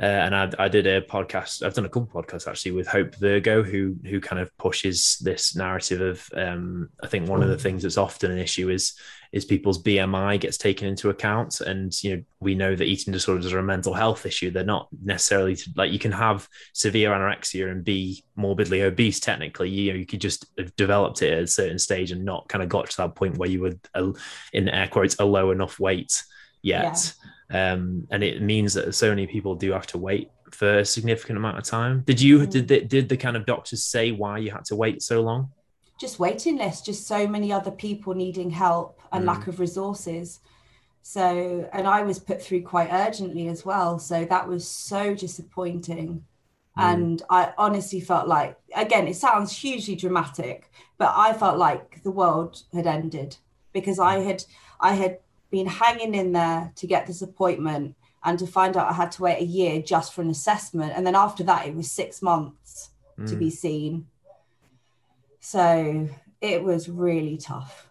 Uh, 0.00 0.04
and 0.04 0.36
I, 0.36 0.50
I 0.58 0.68
did 0.68 0.86
a 0.86 1.00
podcast. 1.00 1.62
I've 1.62 1.72
done 1.72 1.86
a 1.86 1.88
couple 1.88 2.22
podcasts 2.22 2.46
actually 2.46 2.72
with 2.72 2.86
Hope 2.86 3.14
Virgo, 3.16 3.62
who 3.62 3.96
who 4.04 4.20
kind 4.20 4.40
of 4.40 4.56
pushes 4.58 5.16
this 5.22 5.56
narrative 5.56 6.00
of. 6.02 6.30
Um, 6.36 6.90
I 7.02 7.06
think 7.06 7.28
one 7.28 7.42
of 7.42 7.48
the 7.48 7.56
things 7.56 7.82
that's 7.82 7.96
often 7.96 8.30
an 8.30 8.38
issue 8.38 8.68
is 8.68 8.94
is 9.32 9.46
people's 9.46 9.82
BMI 9.82 10.38
gets 10.38 10.58
taken 10.58 10.86
into 10.86 11.08
account, 11.08 11.62
and 11.62 11.92
you 12.04 12.16
know 12.16 12.22
we 12.40 12.54
know 12.54 12.76
that 12.76 12.84
eating 12.84 13.10
disorders 13.10 13.54
are 13.54 13.58
a 13.58 13.62
mental 13.62 13.94
health 13.94 14.26
issue. 14.26 14.50
They're 14.50 14.64
not 14.64 14.88
necessarily 15.02 15.56
to, 15.56 15.70
like 15.76 15.92
you 15.92 15.98
can 15.98 16.12
have 16.12 16.46
severe 16.74 17.10
anorexia 17.10 17.70
and 17.70 17.82
be 17.82 18.22
morbidly 18.36 18.82
obese. 18.82 19.18
Technically, 19.18 19.70
you 19.70 19.92
know 19.92 19.98
you 19.98 20.06
could 20.06 20.20
just 20.20 20.44
have 20.58 20.76
developed 20.76 21.22
it 21.22 21.32
at 21.32 21.44
a 21.44 21.46
certain 21.46 21.78
stage 21.78 22.12
and 22.12 22.22
not 22.22 22.48
kind 22.50 22.62
of 22.62 22.68
got 22.68 22.90
to 22.90 22.96
that 22.98 23.14
point 23.14 23.38
where 23.38 23.48
you 23.48 23.62
were 23.62 23.74
uh, 23.94 24.12
in 24.52 24.68
air 24.68 24.88
quotes 24.88 25.16
a 25.18 25.24
low 25.24 25.52
enough 25.52 25.80
weight 25.80 26.22
yet 26.60 27.14
um, 27.50 28.06
and 28.10 28.22
it 28.24 28.42
means 28.42 28.74
that 28.74 28.94
so 28.94 29.08
many 29.10 29.26
people 29.26 29.54
do 29.54 29.72
have 29.72 29.86
to 29.88 29.98
wait 29.98 30.30
for 30.50 30.78
a 30.78 30.84
significant 30.84 31.38
amount 31.38 31.58
of 31.58 31.64
time. 31.64 32.02
Did 32.06 32.20
you 32.20 32.40
Mm. 32.40 32.50
did 32.50 32.68
the, 32.68 32.80
did 32.82 33.08
the 33.08 33.16
kind 33.16 33.36
of 33.36 33.46
doctors 33.46 33.82
say 33.84 34.12
why 34.12 34.38
you 34.38 34.50
had 34.50 34.64
to 34.66 34.76
wait 34.76 35.02
so 35.02 35.20
long? 35.22 35.50
just 35.98 36.18
waiting 36.18 36.58
list, 36.58 36.84
just 36.84 37.06
so 37.06 37.26
many 37.26 37.50
other 37.50 37.70
people 37.70 38.12
needing 38.12 38.50
help 38.50 39.00
and 39.12 39.24
Mm. 39.24 39.28
lack 39.28 39.46
of 39.46 39.58
resources. 39.58 40.40
So, 41.00 41.66
and 41.72 41.86
I 41.86 42.02
was 42.02 42.18
put 42.18 42.42
through 42.42 42.62
quite 42.64 42.90
urgently 42.92 43.48
as 43.48 43.64
well. 43.64 43.98
So 43.98 44.26
that 44.26 44.46
was 44.46 44.68
so 44.68 45.14
disappointing. 45.14 46.24
Mm. 46.78 46.82
And 46.94 47.22
I 47.30 47.54
honestly 47.56 48.00
felt 48.00 48.28
like, 48.28 48.58
again, 48.74 49.08
it 49.08 49.16
sounds 49.16 49.56
hugely 49.56 49.94
dramatic, 49.96 50.70
but 50.98 51.14
I 51.16 51.32
felt 51.32 51.56
like 51.58 52.02
the 52.02 52.10
world 52.10 52.62
had 52.74 52.86
ended 52.86 53.38
because 53.72 53.98
I 53.98 54.18
had, 54.18 54.44
I 54.80 54.92
had 54.94 55.20
been 55.50 55.66
hanging 55.66 56.14
in 56.14 56.32
there 56.32 56.72
to 56.76 56.86
get 56.86 57.06
this 57.06 57.22
appointment 57.22 57.94
and 58.24 58.38
to 58.38 58.46
find 58.46 58.76
out 58.76 58.90
I 58.90 58.92
had 58.92 59.12
to 59.12 59.22
wait 59.22 59.40
a 59.40 59.44
year 59.44 59.80
just 59.80 60.12
for 60.12 60.20
an 60.22 60.30
assessment. 60.30 60.92
And 60.96 61.06
then 61.06 61.14
after 61.14 61.44
that, 61.44 61.66
it 61.66 61.74
was 61.74 61.90
six 61.90 62.20
months 62.22 62.90
to 63.26 63.36
Mm. 63.36 63.38
be 63.38 63.50
seen. 63.50 64.06
So 65.40 66.08
it 66.40 66.62
was 66.62 66.88
really 66.88 67.36
tough. 67.36 67.88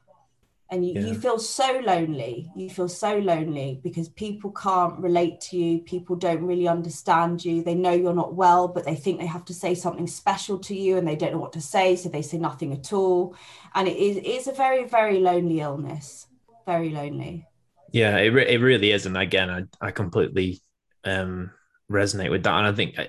And 0.69 0.85
you, 0.85 0.99
you 0.99 1.15
feel 1.15 1.37
so 1.37 1.79
lonely. 1.85 2.51
You 2.55 2.69
feel 2.69 2.89
so 2.89 3.17
lonely 3.19 3.79
because 3.83 4.09
people 4.09 4.51
can't 4.51 4.99
relate 4.99 5.39
to 5.41 5.57
you. 5.57 5.79
People 5.79 6.15
don't 6.15 6.43
really 6.43 6.67
understand 6.67 7.45
you. 7.45 7.61
They 7.63 7.75
know 7.75 7.91
you're 7.91 8.15
not 8.15 8.33
well, 8.33 8.67
but 8.67 8.83
they 8.83 8.95
think 8.95 9.19
they 9.19 9.27
have 9.27 9.45
to 9.45 9.53
say 9.53 9.75
something 9.75 10.07
special 10.07 10.57
to 10.59 10.75
you 10.75 10.97
and 10.97 11.07
they 11.07 11.15
don't 11.15 11.33
know 11.33 11.37
what 11.37 11.53
to 11.53 11.61
say. 11.61 11.95
So 11.95 12.09
they 12.09 12.23
say 12.23 12.39
nothing 12.39 12.73
at 12.73 12.91
all. 12.91 13.35
And 13.75 13.87
it 13.87 13.95
is 13.95 14.19
it's 14.23 14.47
a 14.47 14.53
very, 14.53 14.85
very 14.85 15.19
lonely 15.19 15.61
illness. 15.61 16.27
Very 16.65 16.89
lonely. 16.89 17.47
Yeah, 17.91 18.17
it, 18.17 18.29
re- 18.29 18.47
it 18.47 18.59
really 18.59 18.91
is. 18.91 19.05
And 19.05 19.17
again, 19.17 19.49
I, 19.49 19.87
I 19.87 19.91
completely 19.91 20.59
um, 21.03 21.51
resonate 21.89 22.31
with 22.31 22.43
that. 22.43 22.57
And 22.57 22.67
I 22.67 22.71
think 22.73 22.99
uh, 22.99 23.05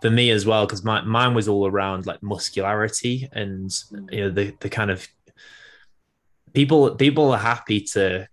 for 0.00 0.10
me 0.10 0.30
as 0.30 0.46
well, 0.46 0.64
because 0.64 0.84
my, 0.84 1.02
mine 1.02 1.34
was 1.34 1.48
all 1.48 1.66
around 1.66 2.06
like 2.06 2.22
muscularity 2.22 3.28
and, 3.32 3.70
you 4.10 4.20
know, 4.22 4.30
the, 4.30 4.54
the 4.60 4.70
kind 4.70 4.90
of 4.90 5.06
people, 6.54 6.94
people 6.94 7.32
are 7.32 7.38
happy 7.38 7.80
to, 7.80 8.26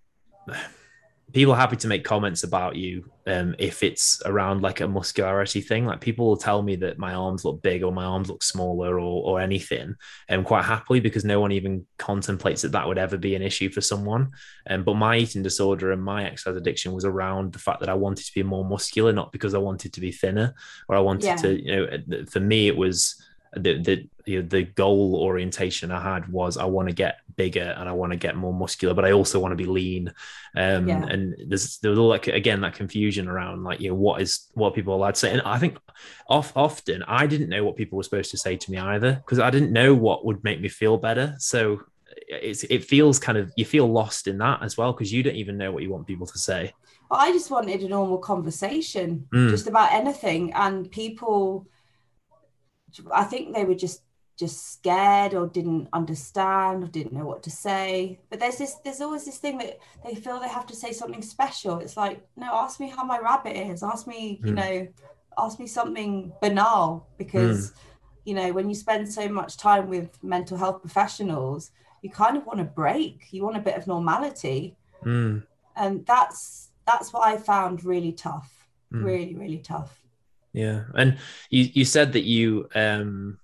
people 1.34 1.54
are 1.54 1.60
happy 1.60 1.78
to 1.78 1.88
make 1.88 2.06
comments 2.06 2.44
about 2.44 2.76
you 2.76 3.11
um, 3.32 3.56
if 3.58 3.82
it's 3.84 4.22
around 4.26 4.62
like 4.62 4.82
a 4.82 4.88
muscularity 4.88 5.62
thing. 5.62 5.86
Like 5.86 6.02
people 6.02 6.28
will 6.28 6.38
tell 6.38 6.62
me 6.62 6.76
that 6.78 6.98
my 6.98 7.14
arms 7.14 7.46
look 7.46 7.62
big 7.62 7.84
or 7.84 7.92
my 7.92 8.04
arms 8.04 8.30
look 8.30 8.44
smaller 8.44 9.00
or, 9.00 9.24
or 9.24 9.42
anything, 9.42 9.96
and 10.28 10.46
quite 10.46 10.66
happily 10.66 11.00
because 11.00 11.24
no 11.24 11.40
one 11.40 11.52
even 11.52 11.86
contemplates 11.98 12.62
that 12.64 12.74
that 12.74 12.88
would 12.88 12.98
ever 12.98 13.18
be 13.18 13.36
an 13.36 13.42
issue 13.42 13.70
for 13.72 13.82
someone. 13.82 14.32
Um, 14.70 14.84
but 14.84 14.96
my 14.96 15.18
eating 15.18 15.44
disorder 15.44 15.92
and 15.92 16.04
my 16.04 16.26
exercise 16.26 16.58
addiction 16.58 16.92
was 16.94 17.06
around 17.06 17.54
the 17.54 17.60
fact 17.60 17.80
that 17.80 17.90
I 17.90 17.94
wanted 17.94 18.26
to 18.26 18.34
be 18.34 18.44
more 18.44 18.66
muscular, 18.66 19.14
not 19.14 19.32
because 19.32 19.54
I 19.54 19.60
wanted 19.60 19.94
to 19.94 20.02
be 20.02 20.12
thinner 20.12 20.54
or 20.90 20.96
I 20.96 21.00
wanted 21.00 21.26
Yeah. 21.26 21.36
to, 21.38 21.62
you 21.64 21.88
know, 22.08 22.26
for 22.30 22.40
me, 22.42 22.68
it 22.68 22.76
was 22.76 23.16
the, 23.54 23.82
the, 23.82 24.10
you 24.26 24.42
know, 24.42 24.48
the 24.48 24.64
goal 24.64 25.16
orientation 25.16 25.92
I 25.92 26.02
had 26.02 26.32
was 26.32 26.58
I 26.58 26.66
want 26.66 26.88
to 26.90 26.96
get 26.96 27.18
bigger 27.36 27.76
and 27.78 27.90
I 27.90 27.92
want 27.92 28.12
to 28.12 28.18
get 28.18 28.36
more 28.36 28.54
muscular, 28.54 28.94
but 28.94 29.04
I 29.04 29.12
also 29.12 29.40
want 29.40 29.52
to 29.52 29.56
be 29.56 29.66
lean. 29.66 30.14
Um, 30.56 30.88
Yeah. 30.88 31.04
and 31.06 31.36
there's, 31.48 31.78
there 31.80 31.92
was 31.92 32.00
all 32.00 32.08
like, 32.08 32.28
again, 32.28 32.62
that 32.62 32.76
confusion 32.76 33.28
around 33.28 33.64
like, 33.64 33.82
you 33.82 33.90
know, 33.90 33.96
what 33.96 34.22
is, 34.22 34.50
what 34.54 34.74
people 34.74 34.94
are 34.94 34.98
allowed 34.98 35.16
to 35.16 35.20
say. 35.20 35.32
And 35.32 35.42
I 35.42 35.58
think 35.58 35.78
off, 36.30 36.54
often 36.56 37.04
I 37.08 37.28
didn't 37.28 37.50
know 37.50 37.64
what 37.64 37.76
people 37.76 37.98
were 37.98 38.04
supposed 38.04 38.32
to 38.32 38.38
say 38.38 38.56
to 38.56 38.72
me 38.72 38.78
either, 38.78 39.16
because 39.16 39.40
I 39.40 39.50
didn't 39.50 39.74
know 39.74 39.94
what 39.96 40.24
would 40.26 40.44
make 40.44 40.62
me 40.62 40.70
feel 40.70 40.98
better. 40.98 41.36
So 41.40 41.82
it's, 42.28 42.64
it 42.64 42.86
feels 42.86 43.20
kind 43.20 43.38
of, 43.38 43.52
you 43.58 43.66
feel 43.66 43.88
lost 43.92 44.28
in 44.28 44.38
that 44.38 44.62
as 44.62 44.78
well, 44.78 44.94
because 44.94 45.12
you 45.12 45.24
don't 45.24 45.36
even 45.36 45.58
know 45.58 45.72
what 45.72 45.84
you 45.84 45.90
want 45.90 46.08
people 46.08 46.28
to 46.28 46.38
say. 46.38 46.74
But 47.10 47.18
I 47.18 47.32
just 47.32 47.52
wanted 47.52 47.82
a 47.82 47.90
normal 47.90 48.20
conversation, 48.20 49.28
Mm. 49.34 49.50
just 49.50 49.68
about 49.68 49.92
anything. 49.92 50.54
And 50.54 50.90
people, 50.92 51.68
I 53.14 53.24
think 53.24 53.54
they 53.54 53.66
were 53.66 53.76
just 53.76 54.02
just 54.38 54.74
scared 54.74 55.36
or 55.36 55.46
didn't 55.48 55.88
understand 55.94 56.84
or 56.84 56.88
didn't 56.88 57.14
know 57.14 57.26
what 57.26 57.44
to 57.44 57.52
say. 57.52 58.18
But 58.30 58.40
there's 58.40 58.58
this, 58.58 58.76
there's 58.84 59.02
always 59.02 59.24
this 59.26 59.38
thing 59.38 59.60
that 59.60 59.78
they 60.04 60.16
feel 60.16 60.40
they 60.40 60.48
have 60.48 60.66
to 60.68 60.76
say 60.76 60.94
something 60.94 61.22
special. 61.22 61.78
It's 61.78 61.96
like, 61.96 62.26
no, 62.36 62.48
ask 62.52 62.80
me 62.80 62.90
how 62.90 63.04
my 63.04 63.20
rabbit 63.20 63.56
is. 63.56 63.84
Ask 63.84 64.08
me, 64.08 64.42
you 64.44 64.54
Mm. 64.54 64.56
know, 64.56 64.88
ask 65.38 65.60
me 65.60 65.68
something 65.68 66.34
banal 66.42 67.06
because, 67.20 67.74
you 68.26 68.34
know, 68.34 68.52
when 68.52 68.68
you 68.68 68.74
spend 68.74 69.12
so 69.14 69.30
much 69.30 69.58
time 69.58 69.90
with 69.90 70.18
mental 70.24 70.58
health 70.58 70.82
professionals, 70.82 71.70
you 72.02 72.10
kind 72.10 72.36
of 72.36 72.46
want 72.48 72.60
a 72.62 72.64
break. 72.64 73.32
You 73.32 73.44
want 73.44 73.58
a 73.58 73.62
bit 73.62 73.76
of 73.76 73.86
normality 73.86 74.76
Mm, 75.04 75.44
and 75.76 76.06
that's 76.06 76.70
that's 76.86 77.14
what 77.14 77.24
I 77.28 77.38
found 77.38 77.84
really 77.84 78.12
tough, 78.12 78.68
Mm. 78.94 79.04
really 79.04 79.36
really 79.36 79.60
tough. 79.60 80.01
Yeah. 80.54 80.84
And 80.96 81.18
you, 81.50 81.70
you 81.74 81.86
said 81.86 82.14
that 82.14 82.24
you, 82.24 82.68
um, 82.76 83.38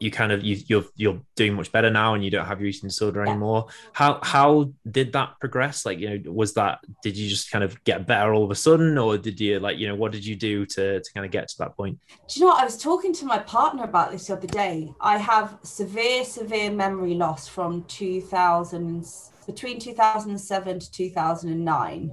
you 0.00 0.10
kind 0.10 0.30
of 0.32 0.44
you 0.44 0.56
you're 0.66 0.84
you're 0.94 1.20
doing 1.34 1.54
much 1.54 1.72
better 1.72 1.90
now 1.90 2.14
and 2.14 2.24
you 2.24 2.30
don't 2.30 2.46
have 2.46 2.60
your 2.60 2.68
eating 2.68 2.88
disorder 2.88 3.24
Yeah. 3.24 3.32
anymore 3.32 3.66
how 3.92 4.20
how 4.22 4.72
did 4.88 5.12
that 5.14 5.30
progress 5.40 5.84
like 5.84 5.98
you 5.98 6.08
know 6.20 6.30
was 6.30 6.54
that 6.54 6.78
did 7.02 7.16
you 7.16 7.28
just 7.28 7.50
kind 7.50 7.64
of 7.64 7.82
get 7.84 8.06
better 8.06 8.32
all 8.32 8.44
of 8.44 8.50
a 8.50 8.54
sudden 8.54 8.96
or 8.96 9.18
did 9.18 9.40
you 9.40 9.58
like 9.58 9.78
you 9.78 9.88
know 9.88 9.96
what 9.96 10.12
did 10.12 10.24
you 10.24 10.36
do 10.36 10.64
to 10.66 11.00
to 11.00 11.12
kind 11.12 11.26
of 11.26 11.32
get 11.32 11.48
to 11.48 11.58
that 11.58 11.76
point 11.76 11.98
Do 12.28 12.38
you 12.38 12.46
know 12.46 12.52
what? 12.52 12.60
I 12.60 12.64
was 12.64 12.78
talking 12.78 13.12
to 13.14 13.24
my 13.24 13.38
partner 13.38 13.82
about 13.84 14.12
this 14.12 14.28
the 14.28 14.34
other 14.34 14.46
day. 14.46 14.92
I 15.00 15.18
have 15.18 15.58
severe, 15.62 16.24
severe 16.24 16.70
memory 16.70 17.14
loss 17.14 17.48
from 17.48 17.82
2000, 17.84 19.04
between 19.46 19.80
2007 19.80 20.78
to 20.78 20.90
2009, 20.92 22.12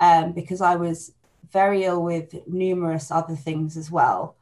um, 0.00 0.32
because 0.32 0.60
I 0.60 0.76
was 0.76 1.12
very 1.52 1.84
ill 1.84 2.02
with 2.02 2.34
numerous 2.46 3.10
other 3.10 3.36
things 3.36 3.76
as 3.76 3.90
well. 3.90 4.36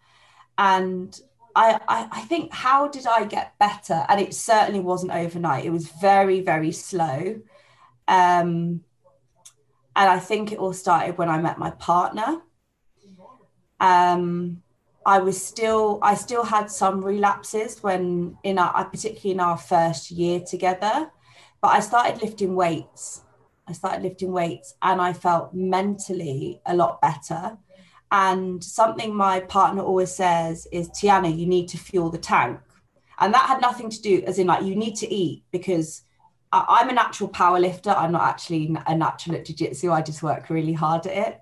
And 0.56 1.18
I, 1.56 1.80
I, 1.88 2.08
I 2.10 2.20
think, 2.22 2.52
how 2.52 2.88
did 2.88 3.06
I 3.06 3.24
get 3.24 3.58
better? 3.58 4.04
And 4.08 4.20
it 4.20 4.34
certainly 4.34 4.80
wasn't 4.80 5.12
overnight. 5.12 5.64
It 5.64 5.70
was 5.70 5.88
very, 5.88 6.40
very 6.40 6.72
slow. 6.72 7.40
Um, 8.08 8.82
and 9.96 10.10
I 10.10 10.18
think 10.18 10.52
it 10.52 10.58
all 10.58 10.72
started 10.72 11.18
when 11.18 11.28
I 11.28 11.38
met 11.38 11.58
my 11.58 11.70
partner. 11.70 12.42
Um, 13.80 14.62
I 15.06 15.18
was 15.18 15.44
still, 15.44 15.98
I 16.02 16.14
still 16.14 16.44
had 16.44 16.70
some 16.70 17.04
relapses 17.04 17.82
when 17.82 18.38
in 18.42 18.58
our, 18.58 18.84
particularly 18.86 19.32
in 19.32 19.40
our 19.40 19.58
first 19.58 20.10
year 20.10 20.40
together, 20.40 21.10
but 21.60 21.68
I 21.68 21.80
started 21.80 22.22
lifting 22.22 22.54
weights. 22.56 23.23
I 23.66 23.72
started 23.72 24.02
lifting 24.02 24.32
weights 24.32 24.74
and 24.82 25.00
I 25.00 25.12
felt 25.12 25.54
mentally 25.54 26.60
a 26.66 26.76
lot 26.76 27.00
better. 27.00 27.56
And 28.12 28.62
something 28.62 29.14
my 29.14 29.40
partner 29.40 29.82
always 29.82 30.14
says 30.14 30.68
is, 30.70 30.88
Tiana, 30.90 31.36
you 31.36 31.46
need 31.46 31.68
to 31.68 31.78
fuel 31.78 32.10
the 32.10 32.18
tank. 32.18 32.60
And 33.18 33.32
that 33.32 33.48
had 33.48 33.60
nothing 33.60 33.90
to 33.90 34.02
do, 34.02 34.22
as 34.26 34.38
in, 34.38 34.46
like, 34.46 34.64
you 34.64 34.76
need 34.76 34.96
to 34.96 35.12
eat 35.12 35.44
because 35.50 36.02
I- 36.52 36.66
I'm 36.68 36.88
a 36.90 36.92
natural 36.92 37.28
power 37.28 37.58
lifter. 37.58 37.90
I'm 37.90 38.12
not 38.12 38.22
actually 38.22 38.76
a 38.86 38.94
natural 38.94 39.36
at 39.36 39.46
jiu 39.46 39.56
jitsu. 39.56 39.90
I 39.90 40.02
just 40.02 40.22
work 40.22 40.50
really 40.50 40.72
hard 40.72 41.06
at 41.06 41.16
it. 41.28 41.40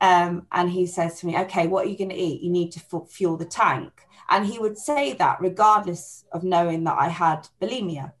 Um, 0.00 0.46
and 0.52 0.70
he 0.70 0.86
says 0.86 1.20
to 1.20 1.26
me, 1.26 1.36
okay, 1.40 1.66
what 1.66 1.84
are 1.84 1.88
you 1.88 1.98
going 1.98 2.10
to 2.10 2.16
eat? 2.16 2.40
You 2.40 2.50
need 2.50 2.70
to 2.72 2.80
fu- 2.80 3.06
fuel 3.06 3.36
the 3.36 3.44
tank. 3.44 3.92
And 4.30 4.46
he 4.46 4.58
would 4.58 4.78
say 4.78 5.14
that 5.14 5.40
regardless 5.40 6.24
of 6.32 6.44
knowing 6.44 6.84
that 6.84 6.96
I 6.98 7.08
had 7.08 7.48
bulimia. 7.60 8.12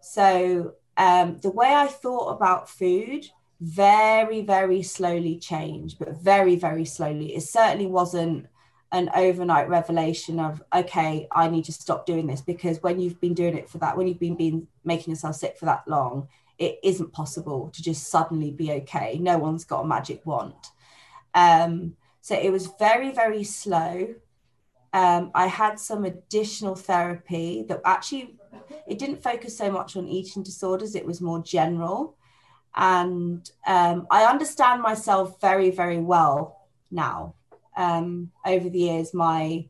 So 0.00 0.74
um, 0.98 1.38
the 1.38 1.50
way 1.50 1.72
I 1.74 1.86
thought 1.86 2.28
about 2.36 2.68
food 2.68 3.24
very, 3.60 4.42
very 4.42 4.82
slowly 4.82 5.38
changed, 5.38 5.98
but 5.98 6.20
very, 6.20 6.56
very 6.56 6.84
slowly. 6.84 7.34
It 7.34 7.42
certainly 7.42 7.86
wasn't 7.86 8.46
an 8.92 9.10
overnight 9.14 9.68
revelation 9.68 10.38
of, 10.40 10.62
okay, 10.74 11.26
I 11.32 11.48
need 11.48 11.64
to 11.64 11.72
stop 11.72 12.04
doing 12.04 12.26
this 12.26 12.40
because 12.40 12.82
when 12.82 13.00
you've 13.00 13.20
been 13.20 13.34
doing 13.34 13.56
it 13.56 13.68
for 13.68 13.78
that, 13.78 13.96
when 13.96 14.06
you've 14.06 14.20
been, 14.20 14.36
been 14.36 14.68
making 14.84 15.12
yourself 15.12 15.36
sick 15.36 15.56
for 15.58 15.66
that 15.66 15.88
long, 15.88 16.28
it 16.58 16.78
isn't 16.82 17.12
possible 17.12 17.70
to 17.74 17.82
just 17.82 18.08
suddenly 18.08 18.50
be 18.50 18.72
okay. 18.72 19.18
No 19.18 19.38
one's 19.38 19.64
got 19.64 19.84
a 19.84 19.86
magic 19.86 20.26
wand. 20.26 20.54
Um, 21.34 21.96
So 22.20 22.34
it 22.34 22.50
was 22.50 22.66
very, 22.78 23.10
very 23.12 23.44
slow. 23.44 24.14
Um, 24.92 25.30
I 25.34 25.46
had 25.46 25.78
some 25.78 26.04
additional 26.04 26.74
therapy 26.74 27.64
that 27.68 27.80
actually 27.84 28.37
it 28.86 28.98
didn't 28.98 29.22
focus 29.22 29.56
so 29.56 29.70
much 29.70 29.96
on 29.96 30.08
eating 30.08 30.42
disorders, 30.42 30.94
it 30.94 31.06
was 31.06 31.20
more 31.20 31.42
general. 31.42 32.16
And 32.76 33.50
um, 33.66 34.06
I 34.10 34.24
understand 34.24 34.82
myself 34.82 35.40
very, 35.40 35.70
very 35.70 35.98
well 35.98 36.68
now. 36.90 37.34
Um, 37.76 38.32
over 38.44 38.68
the 38.68 38.78
years, 38.78 39.14
my 39.14 39.68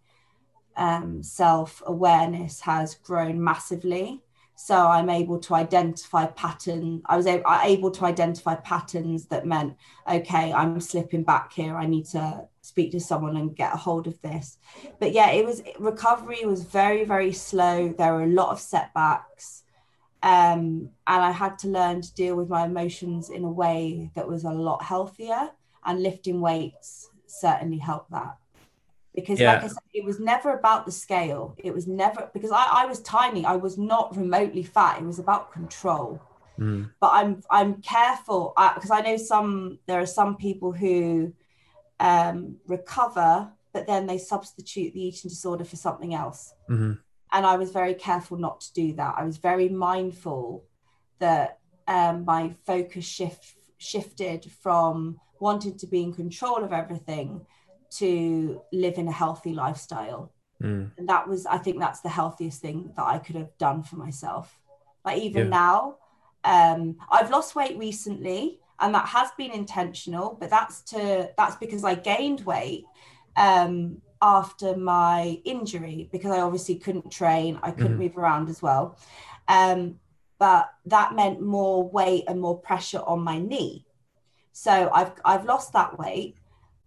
um, 0.77 1.23
self 1.23 1.83
awareness 1.87 2.61
has 2.61 2.95
grown 2.95 3.43
massively. 3.43 4.23
So 4.61 4.89
I'm 4.89 5.09
able 5.09 5.39
to 5.39 5.55
identify 5.55 6.27
pattern. 6.27 7.01
I 7.07 7.17
was 7.17 7.29
able 7.29 7.93
to 7.93 8.05
identify 8.05 8.57
patterns 8.57 9.27
that 9.27 9.47
meant, 9.47 9.77
okay, 10.11 10.53
I'm 10.53 10.81
slipping 10.81 11.23
back 11.23 11.53
here. 11.53 11.77
I 11.77 11.87
need 11.87 12.07
to 12.07 12.49
speak 12.63 12.91
to 12.91 13.01
someone 13.01 13.37
and 13.37 13.55
get 13.55 13.73
a 13.73 13.77
hold 13.77 14.09
of 14.09 14.21
this. 14.21 14.59
But 14.99 15.13
yeah, 15.13 15.31
it 15.31 15.47
was 15.47 15.63
recovery 15.79 16.45
was 16.45 16.65
very, 16.65 17.05
very 17.05 17.33
slow. 17.33 17.95
There 17.97 18.13
were 18.13 18.25
a 18.25 18.35
lot 18.41 18.51
of 18.51 18.59
setbacks. 18.59 19.63
Um, 20.25 20.91
and 21.07 21.23
I 21.23 21.31
had 21.31 21.57
to 21.61 21.69
learn 21.69 22.03
to 22.03 22.15
deal 22.15 22.35
with 22.35 22.49
my 22.49 22.67
emotions 22.67 23.31
in 23.31 23.45
a 23.45 23.51
way 23.51 24.11
that 24.17 24.27
was 24.27 24.43
a 24.43 24.51
lot 24.51 24.83
healthier. 24.83 25.51
And 25.85 26.03
lifting 26.03 26.41
weights 26.41 27.11
certainly 27.29 27.79
helped 27.79 28.11
that 28.11 28.37
because 29.21 29.41
yeah. 29.41 29.55
like 29.55 29.65
I 29.65 29.67
said, 29.69 29.79
it 29.93 30.05
was 30.05 30.21
never 30.21 30.55
about 30.55 30.87
the 30.87 30.93
scale. 30.93 31.57
It 31.59 31.75
was 31.75 31.89
never 31.89 32.31
because 32.33 32.53
I, 32.53 32.67
I 32.83 32.87
was 32.87 33.01
tiny. 33.01 33.45
I 33.45 33.57
was 33.57 33.77
not 33.77 34.17
remotely 34.17 34.63
fat. 34.63 35.01
It 35.01 35.05
was 35.05 35.19
about 35.19 35.53
control. 35.53 36.23
Mm. 36.59 36.91
But 37.01 37.11
I'm 37.13 37.43
I'm 37.51 37.83
careful 37.83 38.55
because 38.75 38.93
I, 38.93 38.99
I, 38.99 39.03
know 39.03 39.17
some 39.17 39.79
there 39.87 40.01
are 40.01 40.07
some 40.07 40.37
people 40.37 40.73
who 40.73 41.33
um, 41.99 42.57
recover, 42.69 43.51
but 43.73 43.89
then 43.89 44.07
they 44.07 44.19
substitute 44.19 44.95
the 44.95 45.03
eating 45.03 45.29
disorder 45.29 45.65
for 45.65 45.77
something 45.77 46.15
else. 46.15 46.55
Mm-hmm. 46.71 46.93
And 47.33 47.47
I 47.47 47.57
was 47.57 47.73
very 47.73 47.95
careful 47.95 48.39
not 48.39 48.61
to 48.61 48.73
do 48.73 48.93
that. 48.95 49.17
I 49.19 49.25
was 49.25 49.37
very 49.37 49.69
mindful 49.69 50.65
that 51.19 51.59
um, 51.89 52.25
my 52.25 52.55
focus 52.65 53.05
shift 53.05 53.57
shifted 53.79 54.51
from 54.63 55.19
wanting 55.41 55.77
to 55.79 55.87
be 55.87 56.03
in 56.03 56.13
control 56.13 56.65
of 56.65 56.73
everything 56.73 57.47
to 57.91 58.63
live 58.73 58.99
in 58.99 59.09
a 59.09 59.13
healthy 59.13 59.53
lifestyle. 59.53 60.33
Mm. 60.63 60.91
And 60.97 61.09
that 61.09 61.29
was, 61.29 61.47
I 61.47 61.59
think 61.59 61.79
that's 61.79 62.01
the 62.01 62.09
healthiest 62.09 62.61
thing 62.61 62.93
that 62.97 63.05
I 63.05 63.19
could 63.19 63.37
have 63.37 63.57
done 63.59 63.83
for 63.83 63.97
myself. 63.97 64.59
Like 65.05 65.19
even 65.19 65.45
yeah. 65.45 65.51
now, 65.51 65.97
um, 66.45 66.97
I've 67.11 67.31
lost 67.31 67.55
weight 67.55 67.79
recently 67.79 68.61
and 68.81 68.95
that 68.95 69.07
has 69.09 69.31
been 69.37 69.51
intentional, 69.51 70.37
but 70.39 70.51
that's 70.51 70.83
to 70.83 71.31
that's 71.37 71.57
because 71.57 71.85
I 71.85 71.95
gained 71.95 72.41
weight 72.43 72.85
um, 73.37 74.01
after 74.23 74.77
my 74.77 75.41
injury 75.45 76.09
because 76.13 76.31
I 76.31 76.41
obviously 76.41 76.77
couldn't 76.77 77.11
train, 77.11 77.59
I 77.63 77.71
couldn't 77.71 77.97
mm. 77.97 78.03
move 78.03 78.17
around 78.17 78.49
as 78.49 78.63
well. 78.63 78.99
Um, 79.49 79.99
but 80.39 80.71
that 80.87 81.15
meant 81.15 81.41
more 81.41 81.89
weight 81.89 82.25
and 82.29 82.41
more 82.41 82.59
pressure 82.59 83.01
on 83.01 83.21
my 83.21 83.39
knee. 83.39 83.85
So 84.53 84.91
I've 84.93 85.13
I've 85.25 85.45
lost 85.45 85.73
that 85.73 85.99
weight 85.99 86.37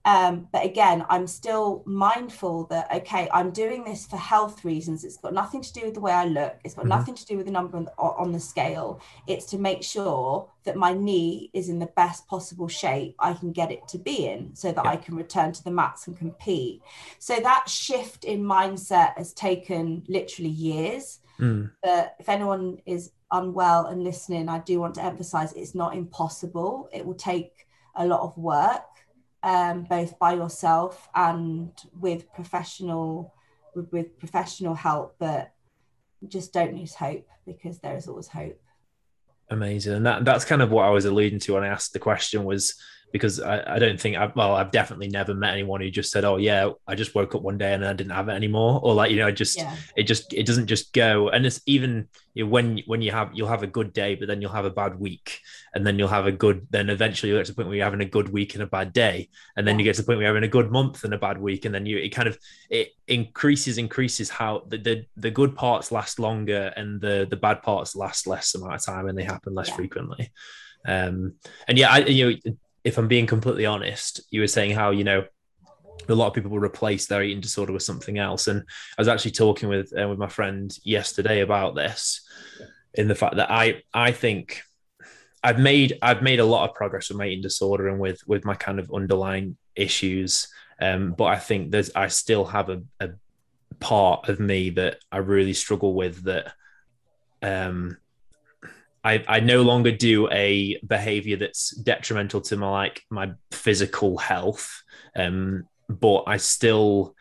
um, 0.03 0.47
but 0.51 0.65
again, 0.65 1.05
I'm 1.09 1.27
still 1.27 1.83
mindful 1.85 2.65
that, 2.67 2.91
okay, 2.91 3.29
I'm 3.31 3.51
doing 3.51 3.83
this 3.83 4.07
for 4.07 4.17
health 4.17 4.65
reasons. 4.65 5.03
It's 5.03 5.17
got 5.17 5.33
nothing 5.33 5.61
to 5.61 5.73
do 5.73 5.81
with 5.85 5.93
the 5.93 5.99
way 5.99 6.11
I 6.11 6.25
look. 6.25 6.57
It's 6.63 6.73
got 6.73 6.81
mm-hmm. 6.81 6.89
nothing 6.89 7.15
to 7.15 7.25
do 7.25 7.37
with 7.37 7.45
the 7.45 7.51
number 7.51 7.77
on 7.77 7.85
the, 7.85 7.91
on 7.97 8.31
the 8.31 8.39
scale. 8.39 8.99
It's 9.27 9.45
to 9.47 9.59
make 9.59 9.83
sure 9.83 10.49
that 10.63 10.75
my 10.75 10.93
knee 10.93 11.51
is 11.53 11.69
in 11.69 11.77
the 11.77 11.87
best 11.87 12.27
possible 12.27 12.67
shape 12.67 13.15
I 13.19 13.33
can 13.33 13.51
get 13.51 13.71
it 13.71 13.87
to 13.89 13.97
be 13.97 14.27
in 14.27 14.55
so 14.55 14.71
that 14.71 14.85
yeah. 14.85 14.91
I 14.91 14.95
can 14.95 15.15
return 15.15 15.51
to 15.53 15.63
the 15.63 15.71
mats 15.71 16.07
and 16.07 16.17
compete. 16.17 16.81
So 17.19 17.39
that 17.39 17.69
shift 17.69 18.23
in 18.23 18.43
mindset 18.43 19.17
has 19.17 19.33
taken 19.33 20.03
literally 20.07 20.49
years. 20.49 21.19
Mm. 21.39 21.71
But 21.83 22.15
if 22.19 22.27
anyone 22.27 22.79
is 22.85 23.11
unwell 23.31 23.85
and 23.85 24.03
listening, 24.03 24.49
I 24.49 24.59
do 24.59 24.79
want 24.79 24.95
to 24.95 25.03
emphasize 25.03 25.53
it's 25.53 25.75
not 25.75 25.95
impossible. 25.95 26.89
It 26.91 27.05
will 27.05 27.15
take 27.15 27.67
a 27.95 28.05
lot 28.05 28.21
of 28.21 28.37
work 28.37 28.83
um, 29.43 29.83
both 29.83 30.17
by 30.19 30.33
yourself 30.33 31.09
and 31.15 31.71
with 31.99 32.31
professional 32.33 33.33
with, 33.75 33.91
with 33.91 34.19
professional 34.19 34.75
help 34.75 35.15
but 35.19 35.53
just 36.27 36.53
don't 36.53 36.75
lose 36.75 36.93
hope 36.93 37.27
because 37.45 37.79
there 37.79 37.95
is 37.95 38.07
always 38.07 38.27
hope. 38.27 38.59
Amazing. 39.49 39.93
And 39.93 40.05
that 40.05 40.23
that's 40.23 40.45
kind 40.45 40.61
of 40.61 40.71
what 40.71 40.85
i 40.85 40.89
was 40.89 41.05
alluding 41.05 41.39
to 41.39 41.53
when 41.53 41.63
i 41.63 41.67
asked 41.67 41.93
the 41.93 41.99
question 41.99 42.43
was 42.43 42.75
because 43.11 43.39
I, 43.39 43.75
I 43.75 43.79
don't 43.79 43.99
think 43.99 44.17
I, 44.17 44.31
well 44.35 44.55
I've 44.55 44.71
definitely 44.71 45.09
never 45.09 45.33
met 45.33 45.53
anyone 45.53 45.81
who 45.81 45.89
just 45.89 46.11
said 46.11 46.25
oh 46.25 46.37
yeah 46.37 46.69
I 46.87 46.95
just 46.95 47.13
woke 47.13 47.35
up 47.35 47.41
one 47.41 47.57
day 47.57 47.73
and 47.73 47.85
I 47.85 47.93
didn't 47.93 48.11
have 48.11 48.29
it 48.29 48.33
anymore 48.33 48.79
or 48.83 48.93
like 48.93 49.11
you 49.11 49.17
know 49.17 49.27
I 49.27 49.31
just 49.31 49.57
yeah. 49.57 49.75
it 49.95 50.03
just 50.03 50.33
it 50.33 50.45
doesn't 50.45 50.67
just 50.67 50.93
go 50.93 51.29
and 51.29 51.45
it's 51.45 51.61
even 51.65 52.07
you 52.33 52.45
know, 52.45 52.49
when 52.49 52.79
when 52.85 53.01
you 53.01 53.11
have 53.11 53.31
you'll 53.33 53.47
have 53.47 53.63
a 53.63 53.67
good 53.67 53.93
day 53.93 54.15
but 54.15 54.27
then 54.27 54.41
you'll 54.41 54.51
have 54.51 54.65
a 54.65 54.71
bad 54.71 54.99
week 54.99 55.39
and 55.75 55.85
then 55.85 55.99
you'll 55.99 56.07
have 56.07 56.25
a 56.25 56.31
good 56.31 56.65
then 56.69 56.89
eventually 56.89 57.31
you 57.31 57.37
get 57.37 57.45
to 57.45 57.51
the 57.51 57.55
point 57.55 57.67
where 57.67 57.77
you're 57.77 57.85
having 57.85 58.01
a 58.01 58.05
good 58.05 58.29
week 58.29 58.53
and 58.53 58.63
a 58.63 58.67
bad 58.67 58.93
day 58.93 59.29
and 59.57 59.67
then 59.67 59.75
yeah. 59.75 59.79
you 59.79 59.83
get 59.83 59.95
to 59.95 60.01
the 60.01 60.05
point 60.05 60.17
where 60.17 60.27
you're 60.27 60.35
having 60.35 60.47
a 60.47 60.51
good 60.51 60.71
month 60.71 61.03
and 61.03 61.13
a 61.13 61.17
bad 61.17 61.39
week 61.39 61.65
and 61.65 61.75
then 61.75 61.85
you 61.85 61.97
it 61.97 62.09
kind 62.09 62.27
of 62.27 62.37
it 62.69 62.89
increases 63.07 63.77
increases 63.77 64.29
how 64.29 64.63
the 64.69 64.77
the, 64.77 65.05
the 65.17 65.31
good 65.31 65.55
parts 65.55 65.91
last 65.91 66.19
longer 66.19 66.71
and 66.77 67.01
the 67.01 67.27
the 67.29 67.37
bad 67.37 67.61
parts 67.61 67.95
last 67.95 68.27
less 68.27 68.55
amount 68.55 68.73
of 68.73 68.83
time 68.83 69.07
and 69.07 69.17
they 69.17 69.23
happen 69.23 69.53
less 69.53 69.69
yeah. 69.69 69.75
frequently 69.75 70.31
um 70.87 71.33
and 71.67 71.77
yeah 71.77 71.91
I 71.91 71.99
you 71.99 72.31
know 72.31 72.53
if 72.83 72.97
I'm 72.97 73.07
being 73.07 73.27
completely 73.27 73.65
honest, 73.65 74.21
you 74.31 74.41
were 74.41 74.47
saying 74.47 74.71
how, 74.71 74.91
you 74.91 75.03
know, 75.03 75.25
a 76.09 76.15
lot 76.15 76.27
of 76.27 76.33
people 76.33 76.51
will 76.51 76.59
replace 76.59 77.05
their 77.05 77.23
eating 77.23 77.41
disorder 77.41 77.73
with 77.73 77.83
something 77.83 78.17
else. 78.17 78.47
And 78.47 78.61
I 78.97 79.01
was 79.01 79.07
actually 79.07 79.31
talking 79.31 79.69
with 79.69 79.93
uh, 79.97 80.07
with 80.07 80.17
my 80.17 80.27
friend 80.27 80.75
yesterday 80.83 81.41
about 81.41 81.75
this, 81.75 82.21
in 82.93 83.07
the 83.07 83.15
fact 83.15 83.35
that 83.35 83.51
I 83.51 83.83
I 83.93 84.11
think 84.11 84.63
I've 85.43 85.59
made 85.59 85.97
I've 86.01 86.21
made 86.21 86.39
a 86.39 86.45
lot 86.45 86.67
of 86.67 86.75
progress 86.75 87.09
with 87.09 87.17
my 87.17 87.27
eating 87.27 87.41
disorder 87.41 87.87
and 87.87 87.99
with 87.99 88.21
with 88.27 88.45
my 88.45 88.55
kind 88.55 88.79
of 88.79 88.91
underlying 88.93 89.57
issues. 89.75 90.47
Um, 90.79 91.13
but 91.13 91.25
I 91.25 91.37
think 91.37 91.71
there's 91.71 91.91
I 91.95 92.07
still 92.07 92.45
have 92.45 92.69
a, 92.69 92.81
a 92.99 93.09
part 93.79 94.29
of 94.29 94.39
me 94.39 94.71
that 94.71 94.99
I 95.11 95.17
really 95.17 95.53
struggle 95.53 95.93
with 95.93 96.23
that 96.23 96.53
um 97.43 97.97
I, 99.03 99.23
I 99.27 99.39
no 99.39 99.63
longer 99.63 99.91
do 99.91 100.29
a 100.31 100.79
behavior 100.85 101.37
that's 101.37 101.71
detrimental 101.71 102.41
to 102.41 102.57
my 102.57 102.69
like 102.69 103.01
my 103.09 103.31
physical 103.51 104.17
health 104.17 104.83
um 105.15 105.67
but 105.89 106.23
i 106.27 106.37
still 106.37 107.15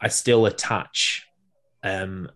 i 0.00 0.08
still 0.08 0.46
attach 0.46 1.26
um 1.82 2.30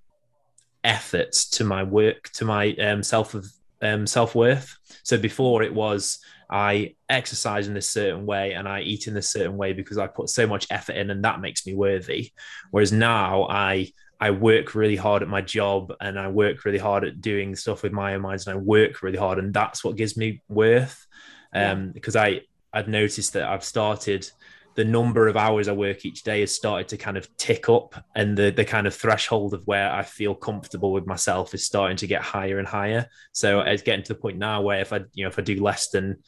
efforts 0.83 1.51
to 1.51 1.65
my 1.65 1.83
work 1.83 2.31
to 2.31 2.45
my 2.45 2.73
um 2.75 3.03
self 3.03 3.35
of 3.35 3.47
um 3.83 4.07
self-worth. 4.07 4.75
So 5.03 5.19
before 5.19 5.63
it 5.63 5.75
was 5.75 6.19
i 6.49 6.95
exercise 7.09 7.67
in 7.67 7.75
this 7.75 7.91
certain 7.91 8.25
way 8.25 8.53
and 8.53 8.69
i 8.69 8.81
eat 8.81 9.09
in 9.09 9.15
this 9.15 9.33
certain 9.33 9.57
way 9.57 9.73
because 9.73 9.99
i 9.99 10.07
put 10.07 10.31
so 10.31 10.47
much 10.47 10.67
effort 10.71 10.95
in 10.95 11.11
and 11.11 11.25
that 11.25 11.41
makes 11.41 11.67
me 11.67 11.75
worthy. 11.75 12.31
Whereas 12.71 12.93
now 12.93 13.47
i 13.49 13.93
I 14.21 14.31
work 14.31 14.75
really 14.75 14.97
hard 14.97 15.23
at 15.23 15.29
my 15.29 15.43
job 15.43 15.93
and 16.01 16.19
I 16.19 16.29
work 16.29 16.65
really 16.65 16.79
hard 16.79 17.05
at 17.05 17.21
doing 17.21 17.55
stuff 17.55 17.83
with 17.83 17.93
Myo 17.93 18.19
Minds 18.19 18.47
and 18.47 18.57
I 18.57 18.61
work 18.61 19.03
really 19.03 19.19
hard 19.19 19.39
and 19.39 19.53
that's 19.53 19.85
what 19.85 19.97
gives 19.97 20.17
me 20.17 20.43
worth. 20.49 21.07
Um, 21.53 21.93
because 21.93 22.17
I 22.17 22.43
I've 22.73 22.89
noticed 22.89 23.33
that 23.35 23.45
I've 23.45 23.65
started 23.65 24.29
the 24.75 24.85
number 24.85 25.27
of 25.27 25.39
hours 25.39 25.69
I 25.69 25.73
work 25.73 26.05
each 26.05 26.23
day 26.23 26.41
has 26.41 26.55
started 26.55 26.89
to 26.89 26.99
kind 26.99 27.17
of 27.17 27.35
tick 27.39 27.71
up 27.71 27.95
and 28.15 28.37
the 28.37 28.51
the 28.51 28.65
kind 28.65 28.87
of 28.87 28.95
threshold 28.95 29.55
of 29.55 29.67
where 29.67 29.91
I 29.91 30.03
feel 30.03 30.35
comfortable 30.35 30.93
with 30.93 31.07
myself 31.07 31.55
is 31.55 31.65
starting 31.65 31.97
to 31.99 32.07
get 32.07 32.21
higher 32.21 32.59
and 32.59 32.69
higher. 32.69 33.09
So 33.33 33.61
it's 33.61 33.83
getting 33.83 34.05
to 34.05 34.13
the 34.15 34.21
point 34.21 34.37
now 34.39 34.61
where 34.61 34.81
if 34.81 34.93
I 34.93 35.01
you 35.15 35.25
know 35.25 35.29
if 35.29 35.39
I 35.39 35.43
do 35.43 35.63
less 35.63 35.89
than 35.89 36.19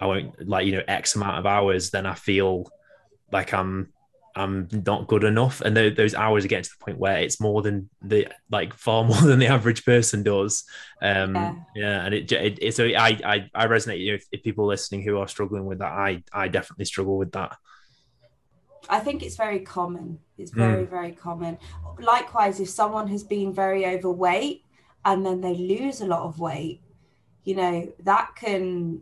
I 0.00 0.06
won't 0.06 0.46
like 0.46 0.66
you 0.66 0.72
know 0.72 0.82
X 0.86 1.14
amount 1.16 1.38
of 1.38 1.46
hours, 1.46 1.90
then 1.90 2.04
I 2.04 2.14
feel 2.14 2.70
like 3.32 3.54
I'm 3.54 3.92
I'm 4.36 4.68
not 4.86 5.06
good 5.06 5.22
enough. 5.22 5.60
And 5.60 5.76
th- 5.76 5.96
those 5.96 6.14
hours 6.14 6.44
are 6.44 6.48
getting 6.48 6.64
to 6.64 6.70
the 6.70 6.84
point 6.84 6.98
where 6.98 7.18
it's 7.18 7.40
more 7.40 7.62
than 7.62 7.88
the 8.02 8.28
like 8.50 8.74
far 8.74 9.04
more 9.10 9.20
than 9.20 9.38
the 9.38 9.46
average 9.46 9.84
person 9.84 10.22
does. 10.22 10.64
Um, 11.00 11.34
yeah. 11.34 11.54
yeah 11.76 12.04
and 12.04 12.14
it, 12.14 12.32
it, 12.32 12.58
it, 12.60 12.74
so 12.74 12.84
I, 12.84 13.18
I, 13.24 13.50
I 13.54 13.66
resonate. 13.66 14.00
You 14.00 14.12
know, 14.12 14.16
if, 14.16 14.26
if 14.32 14.42
people 14.42 14.66
listening 14.66 15.02
who 15.02 15.18
are 15.18 15.28
struggling 15.28 15.66
with 15.66 15.78
that, 15.78 15.92
I, 15.92 16.22
I 16.32 16.48
definitely 16.48 16.86
struggle 16.86 17.16
with 17.16 17.32
that. 17.32 17.56
I 18.88 19.00
think 19.00 19.22
it's 19.22 19.36
very 19.36 19.60
common. 19.60 20.18
It's 20.36 20.50
very, 20.50 20.84
mm. 20.84 20.90
very 20.90 21.12
common. 21.12 21.58
Likewise, 21.98 22.60
if 22.60 22.68
someone 22.68 23.08
has 23.08 23.24
been 23.24 23.52
very 23.52 23.86
overweight 23.86 24.62
and 25.04 25.24
then 25.24 25.40
they 25.40 25.54
lose 25.54 26.00
a 26.00 26.06
lot 26.06 26.22
of 26.22 26.38
weight, 26.38 26.82
you 27.44 27.54
know, 27.54 27.92
that 28.00 28.34
can, 28.36 29.00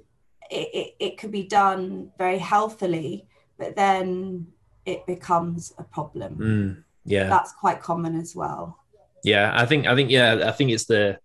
it, 0.51 0.69
it, 0.73 0.95
it 1.01 1.19
could 1.19 1.33
be 1.33 1.45
done 1.45 2.13
very 2.19 2.39
healthily, 2.39 3.27
but 3.59 3.75
then 3.75 4.47
it 4.87 5.07
becomes 5.07 5.73
a 5.79 5.85
problem. 5.85 6.37
Mm, 6.37 6.85
yeah, 7.05 7.29
that's 7.29 7.53
quite 7.53 7.81
common 7.81 8.19
as 8.19 8.35
well. 8.35 8.79
Yeah, 9.25 9.53
I 9.55 9.67
think 9.67 9.87
I 9.87 9.95
think 9.95 10.11
yeah, 10.11 10.45
I 10.47 10.53
think 10.53 10.71
it's 10.71 10.87
the 10.87 11.19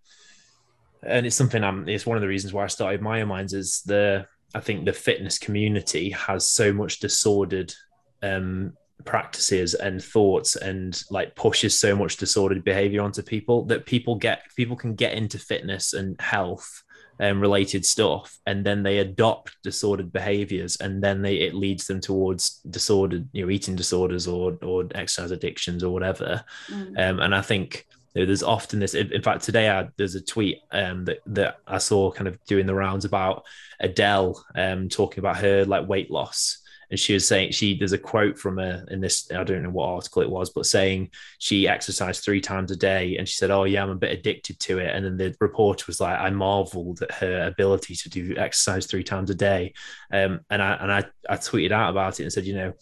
and 1.04 1.26
it's 1.26 1.36
something 1.36 1.64
I'm 1.64 1.88
it's 1.88 2.06
one 2.06 2.18
of 2.18 2.22
the 2.22 2.28
reasons 2.28 2.54
why 2.54 2.64
I 2.64 2.68
started 2.68 3.02
Myo 3.02 3.26
Minds 3.26 3.54
is 3.54 3.82
the 3.86 4.26
I 4.56 4.60
think 4.60 4.86
the 4.86 4.94
fitness 4.94 5.38
community 5.38 6.12
has 6.12 6.48
so 6.48 6.72
much 6.72 7.00
disordered 7.00 7.74
um, 8.22 8.74
practices 9.06 9.74
and 9.74 10.04
thoughts 10.04 10.56
and 10.56 11.02
like 11.10 11.36
pushes 11.36 11.80
so 11.80 11.96
much 11.96 12.18
disordered 12.18 12.64
behavior 12.64 13.02
onto 13.02 13.22
people 13.22 13.66
that 13.66 13.86
people 13.86 14.16
get 14.16 14.44
people 14.56 14.76
can 14.76 14.96
get 14.96 15.14
into 15.14 15.38
fitness 15.38 15.94
and 15.94 16.20
health 16.20 16.84
and 17.20 17.42
related 17.42 17.86
stuff 17.86 18.38
and 18.46 18.66
then 18.66 18.84
they 18.84 19.00
adopt 19.00 19.56
disordered 19.64 20.12
behaviors 20.12 20.78
and 20.78 21.04
then 21.04 21.22
they 21.22 21.36
it 21.38 21.54
leads 21.54 21.88
them 21.88 22.00
towards 22.00 22.60
disordered 22.70 23.28
you 23.32 23.44
know 23.44 23.50
eating 23.50 23.76
disorders 23.76 24.28
or 24.28 24.58
or 24.62 24.86
exercise 24.96 25.32
addictions 25.32 25.84
or 25.84 25.92
whatever 25.92 26.44
mm. 26.70 26.88
um, 27.00 27.20
and 27.20 27.34
i 27.34 27.42
think 27.42 27.86
there's 28.14 28.44
often 28.44 28.80
this 28.80 28.96
in 28.96 29.22
fact 29.22 29.44
today 29.44 29.70
I, 29.70 29.90
there's 29.98 30.16
a 30.16 30.22
tweet 30.22 30.60
um, 30.72 31.06
that 31.06 31.20
that 31.28 31.60
i 31.68 31.78
saw 31.78 32.12
kind 32.12 32.28
of 32.28 32.44
doing 32.46 32.66
the 32.66 32.76
rounds 32.76 33.06
about 33.06 33.44
adele 33.80 34.44
um, 34.56 34.90
talking 34.90 35.20
about 35.20 35.38
her 35.38 35.66
like 35.66 35.88
weight 35.88 36.10
loss 36.10 36.60
and 36.90 37.00
she 37.00 37.14
was 37.14 37.28
saying 37.28 37.52
she 37.52 37.78
there's 37.78 37.94
a 37.94 37.98
quote 37.98 38.38
from 38.38 38.58
her 38.58 38.86
in 38.90 39.02
this 39.02 39.30
i 39.32 39.44
don't 39.44 39.64
know 39.64 39.70
what 39.70 39.90
article 39.90 40.22
it 40.22 40.30
was 40.30 40.50
but 40.50 40.66
saying 40.66 41.10
she 41.40 41.68
exercised 41.68 42.24
three 42.24 42.42
times 42.42 42.72
a 42.72 42.76
day 42.76 43.18
and 43.18 43.28
she 43.28 43.36
said 43.36 43.52
oh 43.52 43.64
yeah 43.64 43.84
i'm 43.84 43.90
a 43.90 43.96
bit 43.96 44.12
addicted 44.12 44.60
to 44.60 44.80
it. 44.80 44.96
And 44.96 45.06
then 45.06 45.18
the 45.18 45.36
reporter 45.40 45.86
was 45.88 46.00
like 46.00 46.20
i 46.20 46.30
marveled 46.30 47.02
at 47.02 47.12
her 47.12 47.48
ability 47.48 47.96
to 47.96 48.10
do 48.10 48.36
exercise 48.38 48.86
three 48.86 49.04
times 49.04 49.30
a 49.30 49.36
day. 49.36 49.74
Um, 50.12 50.42
and 50.50 50.62
i 50.62 50.74
and 50.76 50.92
I, 50.92 51.06
I 51.30 51.38
tweeted 51.38 51.72
out 51.72 51.90
about 51.90 52.20
it 52.20 52.24
and 52.24 52.34
said 52.34 52.46
you 52.46 52.56
know 52.56 52.74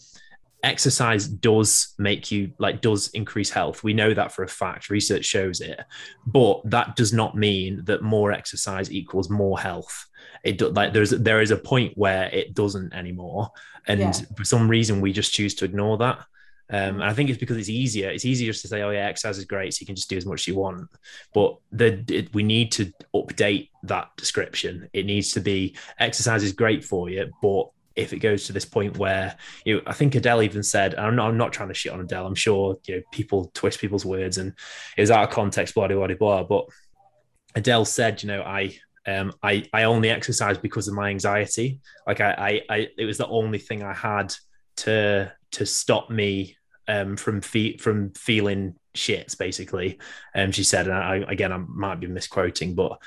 exercise 0.63 1.27
does 1.27 1.93
make 1.99 2.31
you 2.31 2.51
like 2.57 2.81
does 2.81 3.09
increase 3.09 3.51
health. 3.51 3.83
We 3.83 3.93
know 3.93 4.13
that 4.13 4.31
for 4.31 4.43
a 4.43 4.47
fact. 4.47 4.89
Research 4.89 5.23
shows 5.23 5.61
it. 5.61 5.79
But 6.25 6.61
that 6.71 6.95
does 6.95 7.13
not 7.13 7.37
mean 7.37 7.83
that 7.85 8.01
more 8.01 8.31
exercise 8.31 8.91
equals 8.91 9.29
more 9.29 9.59
health 9.59 10.07
it 10.43 10.61
like 10.73 10.93
there's 10.93 11.11
there 11.11 11.41
is 11.41 11.51
a 11.51 11.57
point 11.57 11.97
where 11.97 12.26
it 12.30 12.53
doesn't 12.53 12.93
anymore 12.93 13.49
and 13.88 13.99
yeah. 13.99 14.11
for 14.38 14.43
some 14.43 14.69
reason 14.69 15.01
we 15.01 15.11
just 15.11 15.34
choose 15.34 15.55
to 15.55 15.65
ignore 15.65 15.97
that 15.97 16.26
um, 16.69 16.95
and 16.95 17.03
I 17.03 17.13
think 17.13 17.30
it's 17.30 17.38
because 17.38 17.57
it's 17.57 17.69
easier. 17.69 18.09
It's 18.09 18.26
easier 18.26 18.51
just 18.51 18.63
to 18.63 18.67
say, 18.67 18.82
"Oh 18.82 18.89
yeah, 18.89 19.05
exercise 19.05 19.38
is 19.38 19.45
great, 19.45 19.73
so 19.73 19.82
you 19.82 19.86
can 19.86 19.95
just 19.95 20.09
do 20.09 20.17
as 20.17 20.26
much 20.26 20.41
as 20.41 20.47
you 20.47 20.55
want." 20.55 20.89
But 21.32 21.57
the 21.71 22.03
it, 22.09 22.34
we 22.34 22.41
need 22.41 22.71
to 22.73 22.91
update 23.13 23.69
that 23.84 24.09
description. 24.17 24.89
It 24.91 25.05
needs 25.05 25.32
to 25.34 25.41
be 25.41 25.76
exercise 25.99 26.43
is 26.43 26.53
great 26.53 26.84
for 26.84 27.07
you, 27.07 27.32
but 27.41 27.69
if 27.95 28.13
it 28.13 28.19
goes 28.19 28.45
to 28.45 28.53
this 28.53 28.65
point 28.65 28.97
where 28.97 29.38
you 29.63 29.76
know, 29.76 29.82
I 29.86 29.93
think 29.93 30.15
Adele 30.15 30.41
even 30.41 30.63
said, 30.63 30.95
I'm 30.95 31.15
not, 31.15 31.30
I'm 31.30 31.38
not 31.38 31.53
trying 31.53 31.69
to 31.69 31.76
shit 31.76 31.93
on 31.93 32.01
Adele. 32.01 32.26
I'm 32.26 32.36
sure 32.36 32.78
you 32.88 32.95
know 32.95 33.01
people 33.11 33.51
twist 33.53 33.80
people's 33.80 34.05
words 34.05 34.39
and 34.39 34.53
it 34.97 35.01
was 35.01 35.11
out 35.11 35.23
of 35.23 35.30
context, 35.30 35.76
blah 35.76 35.88
blah 35.88 36.07
blah 36.07 36.15
blah. 36.15 36.43
But 36.43 36.65
Adele 37.53 37.86
said, 37.86 38.23
you 38.23 38.28
know, 38.28 38.41
I 38.41 38.76
um, 39.07 39.33
I 39.43 39.65
I 39.73 39.83
only 39.83 40.09
exercise 40.09 40.57
because 40.57 40.87
of 40.87 40.93
my 40.93 41.09
anxiety. 41.09 41.79
Like 42.07 42.21
I, 42.21 42.31
I, 42.69 42.75
I 42.75 42.87
it 42.97 43.05
was 43.05 43.17
the 43.17 43.27
only 43.27 43.59
thing 43.59 43.83
I 43.83 43.93
had 43.93 44.33
to 44.77 45.31
to 45.51 45.65
stop 45.65 46.09
me 46.09 46.57
um, 46.87 47.15
from 47.15 47.41
fe- 47.41 47.77
from 47.77 48.11
feeling 48.11 48.75
shit, 48.93 49.35
basically. 49.37 49.99
Um, 50.33 50.51
she 50.51 50.63
said, 50.63 50.87
and 50.87 50.95
I, 50.95 51.17
again, 51.27 51.51
I 51.51 51.57
might 51.57 51.99
be 51.99 52.07
misquoting, 52.07 52.75
but 52.75 52.99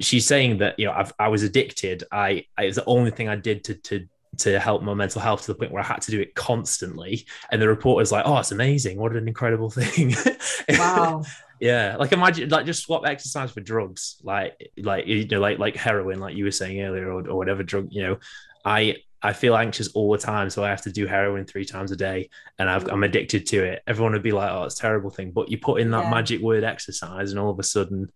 she's 0.00 0.26
saying 0.26 0.58
that 0.58 0.78
you 0.78 0.86
know 0.86 0.92
I've, 0.92 1.12
I 1.18 1.28
was 1.28 1.42
addicted. 1.42 2.04
I, 2.12 2.44
I 2.56 2.64
it 2.64 2.66
was 2.66 2.76
the 2.76 2.84
only 2.84 3.10
thing 3.10 3.28
I 3.28 3.36
did 3.36 3.64
to 3.64 3.74
to 3.74 4.06
to 4.38 4.60
help 4.60 4.82
my 4.82 4.94
mental 4.94 5.20
health 5.20 5.42
to 5.42 5.48
the 5.48 5.58
point 5.58 5.72
where 5.72 5.82
I 5.82 5.86
had 5.86 6.02
to 6.02 6.10
do 6.10 6.20
it 6.20 6.34
constantly. 6.34 7.26
And 7.50 7.60
the 7.60 7.68
reporter's 7.68 8.12
like, 8.12 8.24
"Oh, 8.26 8.38
it's 8.38 8.52
amazing! 8.52 8.98
What 8.98 9.16
an 9.16 9.28
incredible 9.28 9.70
thing!" 9.70 10.14
Wow. 10.78 11.22
Yeah, 11.60 11.96
like 11.98 12.12
imagine 12.12 12.48
like 12.48 12.66
just 12.66 12.84
swap 12.84 13.04
exercise 13.04 13.50
for 13.50 13.60
drugs, 13.60 14.16
like 14.22 14.70
like 14.78 15.06
you 15.06 15.26
know 15.26 15.40
like 15.40 15.58
like 15.58 15.76
heroin, 15.76 16.20
like 16.20 16.36
you 16.36 16.44
were 16.44 16.50
saying 16.50 16.80
earlier, 16.80 17.10
or, 17.10 17.28
or 17.28 17.36
whatever 17.36 17.62
drug. 17.62 17.88
You 17.90 18.02
know, 18.02 18.18
I 18.64 18.96
I 19.20 19.32
feel 19.32 19.56
anxious 19.56 19.88
all 19.88 20.12
the 20.12 20.18
time, 20.18 20.50
so 20.50 20.62
I 20.62 20.68
have 20.68 20.82
to 20.82 20.92
do 20.92 21.06
heroin 21.06 21.44
three 21.44 21.64
times 21.64 21.90
a 21.90 21.96
day, 21.96 22.30
and 22.58 22.70
i 22.70 22.76
am 22.76 23.02
addicted 23.02 23.46
to 23.46 23.64
it. 23.64 23.82
Everyone 23.86 24.12
would 24.12 24.22
be 24.22 24.32
like, 24.32 24.50
"Oh, 24.50 24.64
it's 24.64 24.78
a 24.78 24.82
terrible 24.82 25.10
thing," 25.10 25.32
but 25.32 25.50
you 25.50 25.58
put 25.58 25.80
in 25.80 25.90
that 25.90 26.04
yeah. 26.04 26.10
magic 26.10 26.40
word 26.40 26.62
exercise, 26.62 27.32
and 27.32 27.40
all 27.40 27.50
of 27.50 27.58
a 27.58 27.64
sudden, 27.64 28.12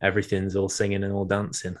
everything's 0.00 0.54
all 0.54 0.68
singing 0.68 1.02
and 1.02 1.12
all 1.12 1.24
dancing. 1.24 1.76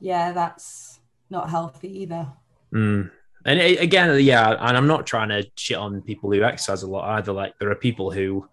Yeah, 0.00 0.32
that's 0.32 1.00
not 1.30 1.48
healthy 1.48 2.02
either. 2.02 2.28
Mm. 2.74 3.10
And 3.46 3.58
it, 3.58 3.80
again, 3.80 4.20
yeah, 4.20 4.50
and 4.50 4.76
I'm 4.76 4.86
not 4.86 5.06
trying 5.06 5.30
to 5.30 5.50
shit 5.56 5.78
on 5.78 6.02
people 6.02 6.30
who 6.30 6.42
exercise 6.42 6.82
a 6.82 6.86
lot 6.90 7.08
either. 7.16 7.32
Like 7.32 7.58
there 7.58 7.70
are 7.70 7.76
people 7.76 8.10
who 8.10 8.46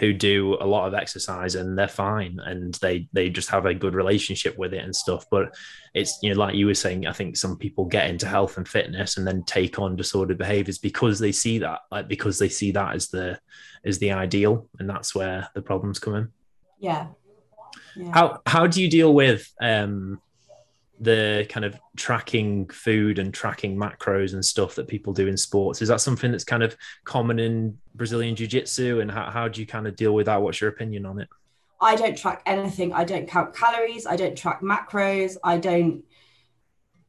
who 0.00 0.12
do 0.12 0.56
a 0.60 0.66
lot 0.66 0.88
of 0.88 0.94
exercise 0.94 1.54
and 1.54 1.78
they're 1.78 1.86
fine 1.86 2.40
and 2.44 2.74
they 2.76 3.06
they 3.12 3.30
just 3.30 3.50
have 3.50 3.66
a 3.66 3.74
good 3.74 3.94
relationship 3.94 4.58
with 4.58 4.74
it 4.74 4.82
and 4.82 4.96
stuff. 4.96 5.26
But 5.30 5.54
it's 5.94 6.18
you 6.22 6.32
know 6.32 6.40
like 6.40 6.54
you 6.54 6.66
were 6.66 6.74
saying 6.74 7.06
i 7.06 7.12
think 7.12 7.36
some 7.36 7.56
people 7.56 7.84
get 7.84 8.08
into 8.08 8.24
health 8.24 8.56
and 8.56 8.68
fitness 8.68 9.16
and 9.16 9.26
then 9.26 9.42
take 9.42 9.76
on 9.80 9.96
disordered 9.96 10.38
behaviors 10.38 10.78
because 10.78 11.18
they 11.18 11.32
see 11.32 11.58
that 11.58 11.80
like 11.90 12.06
because 12.06 12.38
they 12.38 12.48
see 12.48 12.70
that 12.70 12.94
as 12.94 13.08
the 13.08 13.36
as 13.84 13.98
the 13.98 14.12
ideal 14.12 14.68
and 14.78 14.88
that's 14.88 15.14
where 15.14 15.48
the 15.54 15.62
problems 15.62 15.98
come 15.98 16.14
in. 16.14 16.28
Yeah, 16.78 17.08
yeah. 17.96 18.10
how 18.12 18.40
how 18.46 18.66
do 18.66 18.82
you 18.82 18.88
deal 18.88 19.12
with 19.12 19.52
um 19.60 20.20
the 21.00 21.46
kind 21.48 21.64
of 21.64 21.78
tracking 21.96 22.68
food 22.68 23.18
and 23.18 23.32
tracking 23.32 23.76
macros 23.76 24.34
and 24.34 24.44
stuff 24.44 24.74
that 24.74 24.86
people 24.86 25.12
do 25.12 25.26
in 25.26 25.36
sports? 25.36 25.80
Is 25.80 25.88
that 25.88 26.00
something 26.00 26.30
that's 26.30 26.44
kind 26.44 26.62
of 26.62 26.76
common 27.04 27.38
in 27.38 27.78
brazilian 27.94 28.36
jiu-jitsu 28.36 29.00
and 29.00 29.10
how, 29.10 29.30
how 29.30 29.48
do 29.48 29.60
you 29.60 29.66
kind 29.66 29.86
of 29.86 29.96
deal 29.96 30.14
with 30.14 30.26
that? 30.26 30.40
What's 30.40 30.60
your 30.60 30.70
opinion 30.70 31.06
on 31.06 31.20
it? 31.20 31.28
I 31.80 31.96
don't 31.96 32.16
track 32.16 32.42
anything. 32.44 32.92
I 32.92 33.04
don't 33.04 33.26
count 33.26 33.54
calories. 33.54 34.06
I 34.06 34.16
don't 34.16 34.36
track 34.36 34.60
macros. 34.60 35.36
I 35.42 35.58
don't 35.58 36.04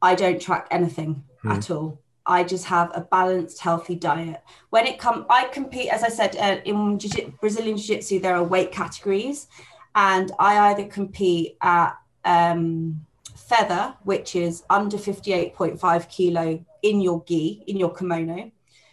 i 0.00 0.16
don't 0.16 0.42
track 0.42 0.66
anything 0.70 1.22
hmm. 1.42 1.52
at 1.52 1.70
all. 1.70 2.00
I 2.24 2.44
just 2.44 2.66
have 2.66 2.90
a 2.94 3.00
balanced 3.00 3.60
healthy 3.60 3.94
diet. 3.94 4.42
When 4.70 4.86
it 4.86 4.98
comes 4.98 5.26
i 5.30 5.44
compete 5.44 5.88
as 5.88 6.02
i 6.02 6.08
said 6.08 6.36
uh, 6.36 6.60
in 6.64 6.98
jiu- 6.98 7.32
brazilian 7.40 7.76
jiu-jitsu 7.76 8.18
there 8.20 8.34
are 8.34 8.44
weight 8.44 8.72
categories 8.72 9.46
and 9.94 10.32
i 10.38 10.70
either 10.70 10.86
compete 10.86 11.56
at 11.60 11.96
um, 12.24 13.04
feather, 13.52 13.94
which 14.04 14.34
is 14.34 14.62
under 14.70 14.96
58.5 14.96 16.08
kilo 16.08 16.64
in 16.82 17.00
your 17.00 17.22
gi, 17.24 17.64
in 17.66 17.76
your 17.76 17.92
kimono. 17.92 18.50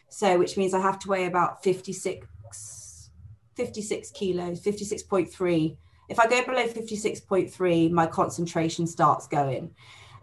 So, 0.10 0.38
which 0.38 0.58
means 0.58 0.74
I 0.74 0.82
have 0.82 1.00
to 1.00 1.08
weigh 1.08 1.28
about 1.28 1.64
56, 1.64 3.10
56 3.56 4.12
kilos, 4.12 4.62
56.3. 4.62 5.78
If 6.10 6.20
I 6.20 6.28
go 6.28 6.44
below 6.44 6.68
56.3, 6.68 7.92
my 7.92 8.08
concentration 8.08 8.86
starts 8.86 9.28
going. 9.28 9.72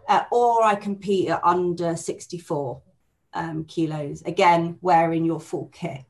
Uh, 0.07 0.23
or 0.31 0.63
I 0.63 0.75
compete 0.75 1.29
at 1.29 1.43
under 1.43 1.95
64 1.95 2.81
um, 3.33 3.65
kilos, 3.65 4.21
again, 4.23 4.77
wearing 4.81 5.25
your 5.25 5.39
full 5.39 5.67
kit. 5.73 6.01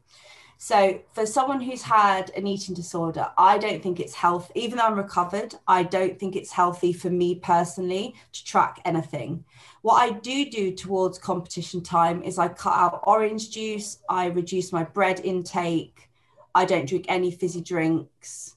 So 0.58 1.00
for 1.14 1.26
someone 1.26 1.62
who's 1.62 1.84
had 1.84 2.32
an 2.32 2.48
eating 2.48 2.74
disorder, 2.74 3.30
I 3.38 3.60
don't 3.60 3.82
think 3.82 4.00
it's 4.00 4.16
healthy. 4.16 4.52
Even 4.56 4.78
though 4.78 4.86
I'm 4.86 4.98
recovered, 4.98 5.54
I 5.68 5.84
don't 5.84 6.20
think 6.20 6.36
it's 6.36 6.52
healthy 6.52 6.94
for 6.94 7.12
me 7.12 7.36
personally 7.36 8.16
to 8.34 8.44
track 8.44 8.82
anything. 8.84 9.46
What 9.84 9.96
I 9.96 10.12
do 10.12 10.50
do 10.50 10.74
towards 10.74 11.20
competition 11.20 11.82
time 11.82 12.24
is 12.24 12.40
I 12.40 12.48
cut 12.48 12.74
out 12.74 13.04
orange 13.04 13.52
juice, 13.52 14.00
I 14.10 14.28
reduce 14.28 14.74
my 14.74 14.84
bread 14.84 15.20
intake, 15.20 16.10
I 16.56 16.66
don't 16.66 16.88
drink 16.88 17.06
any 17.08 17.30
fizzy 17.30 17.62
drinks, 17.62 18.56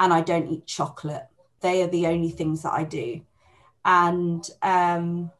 and 0.00 0.12
I 0.12 0.22
don't 0.22 0.48
eat 0.48 0.66
chocolate. 0.66 1.26
They 1.60 1.82
are 1.82 1.88
the 1.88 2.08
only 2.08 2.30
things 2.30 2.62
that 2.62 2.72
I 2.72 2.82
do. 2.82 3.20
And 3.84 4.48
um, 4.62 5.30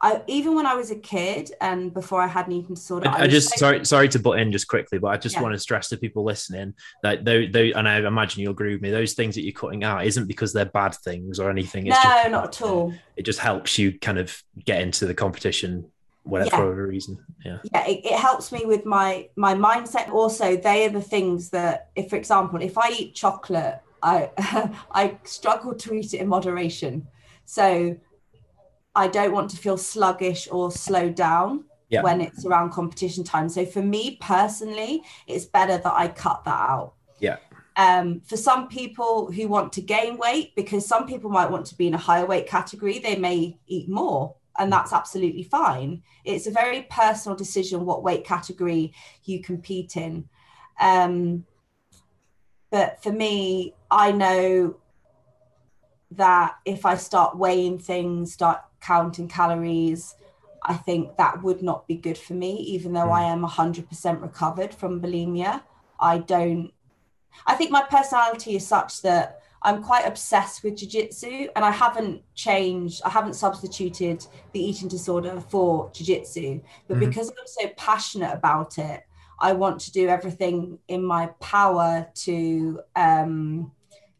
I 0.00 0.22
even 0.28 0.54
when 0.54 0.66
I 0.66 0.74
was 0.74 0.90
a 0.90 0.96
kid 0.96 1.50
and 1.60 1.92
before 1.92 2.22
I 2.22 2.28
had 2.28 2.46
an 2.46 2.52
eating 2.52 2.74
disorder, 2.74 3.08
I, 3.08 3.22
I 3.22 3.26
just 3.26 3.50
so- 3.50 3.56
sorry 3.56 3.84
sorry 3.84 4.08
to 4.10 4.18
butt 4.18 4.38
in 4.38 4.52
just 4.52 4.68
quickly, 4.68 4.98
but 4.98 5.08
I 5.08 5.16
just 5.16 5.36
yeah. 5.36 5.42
want 5.42 5.54
to 5.54 5.58
stress 5.58 5.88
to 5.88 5.96
people 5.96 6.24
listening 6.24 6.74
that 7.02 7.24
though 7.24 7.46
though 7.46 7.70
and 7.74 7.88
I 7.88 7.98
imagine 7.98 8.42
you'll 8.42 8.52
agree 8.52 8.72
with 8.74 8.82
me, 8.82 8.90
those 8.90 9.14
things 9.14 9.34
that 9.34 9.42
you're 9.42 9.52
cutting 9.52 9.82
out 9.82 10.06
isn't 10.06 10.26
because 10.26 10.52
they're 10.52 10.66
bad 10.66 10.94
things 10.94 11.40
or 11.40 11.50
anything. 11.50 11.86
It's 11.86 11.96
no, 11.96 12.10
just, 12.10 12.30
not 12.30 12.44
at 12.44 12.62
all. 12.62 12.94
It 13.16 13.22
just 13.22 13.40
helps 13.40 13.78
you 13.78 13.98
kind 13.98 14.18
of 14.18 14.40
get 14.64 14.80
into 14.82 15.06
the 15.06 15.14
competition 15.14 15.90
whatever 16.28 16.50
yeah. 16.50 16.56
for 16.56 16.64
whatever 16.64 16.86
reason. 16.86 17.18
Yeah. 17.44 17.58
Yeah, 17.72 17.86
it, 17.86 18.04
it 18.04 18.18
helps 18.18 18.52
me 18.52 18.62
with 18.64 18.84
my 18.84 19.28
my 19.34 19.54
mindset. 19.54 20.10
Also, 20.10 20.56
they 20.56 20.86
are 20.86 20.90
the 20.90 21.02
things 21.02 21.50
that 21.50 21.88
if 21.96 22.10
for 22.10 22.16
example, 22.16 22.60
if 22.62 22.78
I 22.78 22.90
eat 22.90 23.14
chocolate, 23.14 23.80
I 24.02 24.30
I 24.92 25.18
struggle 25.24 25.74
to 25.74 25.94
eat 25.94 26.14
it 26.14 26.18
in 26.20 26.28
moderation. 26.28 27.08
So 27.44 27.96
I 28.98 29.06
don't 29.06 29.30
want 29.30 29.48
to 29.50 29.56
feel 29.56 29.78
sluggish 29.78 30.48
or 30.50 30.72
slow 30.72 31.08
down 31.08 31.64
yeah. 31.88 32.02
when 32.02 32.20
it's 32.20 32.44
around 32.44 32.72
competition 32.72 33.22
time. 33.22 33.48
So 33.48 33.64
for 33.64 33.80
me 33.80 34.18
personally, 34.20 35.04
it's 35.28 35.44
better 35.44 35.78
that 35.78 35.92
I 35.92 36.08
cut 36.08 36.42
that 36.44 36.68
out. 36.68 36.94
Yeah. 37.20 37.36
Um, 37.76 38.20
for 38.22 38.36
some 38.36 38.66
people 38.66 39.30
who 39.30 39.46
want 39.46 39.72
to 39.74 39.80
gain 39.80 40.18
weight, 40.18 40.52
because 40.56 40.84
some 40.84 41.06
people 41.06 41.30
might 41.30 41.48
want 41.48 41.64
to 41.66 41.76
be 41.76 41.86
in 41.86 41.94
a 41.94 41.98
higher 42.08 42.26
weight 42.26 42.48
category, 42.48 42.98
they 42.98 43.14
may 43.14 43.56
eat 43.68 43.88
more, 43.88 44.34
and 44.58 44.72
that's 44.72 44.92
absolutely 44.92 45.44
fine. 45.44 46.02
It's 46.24 46.48
a 46.48 46.50
very 46.50 46.82
personal 46.90 47.36
decision 47.36 47.86
what 47.86 48.02
weight 48.02 48.24
category 48.24 48.92
you 49.22 49.40
compete 49.40 49.96
in. 49.96 50.28
Um, 50.80 51.44
but 52.72 53.00
for 53.00 53.12
me, 53.12 53.74
I 53.92 54.10
know 54.10 54.76
that 56.10 56.56
if 56.64 56.84
I 56.84 56.96
start 56.96 57.38
weighing 57.38 57.78
things, 57.78 58.32
start 58.32 58.58
counting 58.80 59.28
calories, 59.28 60.14
I 60.62 60.74
think 60.74 61.16
that 61.16 61.42
would 61.42 61.62
not 61.62 61.86
be 61.86 61.96
good 61.96 62.18
for 62.18 62.34
me, 62.34 62.56
even 62.58 62.92
though. 62.92 63.10
I 63.10 63.24
am 63.24 63.42
100% 63.42 64.22
recovered 64.22 64.74
from 64.74 65.00
bulimia. 65.00 65.62
I 66.00 66.18
don't, 66.18 66.72
I 67.46 67.54
think 67.54 67.70
my 67.70 67.82
personality 67.82 68.56
is 68.56 68.66
such 68.66 69.02
that 69.02 69.40
I'm 69.62 69.82
quite 69.82 70.06
obsessed 70.06 70.62
with 70.62 70.76
jiu-jitsu 70.76 71.48
and 71.56 71.64
I 71.64 71.70
haven't 71.70 72.22
changed, 72.34 73.02
I 73.04 73.10
haven't 73.10 73.34
substituted 73.34 74.24
the 74.52 74.60
eating 74.60 74.88
disorder 74.88 75.40
for 75.40 75.90
jiu-jitsu, 75.92 76.60
but 76.86 76.96
mm-hmm. 76.96 77.08
because 77.08 77.28
I'm 77.30 77.46
so 77.46 77.68
passionate 77.76 78.32
about 78.32 78.78
it, 78.78 79.02
I 79.40 79.52
want 79.52 79.80
to 79.82 79.92
do 79.92 80.08
everything 80.08 80.78
in 80.88 81.02
my 81.02 81.26
power 81.40 82.08
to 82.14 82.80
um, 82.96 83.72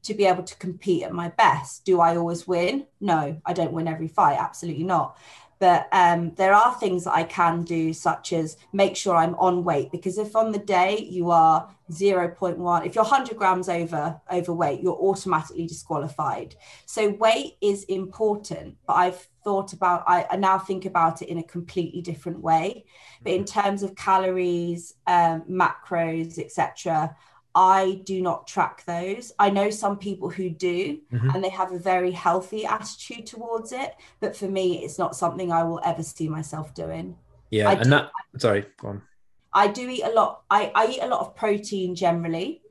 to 0.03 0.14
be 0.14 0.26
able 0.26 0.42
to 0.42 0.57
compete 0.57 1.03
at 1.03 1.12
my 1.12 1.28
best. 1.28 1.84
Do 1.84 2.01
I 2.01 2.16
always 2.16 2.46
win? 2.46 2.86
No, 3.01 3.40
I 3.44 3.53
don't 3.53 3.72
win 3.72 3.88
every 3.88 4.09
fight. 4.09 4.38
Absolutely 4.38 4.84
not. 4.84 5.18
But 5.59 5.88
um, 5.90 6.34
there 6.36 6.55
are 6.55 6.74
things 6.74 7.05
that 7.05 7.14
I 7.14 7.24
can 7.24 7.62
do, 7.62 7.92
such 7.92 8.32
as 8.32 8.57
make 8.72 8.96
sure 8.96 9.16
I'm 9.16 9.34
on 9.36 9.64
weight. 9.64 9.90
Because 9.90 10.18
if 10.18 10.36
on 10.36 10.53
the 10.53 10.59
day 10.59 10.99
you 11.11 11.30
are 11.30 11.68
0.1, 11.90 12.86
if 12.86 12.94
you're 12.94 13.05
100 13.05 13.36
grams 13.36 13.68
over 13.68 14.20
overweight, 14.32 14.80
you're 14.80 14.96
automatically 14.96 15.66
disqualified. 15.66 16.55
So 16.86 17.11
weight 17.11 17.55
is 17.61 17.84
important, 17.84 18.76
but 18.86 18.94
I've 18.94 19.28
thought 19.42 19.72
about, 19.72 20.05
I, 20.07 20.26
I 20.30 20.36
now 20.36 20.59
think 20.59 20.84
about 20.84 21.22
it 21.22 21.28
in 21.28 21.38
a 21.38 21.42
completely 21.42 22.03
different 22.03 22.40
way. 22.40 22.84
But 23.22 23.32
in 23.32 23.44
terms 23.44 23.82
of 23.82 23.96
calories, 23.96 24.94
um, 25.07 25.42
macros, 25.51 26.38
etc., 26.38 27.16
I 27.59 28.03
do 28.05 28.23
not 28.23 28.47
track 28.47 28.85
those. 28.85 29.33
I 29.37 29.51
know 29.51 29.69
some 29.69 29.99
people 29.99 30.31
who 30.31 30.49
do, 30.49 31.01
mm-hmm. 31.13 31.31
and 31.31 31.43
they 31.43 31.49
have 31.49 31.73
a 31.73 31.79
very 31.79 32.13
healthy 32.13 32.65
attitude 32.65 33.27
towards 33.27 33.73
it. 33.73 33.97
But 34.21 34.37
for 34.37 34.47
me, 34.47 34.85
it's 34.85 34.97
not 34.97 35.17
something 35.17 35.51
I 35.51 35.65
will 35.65 35.81
ever 35.85 36.05
see 36.05 36.29
myself 36.29 36.73
doing. 36.73 37.17
Yeah, 37.51 37.71
I 37.71 37.73
and 37.73 37.83
do, 37.83 37.91
that. 37.91 38.11
Sorry, 38.37 38.65
go 38.81 38.89
on. 38.91 39.03
I 39.53 39.67
do 39.67 39.89
eat 39.89 40.05
a 40.05 40.11
lot. 40.11 40.43
I, 40.49 40.71
I 40.73 40.87
eat 40.87 41.01
a 41.03 41.09
lot 41.09 41.19
of 41.19 41.35
protein 41.35 41.97
generally, 41.97 42.63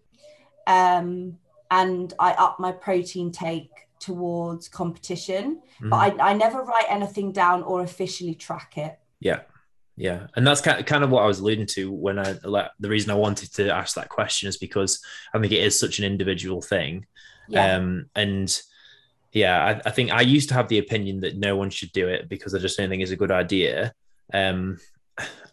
um, 0.68 1.38
and 1.70 2.14
I 2.18 2.32
up 2.32 2.58
my 2.58 2.72
protein 2.72 3.34
take 3.34 3.72
towards 4.00 4.70
competition. 4.70 5.62
Mm-hmm. 5.82 5.90
But 5.90 6.22
I, 6.22 6.30
I 6.30 6.34
never 6.34 6.62
write 6.62 6.86
anything 6.88 7.34
down 7.34 7.62
or 7.64 7.82
officially 7.82 8.36
track 8.36 8.78
it. 8.78 8.98
Yeah, 9.20 9.42
yeah, 9.98 10.28
and 10.36 10.46
that's 10.46 10.62
kind 10.62 11.04
of 11.04 11.10
what 11.10 11.24
I 11.24 11.28
was 11.28 11.40
alluding 11.40 11.66
to 11.72 11.92
when 11.92 12.20
I 12.20 12.36
like 12.44 12.70
the 12.80 12.88
reason 12.88 13.10
I 13.10 13.16
wanted 13.16 13.52
to 13.56 13.74
ask 13.74 13.96
that 13.96 14.10
question 14.10 14.48
is 14.48 14.58
because 14.58 15.04
I 15.34 15.40
think 15.40 15.52
it 15.52 15.64
is 15.64 15.80
such 15.80 15.98
an 15.98 16.06
individual 16.06 16.62
thing, 16.62 17.08
yeah. 17.50 17.76
um, 17.76 18.06
and 18.16 18.62
yeah, 19.34 19.66
I, 19.66 19.90
I, 19.90 19.92
think 19.92 20.12
I 20.12 20.22
used 20.22 20.50
to 20.50 20.56
have 20.56 20.68
the 20.68 20.78
opinion 20.78 21.22
that 21.22 21.38
no 21.38 21.56
one 21.56 21.72
should 21.72 21.92
do 21.94 22.08
it 22.08 22.30
because 22.30 22.54
I 22.54 22.60
just 22.60 22.78
don't 22.78 22.90
think 22.90 23.02
it's 23.02 23.12
a 23.12 23.18
good 23.18 23.32
idea. 23.32 23.92
Um, 24.32 24.78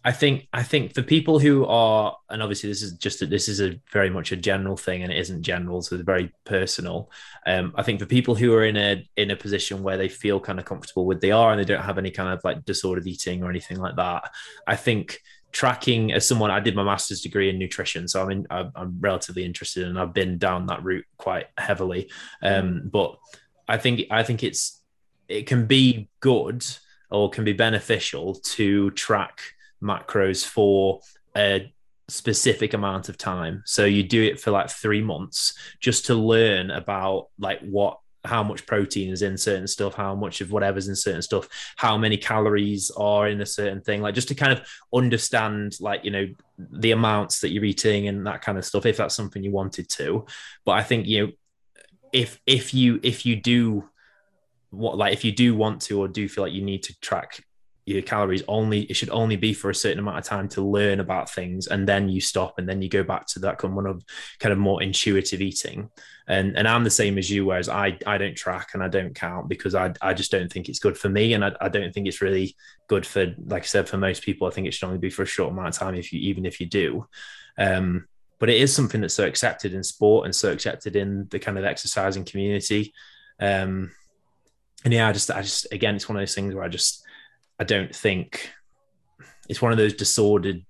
I 0.03 0.11
think 0.11 0.47
I 0.53 0.61
think 0.61 0.93
for 0.93 1.01
people 1.01 1.39
who 1.39 1.65
are, 1.65 2.15
and 2.29 2.43
obviously 2.43 2.69
this 2.69 2.83
is 2.83 2.93
just 2.93 3.23
a, 3.23 3.25
this 3.25 3.47
is 3.47 3.59
a 3.59 3.81
very 3.91 4.11
much 4.11 4.31
a 4.31 4.35
general 4.35 4.77
thing, 4.77 5.01
and 5.01 5.11
it 5.11 5.17
isn't 5.17 5.41
general, 5.41 5.81
so 5.81 5.95
it's 5.95 6.05
very 6.05 6.31
personal. 6.43 7.09
Um, 7.47 7.73
I 7.75 7.81
think 7.81 7.99
for 7.99 8.05
people 8.05 8.35
who 8.35 8.53
are 8.53 8.63
in 8.63 8.77
a 8.77 9.03
in 9.17 9.31
a 9.31 9.35
position 9.35 9.81
where 9.81 9.97
they 9.97 10.07
feel 10.07 10.39
kind 10.39 10.59
of 10.59 10.65
comfortable 10.65 11.07
with 11.07 11.21
they 11.21 11.31
are, 11.31 11.51
and 11.51 11.59
they 11.59 11.65
don't 11.65 11.83
have 11.83 11.97
any 11.97 12.11
kind 12.11 12.29
of 12.29 12.43
like 12.43 12.65
disordered 12.65 13.07
eating 13.07 13.43
or 13.43 13.49
anything 13.49 13.79
like 13.79 13.95
that, 13.95 14.29
I 14.67 14.75
think 14.75 15.21
tracking 15.51 16.13
as 16.13 16.27
someone 16.27 16.51
I 16.51 16.59
did 16.59 16.75
my 16.75 16.83
master's 16.83 17.21
degree 17.21 17.49
in 17.49 17.57
nutrition, 17.57 18.07
so 18.07 18.21
I'm 18.21 18.29
in, 18.29 18.47
I'm 18.51 18.97
relatively 18.99 19.43
interested, 19.43 19.87
and 19.87 19.97
I've 19.97 20.13
been 20.13 20.37
down 20.37 20.67
that 20.67 20.83
route 20.83 21.05
quite 21.17 21.47
heavily. 21.57 22.11
Um, 22.43 22.83
but 22.85 23.17
I 23.67 23.77
think 23.77 24.01
I 24.11 24.21
think 24.21 24.43
it's 24.43 24.83
it 25.27 25.47
can 25.47 25.65
be 25.65 26.09
good 26.19 26.63
or 27.09 27.31
can 27.31 27.43
be 27.43 27.53
beneficial 27.53 28.35
to 28.35 28.91
track 28.91 29.54
macros 29.85 30.45
for 30.45 31.01
a 31.37 31.71
specific 32.07 32.73
amount 32.73 33.09
of 33.09 33.17
time. 33.17 33.63
So 33.65 33.85
you 33.85 34.03
do 34.03 34.23
it 34.23 34.39
for 34.39 34.51
like 34.51 34.69
three 34.69 35.01
months 35.01 35.53
just 35.79 36.05
to 36.07 36.15
learn 36.15 36.71
about 36.71 37.27
like 37.39 37.59
what 37.61 37.99
how 38.25 38.43
much 38.43 38.65
protein 38.65 39.11
is 39.11 39.21
in 39.21 39.37
certain 39.37 39.67
stuff, 39.67 39.93
how 39.93 40.15
much 40.15 40.41
of 40.41 40.51
whatever's 40.51 40.87
in 40.87 40.95
certain 40.95 41.21
stuff, 41.21 41.47
how 41.75 41.97
many 41.97 42.17
calories 42.17 42.91
are 42.91 43.27
in 43.27 43.41
a 43.41 43.45
certain 43.45 43.81
thing, 43.81 44.01
like 44.01 44.15
just 44.15 44.27
to 44.29 44.35
kind 44.35 44.51
of 44.51 44.67
understand, 44.93 45.75
like, 45.79 46.03
you 46.03 46.11
know, 46.11 46.27
the 46.57 46.91
amounts 46.91 47.41
that 47.41 47.51
you're 47.51 47.65
eating 47.65 48.07
and 48.07 48.25
that 48.25 48.41
kind 48.41 48.57
of 48.57 48.65
stuff, 48.65 48.85
if 48.85 48.97
that's 48.97 49.15
something 49.15 49.43
you 49.43 49.51
wanted 49.51 49.87
to. 49.89 50.25
But 50.65 50.73
I 50.73 50.83
think, 50.83 51.07
you 51.07 51.27
know, 51.27 51.31
if 52.11 52.39
if 52.45 52.73
you 52.73 52.99
if 53.03 53.25
you 53.25 53.35
do 53.35 53.89
what 54.69 54.97
like 54.97 55.13
if 55.13 55.25
you 55.25 55.31
do 55.31 55.55
want 55.55 55.81
to 55.81 55.99
or 55.99 56.07
do 56.07 56.29
feel 56.29 56.45
like 56.45 56.53
you 56.53 56.61
need 56.61 56.83
to 56.83 56.99
track 56.99 57.43
your 57.85 58.01
calories 58.01 58.41
only 58.47 58.81
it 58.81 58.95
should 58.95 59.11
only 59.11 59.35
be 59.35 59.53
for 59.53 59.69
a 59.69 59.75
certain 59.75 59.99
amount 59.99 60.17
of 60.17 60.23
time 60.23 60.49
to 60.49 60.61
learn 60.61 60.99
about 60.99 61.29
things 61.29 61.67
and 61.67 61.87
then 61.87 62.09
you 62.09 62.19
stop 62.19 62.57
and 62.57 62.67
then 62.67 62.81
you 62.81 62.89
go 62.89 63.03
back 63.03 63.27
to 63.27 63.39
that 63.39 63.59
kind 63.59 63.87
of 63.87 64.03
kind 64.39 64.51
of 64.51 64.57
more 64.57 64.81
intuitive 64.81 65.41
eating. 65.41 65.89
And 66.27 66.57
and 66.57 66.67
I'm 66.67 66.83
the 66.83 66.89
same 66.89 67.19
as 67.19 67.29
you 67.29 67.45
whereas 67.45 67.69
I 67.69 67.99
I 68.07 68.17
don't 68.17 68.35
track 68.35 68.69
and 68.73 68.81
I 68.81 68.87
don't 68.87 69.13
count 69.13 69.47
because 69.47 69.75
I 69.75 69.93
I 70.01 70.15
just 70.15 70.31
don't 70.31 70.51
think 70.51 70.67
it's 70.67 70.79
good 70.79 70.97
for 70.97 71.09
me 71.09 71.33
and 71.33 71.45
I, 71.45 71.51
I 71.61 71.69
don't 71.69 71.93
think 71.93 72.07
it's 72.07 72.21
really 72.21 72.55
good 72.87 73.05
for 73.05 73.35
like 73.45 73.63
I 73.63 73.67
said 73.67 73.87
for 73.87 73.97
most 73.97 74.23
people 74.23 74.47
I 74.47 74.51
think 74.51 74.65
it 74.65 74.73
should 74.73 74.87
only 74.87 74.97
be 74.97 75.11
for 75.11 75.21
a 75.21 75.27
short 75.27 75.51
amount 75.51 75.67
of 75.67 75.75
time 75.75 75.93
if 75.93 76.11
you 76.11 76.19
even 76.21 76.45
if 76.45 76.59
you 76.59 76.65
do. 76.65 77.07
Um 77.57 78.07
but 78.39 78.49
it 78.49 78.59
is 78.59 78.75
something 78.75 78.99
that's 78.99 79.13
so 79.13 79.27
accepted 79.27 79.73
in 79.73 79.83
sport 79.83 80.25
and 80.25 80.35
so 80.35 80.51
accepted 80.51 80.95
in 80.95 81.27
the 81.29 81.39
kind 81.39 81.59
of 81.59 81.63
exercising 81.63 82.25
community. 82.25 82.93
Um 83.39 83.91
and 84.83 84.91
yeah 84.91 85.07
I 85.07 85.11
just 85.11 85.29
I 85.29 85.43
just 85.43 85.71
again 85.71 85.95
it's 85.95 86.09
one 86.09 86.15
of 86.15 86.21
those 86.21 86.33
things 86.33 86.55
where 86.55 86.63
I 86.63 86.69
just 86.69 87.04
I 87.59 87.63
don't 87.63 87.95
think 87.95 88.49
it's 89.47 89.61
one 89.61 89.71
of 89.71 89.77
those 89.77 89.93
disordered. 89.93 90.65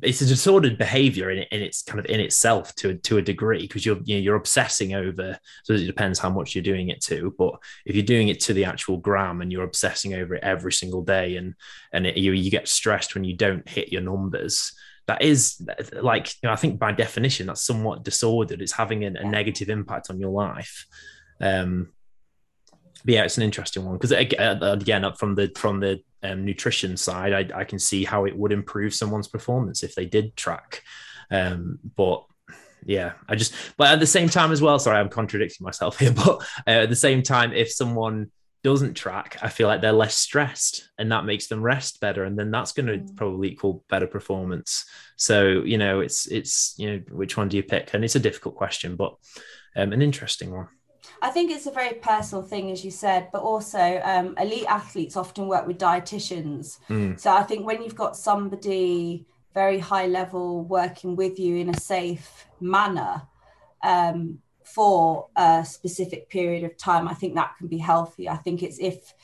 It's 0.00 0.20
a 0.20 0.26
disordered 0.26 0.78
behavior 0.78 1.30
in, 1.30 1.38
in 1.50 1.60
its 1.60 1.82
kind 1.82 1.98
of 1.98 2.06
in 2.06 2.20
itself 2.20 2.74
to 2.76 2.94
to 2.94 3.18
a 3.18 3.22
degree 3.22 3.62
because 3.62 3.84
you're 3.84 3.98
you 4.04 4.16
know, 4.16 4.20
you're 4.20 4.36
obsessing 4.36 4.94
over. 4.94 5.38
So 5.64 5.72
it 5.72 5.86
depends 5.86 6.18
how 6.18 6.30
much 6.30 6.54
you're 6.54 6.62
doing 6.62 6.88
it 6.88 7.00
to, 7.02 7.34
but 7.36 7.54
if 7.84 7.96
you're 7.96 8.04
doing 8.04 8.28
it 8.28 8.40
to 8.40 8.52
the 8.52 8.64
actual 8.64 8.96
gram 8.96 9.40
and 9.40 9.50
you're 9.50 9.64
obsessing 9.64 10.14
over 10.14 10.34
it 10.34 10.44
every 10.44 10.72
single 10.72 11.02
day, 11.02 11.36
and 11.36 11.54
and 11.92 12.06
it, 12.06 12.16
you 12.16 12.32
you 12.32 12.50
get 12.50 12.68
stressed 12.68 13.14
when 13.14 13.24
you 13.24 13.36
don't 13.36 13.68
hit 13.68 13.92
your 13.92 14.02
numbers, 14.02 14.72
that 15.08 15.22
is 15.22 15.60
like 15.92 16.34
you 16.42 16.48
know, 16.48 16.52
I 16.52 16.56
think 16.56 16.78
by 16.78 16.92
definition 16.92 17.46
that's 17.46 17.62
somewhat 17.62 18.04
disordered. 18.04 18.62
It's 18.62 18.72
having 18.72 19.04
a, 19.04 19.08
a 19.08 19.24
negative 19.24 19.68
impact 19.68 20.10
on 20.10 20.20
your 20.20 20.30
life. 20.30 20.86
Um, 21.40 21.92
but 23.04 23.14
yeah, 23.14 23.24
it's 23.24 23.36
an 23.36 23.42
interesting 23.42 23.84
one 23.84 23.96
because 23.96 24.12
again, 24.12 25.04
up 25.04 25.18
from 25.18 25.34
the 25.34 25.50
from 25.56 25.80
the 25.80 26.00
um, 26.22 26.44
nutrition 26.44 26.96
side, 26.96 27.32
I, 27.32 27.60
I, 27.60 27.64
can 27.64 27.78
see 27.78 28.04
how 28.04 28.24
it 28.24 28.36
would 28.36 28.52
improve 28.52 28.94
someone's 28.94 29.28
performance 29.28 29.82
if 29.82 29.94
they 29.94 30.06
did 30.06 30.36
track. 30.36 30.82
Um, 31.30 31.78
but 31.96 32.24
yeah, 32.84 33.12
I 33.28 33.36
just, 33.36 33.54
but 33.76 33.92
at 33.92 34.00
the 34.00 34.06
same 34.06 34.28
time 34.28 34.52
as 34.52 34.62
well, 34.62 34.78
sorry, 34.78 34.98
I'm 34.98 35.08
contradicting 35.08 35.64
myself 35.64 35.98
here, 35.98 36.12
but 36.16 36.38
uh, 36.66 36.82
at 36.82 36.88
the 36.88 36.96
same 36.96 37.22
time, 37.22 37.52
if 37.52 37.70
someone 37.70 38.30
doesn't 38.64 38.94
track, 38.94 39.38
I 39.42 39.48
feel 39.48 39.68
like 39.68 39.80
they're 39.80 39.92
less 39.92 40.16
stressed 40.16 40.90
and 40.98 41.12
that 41.12 41.24
makes 41.24 41.46
them 41.46 41.62
rest 41.62 42.00
better. 42.00 42.24
And 42.24 42.38
then 42.38 42.50
that's 42.50 42.72
going 42.72 42.86
to 42.86 42.98
mm. 42.98 43.16
probably 43.16 43.48
equal 43.48 43.84
better 43.88 44.06
performance. 44.06 44.84
So, 45.16 45.62
you 45.64 45.78
know, 45.78 46.00
it's, 46.00 46.26
it's, 46.26 46.74
you 46.76 46.90
know, 46.90 47.02
which 47.10 47.36
one 47.36 47.48
do 47.48 47.56
you 47.56 47.62
pick? 47.62 47.94
And 47.94 48.04
it's 48.04 48.16
a 48.16 48.20
difficult 48.20 48.56
question, 48.56 48.96
but 48.96 49.14
um, 49.76 49.92
an 49.92 50.02
interesting 50.02 50.52
one. 50.52 50.68
I 51.20 51.30
think 51.30 51.50
it's 51.50 51.66
a 51.66 51.70
very 51.70 51.94
personal 51.94 52.42
thing, 52.42 52.70
as 52.70 52.84
you 52.84 52.90
said, 52.90 53.28
but 53.32 53.42
also 53.42 54.00
um, 54.04 54.36
elite 54.38 54.66
athletes 54.68 55.16
often 55.16 55.48
work 55.48 55.66
with 55.66 55.78
dietitians. 55.78 56.78
Mm. 56.88 57.18
So 57.18 57.32
I 57.32 57.42
think 57.42 57.66
when 57.66 57.82
you've 57.82 57.96
got 57.96 58.16
somebody 58.16 59.26
very 59.54 59.78
high 59.78 60.06
level 60.06 60.62
working 60.62 61.16
with 61.16 61.38
you 61.38 61.56
in 61.56 61.68
a 61.70 61.80
safe 61.80 62.46
manner 62.60 63.22
um, 63.82 64.38
for 64.62 65.26
a 65.34 65.64
specific 65.64 66.28
period 66.28 66.62
of 66.64 66.76
time, 66.76 67.08
I 67.08 67.14
think 67.14 67.34
that 67.34 67.56
can 67.58 67.66
be 67.66 67.78
healthy. 67.78 68.28
I 68.28 68.36
think 68.36 68.62
it's 68.62 68.78
if 68.78 69.14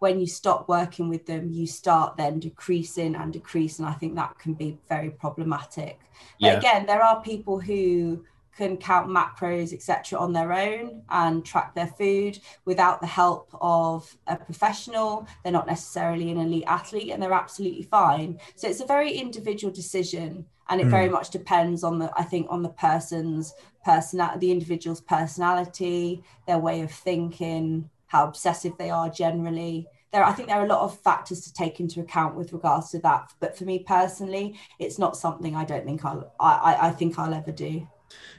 when 0.00 0.18
you 0.18 0.26
stop 0.26 0.68
working 0.68 1.08
with 1.08 1.26
them, 1.26 1.50
you 1.52 1.66
start 1.66 2.16
then 2.16 2.40
decreasing 2.40 3.14
and 3.14 3.32
decreasing. 3.32 3.84
I 3.84 3.92
think 3.94 4.16
that 4.16 4.38
can 4.38 4.54
be 4.54 4.78
very 4.88 5.10
problematic. 5.10 6.00
Yeah. 6.38 6.54
But 6.54 6.58
again, 6.58 6.86
there 6.86 7.02
are 7.02 7.22
people 7.22 7.60
who 7.60 8.24
can 8.56 8.76
count 8.76 9.08
macros 9.08 9.72
etc 9.72 10.18
on 10.18 10.32
their 10.32 10.52
own 10.52 11.02
and 11.10 11.44
track 11.44 11.74
their 11.74 11.86
food 11.86 12.38
without 12.64 13.00
the 13.00 13.06
help 13.06 13.48
of 13.60 14.16
a 14.26 14.36
professional. 14.36 15.26
They're 15.42 15.52
not 15.52 15.66
necessarily 15.66 16.30
an 16.30 16.38
elite 16.38 16.64
athlete 16.66 17.10
and 17.10 17.22
they're 17.22 17.32
absolutely 17.32 17.82
fine. 17.82 18.38
So 18.56 18.68
it's 18.68 18.80
a 18.80 18.86
very 18.86 19.12
individual 19.12 19.72
decision 19.72 20.46
and 20.68 20.80
it 20.80 20.86
mm. 20.86 20.90
very 20.90 21.08
much 21.08 21.30
depends 21.30 21.84
on 21.84 21.98
the 21.98 22.10
i 22.16 22.22
think 22.22 22.46
on 22.48 22.62
the 22.62 22.70
person's 22.70 23.54
personality 23.84 24.38
the 24.38 24.52
individual's 24.52 25.00
personality 25.00 26.22
their 26.46 26.58
way 26.58 26.80
of 26.80 26.90
thinking 26.90 27.88
how 28.06 28.24
obsessive 28.24 28.76
they 28.78 28.90
are 28.90 29.08
generally. 29.08 29.88
There 30.12 30.24
i 30.24 30.32
think 30.32 30.48
there 30.48 30.58
are 30.58 30.64
a 30.64 30.68
lot 30.68 30.82
of 30.82 31.00
factors 31.00 31.40
to 31.40 31.52
take 31.52 31.80
into 31.80 32.00
account 32.00 32.36
with 32.36 32.52
regards 32.52 32.90
to 32.90 33.00
that 33.00 33.32
but 33.40 33.58
for 33.58 33.64
me 33.64 33.80
personally 33.80 34.56
it's 34.78 34.96
not 34.96 35.16
something 35.16 35.56
i 35.56 35.64
don't 35.64 35.84
think 35.84 36.04
i'll 36.04 36.32
i 36.38 36.76
i 36.82 36.90
think 36.90 37.18
i'll 37.18 37.34
ever 37.34 37.50
do 37.50 37.86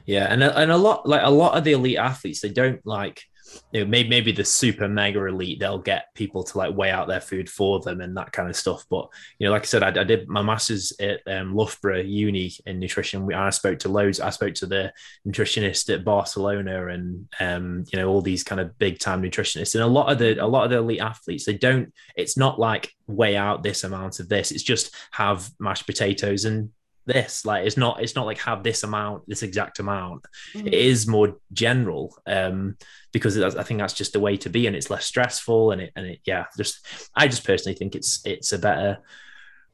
yeah, 0.05 0.28
and 0.30 0.43
and 0.43 0.71
a 0.71 0.78
lot 0.78 1.07
like 1.07 1.21
a 1.23 1.30
lot 1.30 1.57
of 1.57 1.63
the 1.63 1.73
elite 1.73 1.97
athletes, 1.97 2.41
they 2.41 2.49
don't 2.49 2.86
like 2.86 3.23
you 3.71 3.82
know, 3.82 3.86
maybe 3.86 4.09
maybe 4.09 4.32
the 4.32 4.43
super 4.43 4.88
mega 4.88 5.23
elite 5.26 5.59
they'll 5.59 5.78
get 5.78 6.13
people 6.13 6.43
to 6.43 6.57
like 6.57 6.76
weigh 6.76 6.91
out 6.91 7.07
their 7.07 7.21
food 7.21 7.49
for 7.49 7.80
them 7.80 8.01
and 8.01 8.15
that 8.17 8.32
kind 8.32 8.49
of 8.49 8.55
stuff. 8.55 8.86
But 8.89 9.07
you 9.39 9.45
know, 9.45 9.51
like 9.51 9.63
I 9.63 9.65
said, 9.65 9.84
I, 9.84 10.01
I 10.01 10.03
did 10.03 10.28
my 10.28 10.41
masters 10.41 10.93
at 10.99 11.21
um, 11.28 11.55
Loughborough 11.55 12.01
Uni 12.01 12.51
in 12.65 12.80
nutrition. 12.80 13.26
We, 13.26 13.34
I 13.34 13.49
spoke 13.49 13.80
to 13.80 13.89
loads. 13.89 14.19
I 14.19 14.30
spoke 14.30 14.55
to 14.55 14.65
the 14.65 14.93
nutritionist 15.28 15.93
at 15.93 16.05
Barcelona 16.05 16.88
and 16.88 17.28
um, 17.39 17.86
you 17.91 17.99
know 17.99 18.09
all 18.09 18.21
these 18.21 18.43
kind 18.43 18.61
of 18.61 18.78
big 18.78 18.99
time 18.99 19.21
nutritionists. 19.21 19.76
And 19.76 19.84
a 19.84 19.88
lot 19.88 20.11
of 20.11 20.19
the 20.19 20.43
a 20.43 20.47
lot 20.47 20.65
of 20.65 20.71
the 20.71 20.78
elite 20.78 21.01
athletes 21.01 21.45
they 21.45 21.57
don't. 21.57 21.93
It's 22.15 22.38
not 22.38 22.59
like 22.59 22.91
weigh 23.07 23.38
out 23.38 23.63
this 23.63 23.84
amount 23.84 24.19
of 24.19 24.30
this. 24.30 24.51
It's 24.51 24.63
just 24.63 24.93
have 25.11 25.49
mashed 25.59 25.86
potatoes 25.86 26.45
and 26.45 26.71
this 27.06 27.45
like 27.45 27.66
it's 27.66 27.78
not 27.78 28.01
it's 28.01 28.16
not 28.16 28.26
like 28.26 28.39
have 28.39 28.64
this 28.64 28.84
amount 28.84 29.24
this 29.28 29.43
exact 29.43 29.80
amount. 29.80 30.26
Mm-hmm. 30.53 30.68
it 30.68 30.74
is 30.74 31.08
more 31.08 31.38
general 31.53 32.18
um 32.26 32.78
because 33.12 33.39
i 33.39 33.64
think 33.64 33.80
that's 33.80 33.93
just 33.93 34.14
the 34.14 34.20
way 34.20 34.38
to 34.38 34.49
be 34.49 34.68
and 34.68 34.76
it's 34.76 34.89
less 34.89 35.06
stressful 35.06 35.72
and 35.72 35.82
it 35.82 35.91
and 35.95 36.06
it 36.06 36.20
yeah 36.26 36.45
just 36.58 36.86
i 37.16 37.28
just 37.28 37.45
personally 37.45 37.76
think 37.76 37.95
it's 37.95 38.26
it's 38.26 38.51
a 38.51 38.60
better 38.60 38.99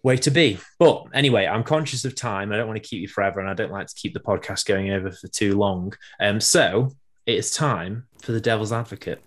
way 0.03 0.17
to 0.17 0.31
be. 0.31 0.57
But 0.79 1.05
anyway 1.13 1.45
i'm 1.45 1.63
conscious 1.63 2.05
of 2.05 2.15
time. 2.15 2.51
I 2.51 2.57
don't 2.57 2.67
want 2.67 2.81
to 2.81 2.87
keep 2.87 3.01
you 3.01 3.07
forever 3.07 3.39
and 3.39 3.49
i 3.49 3.53
don't 3.53 3.71
like 3.71 3.87
to 3.87 3.95
keep 3.95 4.13
the 4.13 4.19
podcast 4.19 4.65
going 4.65 4.91
over 4.91 5.11
for 5.11 5.27
too 5.27 5.57
long. 5.57 5.93
Um 6.19 6.41
so 6.41 6.91
it's 7.25 7.55
time 7.55 8.07
for 8.21 8.31
the 8.31 8.41
devil's 8.41 8.71
advocate. 8.71 9.21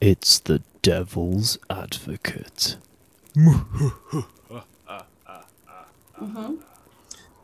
It's 0.00 0.38
the 0.40 0.60
devil's 0.82 1.58
advocate. 1.70 2.76
Mm-hmm. 6.20 6.56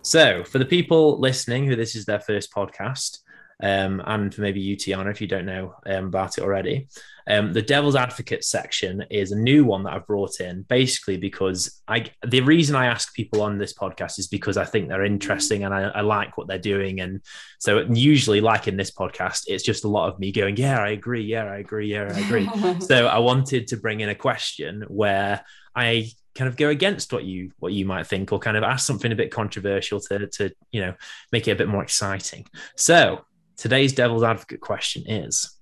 So, 0.05 0.45
for 0.45 0.59
the 0.59 0.67
people 0.67 1.19
listening 1.19 1.67
who 1.67 1.77
this 1.77 1.97
is 1.97 2.05
their 2.05 2.21
first 2.21 2.53
podcast, 2.53 3.21
um, 3.63 4.03
and 4.05 4.35
for 4.35 4.43
maybe 4.43 4.61
you, 4.61 4.77
Tiana, 4.77 5.11
if 5.11 5.23
you 5.23 5.27
don't 5.27 5.47
know 5.47 5.75
um, 5.87 6.07
about 6.07 6.37
it 6.37 6.45
already, 6.45 6.89
um, 7.27 7.55
the 7.55 7.63
Devil's 7.63 7.97
Advocate 7.97 8.45
section 8.45 9.03
is 9.11 9.33
a 9.33 9.39
new 9.39 9.65
one 9.65 9.85
that 9.85 9.95
I've 9.95 10.07
brought 10.07 10.41
in, 10.41 10.67
basically 10.69 11.17
because 11.17 11.81
I 11.89 12.05
the 12.27 12.43
reason 12.43 12.77
I 12.77 12.85
ask 12.85 13.15
people 13.15 13.41
on 13.41 13.57
this 13.57 13.73
podcast 13.73 14.19
is 14.19 14.27
because 14.27 14.59
I 14.59 14.67
think 14.67 14.89
they're 14.89 15.07
interesting 15.07 15.65
and 15.65 15.73
I, 15.73 15.85
I 15.85 16.01
like 16.03 16.37
what 16.37 16.49
they're 16.49 16.59
doing, 16.59 17.01
and 17.01 17.23
so 17.59 17.87
usually, 17.91 18.43
like 18.43 18.69
in 18.69 18.77
this 18.77 18.91
podcast, 18.91 19.45
it's 19.47 19.65
just 19.65 19.85
a 19.85 19.89
lot 19.89 20.13
of 20.13 20.19
me 20.19 20.33
going, 20.33 20.59
"Yeah, 20.59 20.79
I 20.81 20.91
agree. 20.91 21.23
Yeah, 21.23 21.45
I 21.45 21.57
agree. 21.57 21.91
Yeah, 21.91 22.13
I 22.15 22.19
agree." 22.19 22.49
so 22.81 23.07
I 23.07 23.21
wanted 23.21 23.69
to 23.69 23.79
bring 23.79 24.01
in 24.01 24.11
a 24.11 24.15
question 24.15 24.85
where 24.89 25.43
I 25.75 26.11
kind 26.35 26.49
of 26.49 26.57
go 26.57 26.68
against 26.68 27.12
what 27.12 27.24
you 27.24 27.53
what 27.59 27.72
you 27.72 27.85
might 27.85 28.07
think 28.07 28.32
or 28.32 28.39
kind 28.39 28.57
of 28.57 28.62
ask 28.62 28.87
something 28.87 29.12
a 29.12 29.16
bit 29.16 29.30
controversial 29.30 30.01
to 30.01 30.26
to 30.26 30.51
you 30.72 30.80
know 30.80 30.95
make 31.32 31.47
it 31.49 31.53
a 31.53 31.57
bit 31.57 31.68
more 31.68 31.82
exciting. 31.82 32.47
So 32.76 33.24
today's 33.57 33.93
devil's 33.93 34.22
advocate 34.22 34.61
question 34.61 35.09
is 35.09 35.57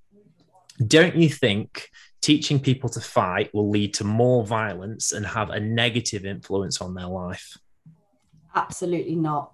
don't 0.87 1.17
you 1.17 1.29
think 1.29 1.91
teaching 2.21 2.61
people 2.61 2.89
to 2.89 3.01
fight 3.01 3.53
will 3.53 3.69
lead 3.69 3.95
to 3.95 4.05
more 4.05 4.45
violence 4.47 5.13
and 5.13 5.27
have 5.27 5.51
a 5.51 5.61
negative 5.61 6.25
influence 6.25 6.81
on 6.81 6.95
their 6.95 7.07
life? 7.07 7.57
Absolutely 8.55 9.17
not 9.17 9.53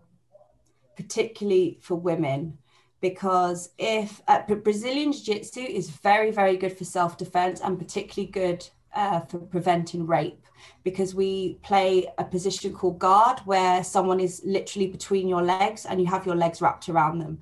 particularly 0.97 1.79
for 1.81 1.95
women 1.95 2.59
because 3.01 3.71
if 3.79 4.21
uh, 4.27 4.43
brazilian 4.57 5.13
jiu-jitsu 5.13 5.61
is 5.61 5.89
very 5.91 6.33
very 6.33 6.57
good 6.57 6.77
for 6.77 6.85
self-defense 6.85 7.61
and 7.61 7.79
particularly 7.79 8.29
good 8.29 8.69
uh, 8.99 9.21
for 9.21 9.39
preventing 9.39 10.05
rape 10.05 10.45
because 10.83 11.15
we 11.15 11.55
play 11.63 12.13
a 12.19 12.25
position 12.25 12.75
called 12.75 12.99
guard 12.99 13.39
where 13.45 13.85
someone 13.85 14.19
is 14.19 14.43
literally 14.45 14.89
between 14.89 15.29
your 15.29 15.41
legs 15.41 15.87
and 15.87 16.01
you 16.01 16.07
have 16.09 16.27
your 16.27 16.35
legs 16.35 16.61
wrapped 16.61 16.89
around 16.89 17.21
them. 17.21 17.41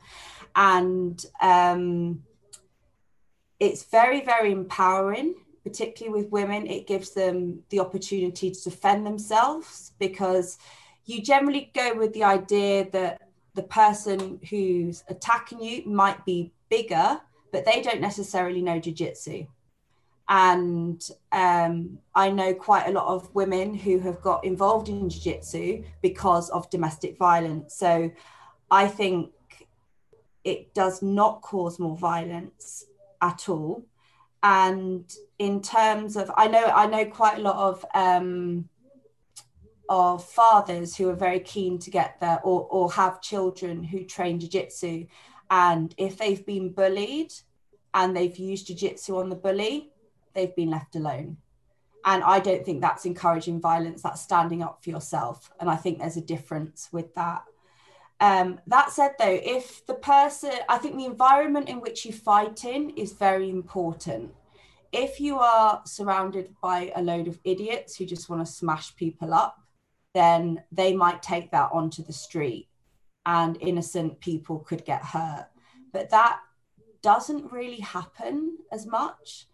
And 0.54 1.24
um, 1.40 2.22
it's 3.58 3.84
very, 3.84 4.20
very 4.22 4.52
empowering, 4.52 5.34
particularly 5.64 6.20
with 6.20 6.30
women. 6.30 6.66
It 6.66 6.86
gives 6.86 7.12
them 7.12 7.62
the 7.70 7.80
opportunity 7.80 8.50
to 8.50 8.64
defend 8.64 9.06
themselves 9.06 9.92
because 9.98 10.58
you 11.06 11.22
generally 11.22 11.70
go 11.74 11.94
with 11.94 12.12
the 12.12 12.24
idea 12.24 12.90
that 12.90 13.22
the 13.54 13.62
person 13.62 14.40
who's 14.50 15.04
attacking 15.08 15.62
you 15.62 15.86
might 15.86 16.22
be 16.26 16.52
bigger, 16.68 17.18
but 17.50 17.64
they 17.64 17.80
don't 17.80 18.02
necessarily 18.02 18.60
know 18.60 18.78
jiu-jitsu 18.78 19.46
and 20.28 21.08
um, 21.30 21.98
I 22.14 22.30
know 22.30 22.52
quite 22.52 22.88
a 22.88 22.92
lot 22.92 23.06
of 23.06 23.32
women 23.34 23.74
who 23.74 24.00
have 24.00 24.20
got 24.20 24.44
involved 24.44 24.88
in 24.88 25.08
jiu-jitsu 25.08 25.84
because 26.02 26.50
of 26.50 26.68
domestic 26.70 27.16
violence. 27.16 27.76
So 27.76 28.10
I 28.70 28.88
think 28.88 29.30
it 30.42 30.74
does 30.74 31.00
not 31.00 31.42
cause 31.42 31.78
more 31.78 31.96
violence 31.96 32.86
at 33.22 33.48
all. 33.48 33.84
And 34.42 35.12
in 35.38 35.62
terms 35.62 36.16
of, 36.16 36.30
I 36.36 36.48
know 36.48 36.64
I 36.64 36.86
know 36.86 37.04
quite 37.06 37.38
a 37.38 37.42
lot 37.42 37.56
of 37.56 37.84
um, 37.94 38.68
of 39.88 40.24
fathers 40.24 40.96
who 40.96 41.08
are 41.08 41.14
very 41.16 41.40
keen 41.40 41.78
to 41.78 41.90
get 41.90 42.20
there 42.20 42.40
or, 42.42 42.66
or 42.70 42.90
have 42.92 43.20
children 43.20 43.84
who 43.84 44.04
train 44.04 44.40
jiu-jitsu 44.40 45.06
and 45.50 45.94
if 45.96 46.16
they've 46.16 46.44
been 46.44 46.72
bullied 46.72 47.32
and 47.94 48.16
they've 48.16 48.36
used 48.36 48.66
jiu-jitsu 48.66 49.16
on 49.16 49.28
the 49.28 49.36
bully 49.36 49.92
they've 50.36 50.54
been 50.54 50.70
left 50.70 50.94
alone. 50.94 51.38
And 52.04 52.22
I 52.22 52.38
don't 52.38 52.64
think 52.64 52.80
that's 52.80 53.04
encouraging 53.04 53.60
violence, 53.60 54.02
that's 54.02 54.22
standing 54.22 54.62
up 54.62 54.84
for 54.84 54.90
yourself. 54.90 55.50
And 55.58 55.68
I 55.68 55.74
think 55.74 55.98
there's 55.98 56.16
a 56.16 56.20
difference 56.20 56.88
with 56.92 57.12
that. 57.16 57.42
Um, 58.20 58.60
that 58.68 58.92
said, 58.92 59.16
though, 59.18 59.40
if 59.42 59.84
the 59.86 59.94
person, 59.94 60.52
I 60.68 60.78
think 60.78 60.96
the 60.96 61.04
environment 61.04 61.68
in 61.68 61.80
which 61.80 62.04
you 62.04 62.12
fight 62.12 62.64
in 62.64 62.90
is 62.90 63.12
very 63.12 63.50
important. 63.50 64.32
If 64.92 65.18
you 65.20 65.38
are 65.38 65.82
surrounded 65.84 66.54
by 66.62 66.92
a 66.94 67.02
load 67.02 67.26
of 67.26 67.40
idiots 67.42 67.96
who 67.96 68.06
just 68.06 68.30
want 68.30 68.46
to 68.46 68.50
smash 68.50 68.94
people 68.94 69.34
up, 69.34 69.58
then 70.14 70.62
they 70.72 70.94
might 70.94 71.22
take 71.22 71.50
that 71.50 71.70
onto 71.72 72.04
the 72.04 72.12
street 72.12 72.68
and 73.26 73.58
innocent 73.60 74.20
people 74.20 74.60
could 74.60 74.84
get 74.84 75.02
hurt. 75.02 75.48
But 75.92 76.10
that 76.10 76.38
doesn't 77.02 77.52
really 77.52 77.80
happen 77.80 78.56
as 78.72 78.86
much. 78.86 79.46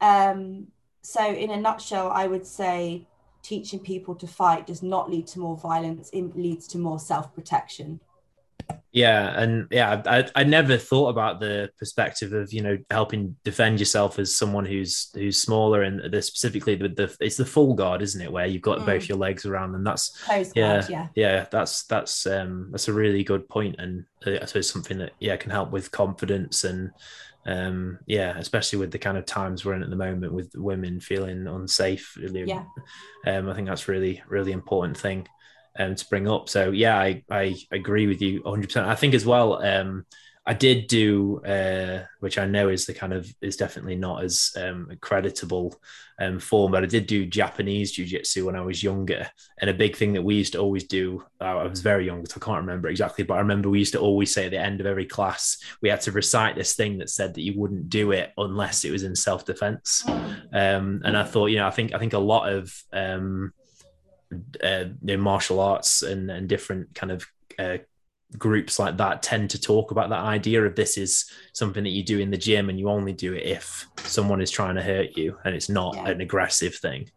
Um, 0.00 0.68
so, 1.02 1.26
in 1.26 1.50
a 1.50 1.56
nutshell, 1.56 2.10
I 2.10 2.26
would 2.26 2.46
say 2.46 3.06
teaching 3.42 3.78
people 3.78 4.14
to 4.16 4.26
fight 4.26 4.66
does 4.66 4.82
not 4.82 5.10
lead 5.10 5.26
to 5.28 5.38
more 5.38 5.56
violence, 5.56 6.10
it 6.12 6.36
leads 6.36 6.66
to 6.68 6.78
more 6.78 6.98
self 6.98 7.34
protection. 7.34 8.00
Yeah, 8.92 9.38
and 9.38 9.66
yeah, 9.72 10.00
I, 10.06 10.30
I 10.36 10.44
never 10.44 10.76
thought 10.76 11.08
about 11.08 11.40
the 11.40 11.68
perspective 11.78 12.32
of 12.32 12.52
you 12.52 12.62
know 12.62 12.78
helping 12.90 13.34
defend 13.42 13.80
yourself 13.80 14.20
as 14.20 14.36
someone 14.36 14.64
who's 14.64 15.10
who's 15.14 15.36
smaller 15.36 15.82
and 15.82 16.12
the 16.12 16.22
specifically 16.22 16.76
the, 16.76 16.88
the 16.88 17.16
it's 17.20 17.36
the 17.36 17.44
full 17.44 17.74
guard, 17.74 18.02
isn't 18.02 18.20
it, 18.20 18.30
where 18.30 18.46
you've 18.46 18.62
got 18.62 18.78
mm. 18.78 18.86
both 18.86 19.08
your 19.08 19.18
legs 19.18 19.46
around 19.46 19.72
them. 19.72 19.82
That's 19.82 20.16
yeah, 20.54 20.80
guard, 20.80 20.88
yeah, 20.88 21.08
yeah. 21.16 21.46
That's 21.50 21.84
that's 21.84 22.24
um 22.26 22.68
that's 22.70 22.86
a 22.86 22.92
really 22.92 23.24
good 23.24 23.48
point, 23.48 23.76
and 23.80 24.04
uh, 24.26 24.38
I 24.40 24.44
suppose 24.44 24.70
something 24.70 24.98
that 24.98 25.12
yeah 25.18 25.36
can 25.36 25.50
help 25.50 25.72
with 25.72 25.90
confidence 25.90 26.62
and 26.62 26.92
um 27.46 27.98
yeah 28.06 28.38
especially 28.38 28.78
with 28.78 28.90
the 28.90 28.98
kind 28.98 29.18
of 29.18 29.26
times 29.26 29.64
we're 29.64 29.74
in 29.74 29.82
at 29.82 29.90
the 29.90 29.96
moment 29.96 30.32
with 30.32 30.50
women 30.54 30.98
feeling 30.98 31.46
unsafe 31.46 32.16
yeah. 32.16 32.64
um 33.26 33.48
i 33.48 33.54
think 33.54 33.68
that's 33.68 33.88
really 33.88 34.22
really 34.28 34.52
important 34.52 34.96
thing 34.96 35.26
um 35.78 35.94
to 35.94 36.08
bring 36.08 36.28
up. 36.28 36.48
So 36.48 36.70
yeah 36.70 36.98
i 36.98 37.22
i 37.30 37.54
agree 37.70 38.06
with 38.06 38.22
you 38.22 38.42
100% 38.42 38.84
i 38.84 38.94
think 38.94 39.12
as 39.12 39.26
well 39.26 39.62
um 39.62 40.06
I 40.46 40.52
did 40.52 40.88
do, 40.88 41.42
uh, 41.44 42.04
which 42.20 42.36
I 42.36 42.44
know 42.44 42.68
is 42.68 42.84
the 42.84 42.92
kind 42.92 43.14
of 43.14 43.26
is 43.40 43.56
definitely 43.56 43.96
not 43.96 44.22
as 44.22 44.52
um, 44.56 44.90
creditable 45.00 45.74
um, 46.18 46.38
form, 46.38 46.70
but 46.72 46.82
I 46.82 46.86
did 46.86 47.06
do 47.06 47.24
Japanese 47.24 47.92
jiu-jitsu 47.92 48.44
when 48.44 48.54
I 48.54 48.60
was 48.60 48.82
younger, 48.82 49.26
and 49.58 49.70
a 49.70 49.74
big 49.74 49.96
thing 49.96 50.12
that 50.12 50.22
we 50.22 50.34
used 50.34 50.52
to 50.52 50.58
always 50.58 50.84
do. 50.84 51.24
Uh, 51.40 51.56
I 51.56 51.66
was 51.66 51.80
very 51.80 52.04
young, 52.04 52.26
so 52.26 52.38
I 52.40 52.44
can't 52.44 52.60
remember 52.60 52.88
exactly, 52.88 53.24
but 53.24 53.34
I 53.34 53.38
remember 53.38 53.70
we 53.70 53.78
used 53.78 53.94
to 53.94 54.00
always 54.00 54.34
say 54.34 54.44
at 54.44 54.50
the 54.50 54.60
end 54.60 54.80
of 54.80 54.86
every 54.86 55.06
class 55.06 55.56
we 55.80 55.88
had 55.88 56.02
to 56.02 56.12
recite 56.12 56.56
this 56.56 56.74
thing 56.74 56.98
that 56.98 57.08
said 57.08 57.34
that 57.34 57.42
you 57.42 57.58
wouldn't 57.58 57.88
do 57.88 58.12
it 58.12 58.32
unless 58.36 58.84
it 58.84 58.90
was 58.90 59.02
in 59.02 59.16
self-defense. 59.16 60.04
Um, 60.52 61.00
and 61.04 61.16
I 61.16 61.24
thought, 61.24 61.46
you 61.46 61.56
know, 61.56 61.66
I 61.66 61.70
think 61.70 61.94
I 61.94 61.98
think 61.98 62.12
a 62.12 62.18
lot 62.18 62.52
of 62.52 62.82
um, 62.92 63.52
uh, 64.62 64.84
martial 65.16 65.60
arts 65.60 66.02
and, 66.02 66.30
and 66.30 66.48
different 66.48 66.94
kind 66.94 67.12
of 67.12 67.26
uh, 67.58 67.78
groups 68.38 68.78
like 68.78 68.96
that 68.96 69.22
tend 69.22 69.50
to 69.50 69.60
talk 69.60 69.90
about 69.90 70.10
that 70.10 70.20
idea 70.20 70.64
of 70.64 70.74
this 70.74 70.96
is 70.96 71.30
something 71.52 71.84
that 71.84 71.90
you 71.90 72.02
do 72.02 72.18
in 72.18 72.30
the 72.30 72.36
gym 72.36 72.68
and 72.68 72.78
you 72.78 72.88
only 72.88 73.12
do 73.12 73.32
it 73.32 73.46
if 73.46 73.86
someone 73.98 74.40
is 74.40 74.50
trying 74.50 74.74
to 74.74 74.82
hurt 74.82 75.16
you 75.16 75.36
and 75.44 75.54
it's 75.54 75.68
not 75.68 75.94
yeah. 75.94 76.08
an 76.08 76.20
aggressive 76.20 76.74
thing 76.74 77.10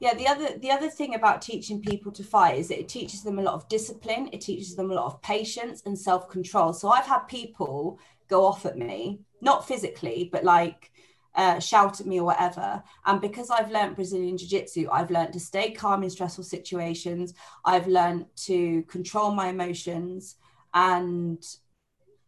yeah 0.00 0.14
the 0.14 0.26
other 0.26 0.58
the 0.58 0.70
other 0.70 0.88
thing 0.88 1.14
about 1.14 1.42
teaching 1.42 1.80
people 1.80 2.12
to 2.12 2.22
fight 2.22 2.58
is 2.58 2.68
that 2.68 2.78
it 2.78 2.88
teaches 2.88 3.22
them 3.22 3.38
a 3.38 3.42
lot 3.42 3.54
of 3.54 3.68
discipline 3.68 4.28
it 4.32 4.40
teaches 4.40 4.76
them 4.76 4.90
a 4.90 4.94
lot 4.94 5.06
of 5.06 5.20
patience 5.22 5.82
and 5.86 5.98
self-control 5.98 6.72
so 6.72 6.88
i've 6.90 7.06
had 7.06 7.20
people 7.20 7.98
go 8.28 8.44
off 8.44 8.66
at 8.66 8.76
me 8.76 9.20
not 9.40 9.66
physically 9.66 10.28
but 10.30 10.44
like 10.44 10.90
uh, 11.34 11.60
shout 11.60 12.00
at 12.00 12.06
me 12.06 12.20
or 12.20 12.24
whatever. 12.24 12.82
And 13.06 13.20
because 13.20 13.50
I've 13.50 13.70
learned 13.70 13.96
Brazilian 13.96 14.36
Jiu 14.36 14.48
Jitsu, 14.48 14.88
I've 14.90 15.10
learned 15.10 15.32
to 15.34 15.40
stay 15.40 15.70
calm 15.70 16.02
in 16.02 16.10
stressful 16.10 16.44
situations. 16.44 17.34
I've 17.64 17.86
learned 17.86 18.26
to 18.46 18.82
control 18.84 19.30
my 19.30 19.48
emotions. 19.48 20.36
And 20.74 21.44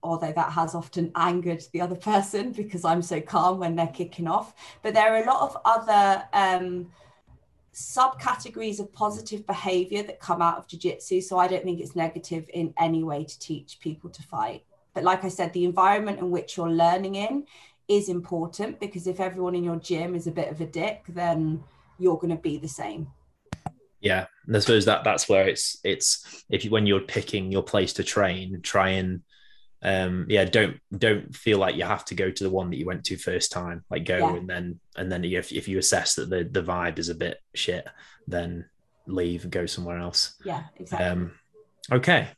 although 0.03 0.33
that 0.33 0.53
has 0.53 0.75
often 0.75 1.13
angered 1.17 1.63
the 1.73 1.81
other 1.81 1.97
person 1.97 2.53
because 2.57 2.85
I'm 2.85 3.03
so 3.03 3.21
calm 3.21 3.59
when 3.59 3.77
they're 3.77 3.87
kicking 3.89 4.29
off. 4.29 4.55
But 4.83 4.95
there 4.95 5.15
are 5.15 5.23
a 5.23 5.27
lot 5.27 5.43
of 5.43 5.57
other 5.65 6.25
um, 6.33 6.91
subcategories 7.73 8.81
of 8.81 8.93
positive 8.93 9.47
behavior 9.47 10.03
that 10.03 10.21
come 10.21 10.43
out 10.43 10.59
of 10.59 10.67
jiu-jitsu 10.67 11.21
so 11.21 11.39
i 11.39 11.47
don't 11.47 11.63
think 11.63 11.81
it's 11.81 11.95
negative 11.95 12.51
in 12.53 12.75
any 12.79 13.05
way 13.05 13.23
to 13.23 13.39
teach 13.39 13.79
people 13.79 14.11
to 14.11 14.23
fight 14.23 14.65
but 14.93 15.05
like 15.05 15.23
i 15.23 15.29
said 15.29 15.53
the 15.53 15.65
environment 15.65 16.19
in 16.19 16.33
which 16.33 16.57
you're 16.57 16.71
learning 16.71 17.15
in 17.15 17.47
is 17.91 18.09
important 18.09 18.78
because 18.78 19.07
if 19.07 19.18
everyone 19.18 19.55
in 19.55 19.64
your 19.64 19.76
gym 19.76 20.14
is 20.14 20.26
a 20.26 20.32
bit 20.32 20.51
of 20.51 20.61
a 20.61 20.66
dick 20.66 21.05
then 21.09 21.62
you're 21.99 22.16
going 22.16 22.34
to 22.34 22.41
be 22.41 22.57
the 22.57 22.68
same. 22.68 23.09
Yeah 24.01 24.26
and 24.51 24.57
i 24.57 24.61
suppose 24.61 24.86
that 24.86 25.05
that's 25.05 25.28
where 25.28 25.47
it's 25.47 25.78
it's 25.84 26.45
if 26.51 26.64
you 26.64 26.70
when 26.70 26.86
you're 26.86 27.01
picking 27.01 27.53
your 27.53 27.62
place 27.62 27.93
to 27.95 28.03
train 28.03 28.61
try 28.62 28.88
and 28.91 29.22
um 29.82 30.26
yeah 30.28 30.45
don't 30.45 30.76
don't 30.97 31.36
feel 31.36 31.59
like 31.59 31.76
you 31.76 31.84
have 31.84 32.05
to 32.07 32.16
go 32.16 32.30
to 32.30 32.45
the 32.45 32.51
one 32.51 32.68
that 32.68 32.76
you 32.76 32.84
went 32.84 33.05
to 33.05 33.16
first 33.16 33.53
time. 33.53 33.84
Like 33.88 34.05
go 34.05 34.18
yeah. 34.18 34.36
and 34.36 34.49
then 34.49 34.80
and 34.97 35.11
then 35.11 35.24
if, 35.24 35.53
if 35.53 35.68
you 35.68 35.78
assess 35.78 36.16
that 36.16 36.28
the 36.28 36.45
the 36.45 36.62
vibe 36.62 36.99
is 36.99 37.09
a 37.09 37.14
bit 37.14 37.38
shit 37.55 37.86
then 38.26 38.66
leave 39.07 39.45
and 39.45 39.53
go 39.53 39.66
somewhere 39.66 39.99
else. 39.99 40.34
Yeah 40.45 40.64
exactly. 40.76 41.07
Um 41.07 41.32
okay. 41.93 42.28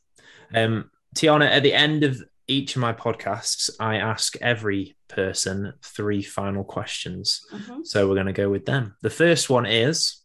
Um 0.55 0.91
tiana 1.17 1.49
at 1.49 1.63
the 1.63 1.73
end 1.73 2.05
of 2.05 2.23
each 2.53 2.77
of 2.77 2.83
my 2.83 2.93
podcasts 2.93 3.71
i 3.81 3.97
ask 3.97 4.37
every 4.41 4.97
person 5.09 5.73
three 5.83 6.23
final 6.23 6.65
questions 6.65 7.45
mm-hmm. 7.53 7.81
so 7.85 8.09
we're 8.09 8.15
going 8.15 8.27
to 8.27 8.33
go 8.33 8.51
with 8.51 8.67
them 8.67 8.95
the 9.03 9.11
first 9.11 9.51
one 9.51 9.67
is 9.67 10.23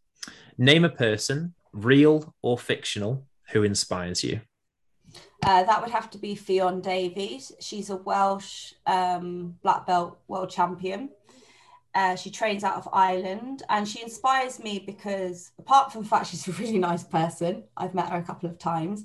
name 0.58 0.86
a 0.86 0.90
person 0.90 1.54
real 1.74 2.34
or 2.42 2.58
fictional 2.58 3.26
who 3.52 3.64
inspires 3.64 4.24
you 4.24 4.40
uh, 5.46 5.64
that 5.64 5.82
would 5.82 5.92
have 5.92 6.10
to 6.10 6.18
be 6.18 6.36
Ffion 6.36 6.82
Davies. 6.82 7.52
She's 7.62 7.90
a 7.90 7.96
Welsh 7.96 8.74
um, 8.86 9.56
black 9.62 9.86
belt 9.86 10.18
world 10.28 10.50
champion. 10.50 11.10
Uh, 11.94 12.16
she 12.16 12.30
trains 12.30 12.64
out 12.64 12.76
of 12.76 12.90
Ireland 12.92 13.64
and 13.70 13.88
she 13.88 14.02
inspires 14.02 14.60
me 14.60 14.84
because, 14.86 15.52
apart 15.58 15.92
from 15.92 16.04
the 16.04 16.08
fact 16.10 16.28
she's 16.28 16.48
a 16.48 16.52
really 16.52 16.78
nice 16.78 17.04
person, 17.04 17.64
I've 17.76 17.96
met 17.96 18.10
her 18.10 18.18
a 18.18 18.24
couple 18.24 18.50
of 18.50 18.60
times. 18.60 19.04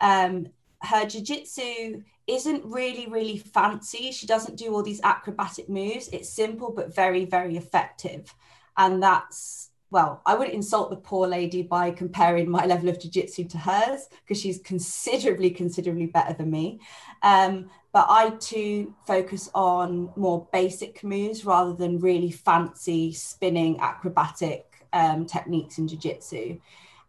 Um, 0.00 0.48
her 0.82 1.06
jiu-jitsu 1.06 2.02
isn't 2.28 2.64
really 2.64 3.06
really 3.06 3.38
fancy 3.38 4.12
she 4.12 4.26
doesn't 4.26 4.56
do 4.56 4.74
all 4.74 4.82
these 4.82 5.00
acrobatic 5.02 5.68
moves 5.68 6.08
it's 6.08 6.28
simple 6.28 6.70
but 6.70 6.94
very 6.94 7.24
very 7.24 7.56
effective 7.56 8.34
and 8.76 9.02
that's 9.02 9.68
well, 9.90 10.20
I 10.26 10.34
wouldn't 10.34 10.54
insult 10.54 10.90
the 10.90 10.96
poor 10.96 11.26
lady 11.26 11.62
by 11.62 11.90
comparing 11.90 12.50
my 12.50 12.66
level 12.66 12.88
of 12.88 13.00
jiu-jitsu 13.00 13.44
to 13.44 13.58
hers 13.58 14.08
because 14.10 14.40
she's 14.40 14.58
considerably, 14.58 15.50
considerably 15.50 16.06
better 16.06 16.34
than 16.34 16.50
me. 16.50 16.80
Um, 17.22 17.70
but 17.92 18.06
I 18.08 18.30
too 18.38 18.94
focus 19.06 19.50
on 19.54 20.10
more 20.14 20.46
basic 20.52 21.02
moves 21.02 21.44
rather 21.44 21.72
than 21.72 22.00
really 22.00 22.30
fancy 22.30 23.12
spinning 23.12 23.80
acrobatic 23.80 24.86
um, 24.92 25.24
techniques 25.24 25.78
in 25.78 25.88
jiu-jitsu. 25.88 26.60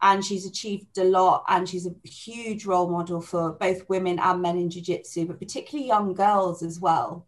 And 0.02 0.24
she's 0.24 0.46
achieved 0.46 0.98
a 0.98 1.04
lot, 1.04 1.44
and 1.50 1.68
she's 1.68 1.86
a 1.86 2.08
huge 2.08 2.66
role 2.66 2.90
model 2.90 3.20
for 3.20 3.52
both 3.52 3.90
women 3.90 4.18
and 4.20 4.42
men 4.42 4.58
in 4.58 4.70
jiu-jitsu, 4.70 5.26
but 5.26 5.40
particularly 5.40 5.88
young 5.88 6.14
girls 6.14 6.64
as 6.64 6.80
well. 6.80 7.28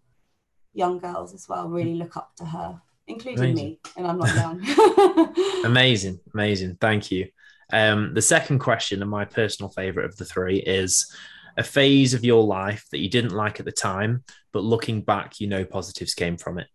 Young 0.74 1.00
girls 1.00 1.34
as 1.34 1.50
well 1.50 1.68
really 1.68 1.96
look 1.96 2.16
up 2.16 2.34
to 2.38 2.46
her 2.46 2.82
including 3.12 3.52
amazing. 3.52 3.56
me, 3.56 3.80
and 3.98 4.08
I'm 4.08 4.18
not 4.18 4.36
young. 4.36 5.36
amazing, 5.66 6.20
amazing. 6.34 6.78
Thank 6.80 7.12
you. 7.12 7.28
Um, 7.72 8.14
the 8.14 8.22
second 8.22 8.60
question, 8.60 9.02
and 9.02 9.12
my 9.12 9.26
personal 9.26 9.70
favorite 9.70 10.06
of 10.06 10.18
the 10.18 10.26
three, 10.26 10.58
is 10.58 11.14
a 11.58 11.64
phase 11.64 12.14
of 12.14 12.24
your 12.24 12.44
life 12.44 12.86
that 12.92 13.00
you 13.00 13.10
didn't 13.10 13.34
like 13.34 13.60
at 13.60 13.66
the 13.66 13.72
time, 13.72 14.24
but 14.52 14.64
looking 14.64 15.02
back, 15.02 15.40
you 15.40 15.48
know 15.48 15.66
positives 15.66 16.14
came 16.14 16.38
from 16.38 16.60
it. 16.60 16.68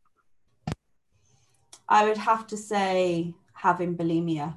I 1.88 2.06
would 2.06 2.16
have 2.16 2.46
to 2.48 2.56
say 2.56 3.34
having 3.52 3.96
bulimia 3.96 4.56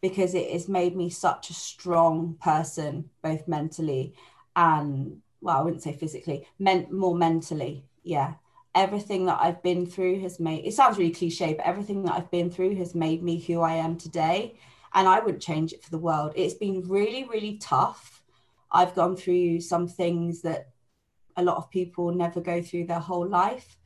because 0.00 0.34
it 0.34 0.50
has 0.50 0.68
made 0.68 0.96
me 0.96 1.10
such 1.10 1.50
a 1.50 1.54
strong 1.54 2.36
person, 2.40 3.10
both 3.22 3.46
mentally 3.48 4.14
and 4.56 5.18
well, 5.40 5.58
I 5.58 5.62
wouldn't 5.62 5.84
say 5.84 5.92
physically, 5.92 6.46
meant 6.58 6.90
more 6.90 7.14
mentally. 7.14 7.84
Yeah 8.02 8.34
everything 8.78 9.26
that 9.26 9.38
I've 9.40 9.62
been 9.62 9.86
through 9.86 10.20
has 10.20 10.38
made 10.38 10.64
it 10.64 10.72
sounds 10.72 10.98
really 10.98 11.10
cliche, 11.10 11.54
but 11.54 11.66
everything 11.66 12.04
that 12.04 12.14
I've 12.14 12.30
been 12.30 12.50
through 12.50 12.76
has 12.76 12.94
made 12.94 13.22
me 13.22 13.40
who 13.40 13.60
I 13.60 13.74
am 13.74 13.96
today. 13.96 14.58
And 14.94 15.08
I 15.08 15.20
wouldn't 15.20 15.42
change 15.42 15.72
it 15.72 15.82
for 15.82 15.90
the 15.90 15.98
world. 15.98 16.32
It's 16.34 16.54
been 16.54 16.82
really, 16.88 17.24
really 17.24 17.58
tough. 17.58 18.22
I've 18.70 18.94
gone 18.94 19.16
through 19.16 19.60
some 19.60 19.86
things 19.86 20.42
that 20.42 20.70
a 21.36 21.42
lot 21.42 21.56
of 21.56 21.70
people 21.70 22.12
never 22.12 22.40
go 22.40 22.62
through 22.62 22.86
their 22.86 23.00
whole 23.00 23.26
life. 23.26 23.76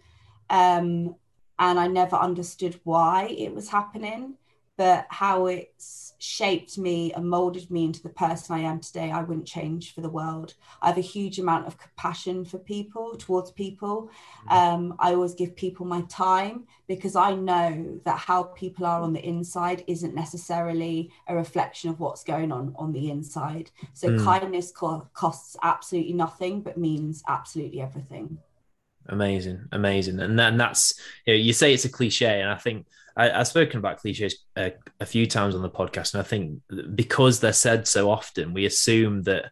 Um, 0.48 1.16
and 1.58 1.80
I 1.80 1.86
never 1.86 2.16
understood 2.16 2.78
why 2.84 3.34
it 3.36 3.54
was 3.54 3.68
happening, 3.68 4.34
but 4.82 5.06
how 5.10 5.46
it's 5.46 6.12
shaped 6.18 6.76
me 6.76 7.12
and 7.12 7.30
molded 7.30 7.70
me 7.70 7.84
into 7.84 8.02
the 8.02 8.08
person 8.08 8.56
I 8.56 8.62
am 8.62 8.80
today, 8.80 9.12
I 9.12 9.22
wouldn't 9.22 9.46
change 9.46 9.94
for 9.94 10.00
the 10.00 10.08
world. 10.08 10.54
I 10.80 10.88
have 10.88 10.98
a 10.98 11.12
huge 11.16 11.38
amount 11.38 11.68
of 11.68 11.78
compassion 11.78 12.44
for 12.44 12.58
people, 12.58 13.14
towards 13.16 13.52
people. 13.52 14.10
Mm-hmm. 14.48 14.52
Um, 14.52 14.96
I 14.98 15.14
always 15.14 15.34
give 15.34 15.54
people 15.54 15.86
my 15.86 16.00
time 16.08 16.64
because 16.88 17.14
I 17.14 17.36
know 17.36 18.00
that 18.04 18.18
how 18.18 18.42
people 18.42 18.84
are 18.84 19.02
on 19.02 19.12
the 19.12 19.24
inside 19.24 19.84
isn't 19.86 20.16
necessarily 20.16 21.12
a 21.28 21.36
reflection 21.36 21.88
of 21.88 22.00
what's 22.00 22.24
going 22.24 22.50
on 22.50 22.74
on 22.74 22.90
the 22.90 23.08
inside. 23.08 23.70
So 23.92 24.08
mm. 24.08 24.24
kindness 24.24 24.72
co- 24.72 25.06
costs 25.14 25.56
absolutely 25.62 26.14
nothing, 26.14 26.62
but 26.62 26.76
means 26.76 27.22
absolutely 27.28 27.80
everything. 27.80 28.36
Amazing, 29.06 29.60
amazing, 29.70 30.18
and 30.18 30.36
then 30.36 30.56
that's 30.56 31.00
you, 31.24 31.34
know, 31.34 31.38
you 31.38 31.52
say 31.52 31.72
it's 31.72 31.84
a 31.84 31.88
cliche, 31.88 32.40
and 32.40 32.50
I 32.50 32.56
think 32.56 32.86
I, 33.16 33.28
have 33.28 33.48
spoken 33.48 33.78
about 33.78 33.98
cliches 33.98 34.44
a, 34.56 34.66
uh, 34.66 34.70
a, 35.00 35.06
few 35.06 35.26
times 35.26 35.54
on 35.54 35.62
the 35.62 35.70
podcast, 35.70 36.14
and 36.14 36.20
I 36.20 36.24
think 36.24 36.60
because 36.94 37.40
they're 37.40 37.52
said 37.52 37.86
so 37.86 38.10
often, 38.10 38.54
we 38.54 38.66
assume 38.66 39.22
that 39.22 39.50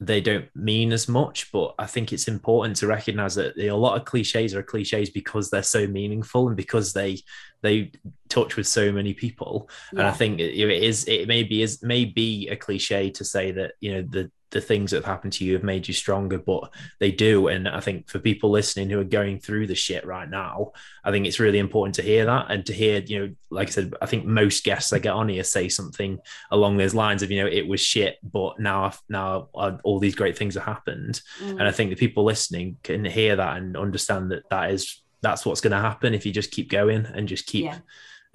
they 0.00 0.20
don't 0.20 0.46
mean 0.54 0.92
as 0.92 1.08
much. 1.08 1.50
But 1.52 1.74
I 1.78 1.86
think 1.86 2.12
it's 2.12 2.28
important 2.28 2.76
to 2.76 2.86
recognize 2.86 3.34
that 3.36 3.56
a 3.58 3.72
lot 3.72 3.98
of 3.98 4.04
cliches 4.04 4.54
are 4.54 4.62
cliches 4.62 5.10
because 5.10 5.50
they're 5.50 5.62
so 5.62 5.86
meaningful 5.86 6.48
and 6.48 6.56
because 6.56 6.92
they 6.92 7.18
they 7.62 7.92
touch 8.28 8.56
with 8.56 8.66
so 8.66 8.92
many 8.92 9.14
people. 9.14 9.68
Yeah. 9.92 10.00
And 10.00 10.08
I 10.08 10.12
think 10.12 10.40
it, 10.40 10.58
it 10.58 10.82
is 10.82 11.04
it 11.06 11.28
maybe 11.28 11.62
is 11.62 11.82
may 11.82 12.04
be 12.04 12.48
a 12.48 12.56
cliche 12.56 13.10
to 13.10 13.24
say 13.24 13.52
that 13.52 13.74
you 13.80 13.94
know 13.94 14.02
the 14.02 14.30
the 14.54 14.60
things 14.60 14.90
that 14.90 14.98
have 14.98 15.04
happened 15.04 15.32
to 15.34 15.44
you 15.44 15.52
have 15.52 15.64
made 15.64 15.86
you 15.86 15.92
stronger, 15.92 16.38
but 16.38 16.72
they 17.00 17.10
do. 17.10 17.48
And 17.48 17.68
I 17.68 17.80
think 17.80 18.08
for 18.08 18.20
people 18.20 18.50
listening 18.50 18.88
who 18.88 19.00
are 19.00 19.04
going 19.04 19.40
through 19.40 19.66
the 19.66 19.74
shit 19.74 20.06
right 20.06 20.30
now, 20.30 20.70
I 21.02 21.10
think 21.10 21.26
it's 21.26 21.40
really 21.40 21.58
important 21.58 21.96
to 21.96 22.02
hear 22.02 22.24
that 22.24 22.46
and 22.50 22.64
to 22.66 22.72
hear, 22.72 23.00
you 23.00 23.18
know, 23.18 23.34
like 23.50 23.68
I 23.68 23.70
said, 23.72 23.94
I 24.00 24.06
think 24.06 24.24
most 24.24 24.64
guests 24.64 24.92
I 24.92 25.00
get 25.00 25.12
on 25.12 25.28
here 25.28 25.42
say 25.42 25.68
something 25.68 26.20
along 26.52 26.76
those 26.76 26.94
lines 26.94 27.22
of, 27.22 27.32
you 27.32 27.42
know, 27.42 27.50
it 27.50 27.66
was 27.66 27.80
shit, 27.80 28.16
but 28.22 28.58
now, 28.60 28.92
now 29.08 29.48
all 29.52 29.98
these 29.98 30.14
great 30.14 30.38
things 30.38 30.54
have 30.54 30.64
happened. 30.64 31.20
Mm. 31.42 31.50
And 31.50 31.62
I 31.64 31.72
think 31.72 31.90
the 31.90 31.96
people 31.96 32.24
listening 32.24 32.76
can 32.84 33.04
hear 33.04 33.34
that 33.34 33.56
and 33.56 33.76
understand 33.76 34.30
that 34.30 34.48
that 34.50 34.70
is, 34.70 35.02
that's 35.20 35.44
what's 35.44 35.60
going 35.60 35.72
to 35.72 35.78
happen 35.78 36.14
if 36.14 36.24
you 36.24 36.32
just 36.32 36.52
keep 36.52 36.70
going 36.70 37.06
and 37.06 37.26
just 37.26 37.46
keep, 37.46 37.64
yeah, 37.64 37.78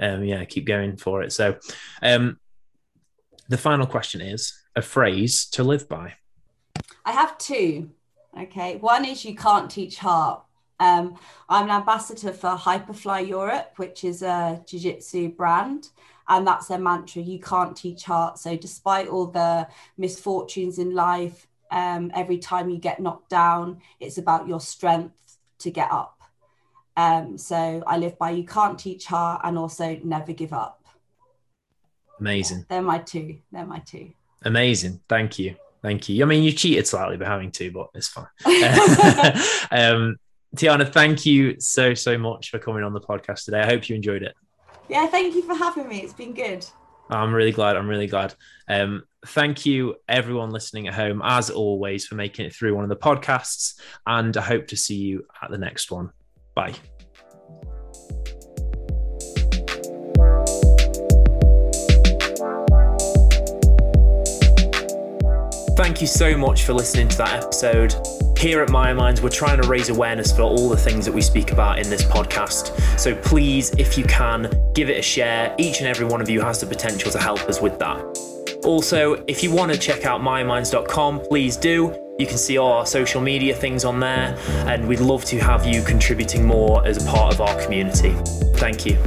um, 0.01 0.23
yeah 0.25 0.43
keep 0.43 0.65
going 0.65 0.97
for 0.97 1.23
it. 1.23 1.31
So, 1.31 1.57
um, 2.01 2.39
the 3.47 3.57
final 3.57 3.87
question 3.87 4.21
is 4.21 4.53
a 4.79 4.81
phrase 4.81 5.45
to 5.45 5.63
live 5.63 5.87
by? 5.87 6.15
I 7.05 7.11
have 7.11 7.37
two. 7.37 7.91
Okay. 8.37 8.77
One 8.77 9.05
is 9.05 9.25
you 9.25 9.35
can't 9.35 9.69
teach 9.69 9.99
heart. 9.99 10.41
Um, 10.79 11.17
I'm 11.49 11.65
an 11.65 11.71
ambassador 11.71 12.31
for 12.31 12.55
Hyperfly 12.55 13.27
Europe, 13.27 13.73
which 13.75 14.03
is 14.03 14.23
a 14.23 14.63
jiu 14.65 14.79
jitsu 14.79 15.29
brand. 15.29 15.89
And 16.29 16.47
that's 16.47 16.67
their 16.67 16.79
mantra 16.79 17.21
you 17.21 17.39
can't 17.39 17.75
teach 17.75 18.03
heart. 18.03 18.39
So, 18.39 18.55
despite 18.55 19.07
all 19.07 19.27
the 19.27 19.67
misfortunes 19.97 20.79
in 20.79 20.93
life, 20.93 21.47
um, 21.71 22.11
every 22.15 22.37
time 22.37 22.69
you 22.69 22.77
get 22.77 22.99
knocked 22.99 23.29
down, 23.29 23.81
it's 23.99 24.17
about 24.17 24.47
your 24.47 24.61
strength 24.61 25.37
to 25.59 25.71
get 25.71 25.91
up. 25.91 26.21
Um, 26.95 27.37
so, 27.37 27.83
I 27.85 27.97
live 27.97 28.17
by 28.17 28.29
you 28.29 28.45
can't 28.45 28.77
teach 28.79 29.05
heart 29.07 29.41
and 29.43 29.57
also 29.57 29.99
never 30.03 30.31
give 30.31 30.53
up. 30.53 30.85
Amazing. 32.19 32.65
They're 32.69 32.81
my 32.81 32.99
two. 32.99 33.39
They're 33.51 33.65
my 33.65 33.79
two. 33.79 34.11
Amazing. 34.43 35.01
Thank 35.09 35.39
you. 35.39 35.55
Thank 35.81 36.09
you. 36.09 36.23
I 36.23 36.27
mean, 36.27 36.43
you 36.43 36.51
cheated 36.51 36.87
slightly 36.87 37.17
by 37.17 37.25
having 37.25 37.51
two, 37.51 37.71
but 37.71 37.89
it's 37.93 38.07
fine. 38.07 38.27
um, 39.71 40.17
Tiana, 40.55 40.91
thank 40.91 41.25
you 41.25 41.59
so, 41.59 41.93
so 41.93 42.17
much 42.17 42.49
for 42.49 42.59
coming 42.59 42.83
on 42.83 42.93
the 42.93 43.01
podcast 43.01 43.45
today. 43.45 43.61
I 43.61 43.65
hope 43.65 43.87
you 43.87 43.95
enjoyed 43.95 44.23
it. 44.23 44.35
Yeah, 44.89 45.07
thank 45.07 45.35
you 45.35 45.43
for 45.43 45.55
having 45.55 45.87
me. 45.87 45.99
It's 45.99 46.13
been 46.13 46.33
good. 46.33 46.65
I'm 47.09 47.33
really 47.33 47.51
glad. 47.51 47.75
I'm 47.75 47.87
really 47.87 48.07
glad. 48.07 48.35
Um, 48.67 49.03
thank 49.27 49.65
you, 49.65 49.95
everyone 50.07 50.51
listening 50.51 50.87
at 50.87 50.93
home, 50.93 51.21
as 51.23 51.49
always, 51.49 52.05
for 52.05 52.15
making 52.15 52.45
it 52.45 52.53
through 52.53 52.75
one 52.75 52.83
of 52.83 52.89
the 52.89 52.95
podcasts. 52.95 53.79
And 54.05 54.35
I 54.37 54.41
hope 54.41 54.67
to 54.67 54.77
see 54.77 54.95
you 54.95 55.25
at 55.41 55.49
the 55.49 55.57
next 55.57 55.91
one. 55.91 56.11
Bye. 56.55 56.75
Thank 65.99 66.11
you 66.13 66.17
so 66.17 66.37
much 66.37 66.63
for 66.63 66.71
listening 66.71 67.09
to 67.09 67.17
that 67.17 67.43
episode. 67.43 67.93
Here 68.37 68.61
at 68.61 68.69
Myo 68.69 68.95
Minds, 68.95 69.21
we're 69.21 69.27
trying 69.27 69.61
to 69.61 69.67
raise 69.67 69.89
awareness 69.89 70.31
for 70.31 70.43
all 70.43 70.69
the 70.69 70.77
things 70.77 71.03
that 71.03 71.13
we 71.13 71.21
speak 71.21 71.51
about 71.51 71.77
in 71.77 71.89
this 71.89 72.05
podcast. 72.05 72.97
So 72.97 73.13
please, 73.13 73.71
if 73.71 73.97
you 73.97 74.05
can, 74.05 74.49
give 74.73 74.89
it 74.89 74.97
a 74.97 75.01
share. 75.01 75.53
Each 75.57 75.79
and 75.79 75.87
every 75.89 76.05
one 76.05 76.21
of 76.21 76.29
you 76.29 76.39
has 76.39 76.61
the 76.61 76.67
potential 76.67 77.11
to 77.11 77.19
help 77.19 77.41
us 77.49 77.59
with 77.59 77.77
that. 77.79 77.99
Also, 78.63 79.21
if 79.27 79.43
you 79.43 79.51
want 79.51 79.73
to 79.73 79.77
check 79.77 80.05
out 80.05 80.21
myominds.com, 80.21 81.19
please 81.27 81.57
do. 81.57 81.93
You 82.17 82.27
can 82.27 82.37
see 82.37 82.57
all 82.57 82.71
our 82.71 82.85
social 82.85 83.19
media 83.19 83.53
things 83.53 83.83
on 83.83 83.99
there, 83.99 84.37
and 84.69 84.87
we'd 84.87 85.01
love 85.01 85.25
to 85.25 85.39
have 85.39 85.65
you 85.65 85.81
contributing 85.83 86.45
more 86.45 86.87
as 86.87 87.03
a 87.03 87.09
part 87.09 87.33
of 87.33 87.41
our 87.41 87.61
community. 87.61 88.15
Thank 88.55 88.85
you. 88.85 88.97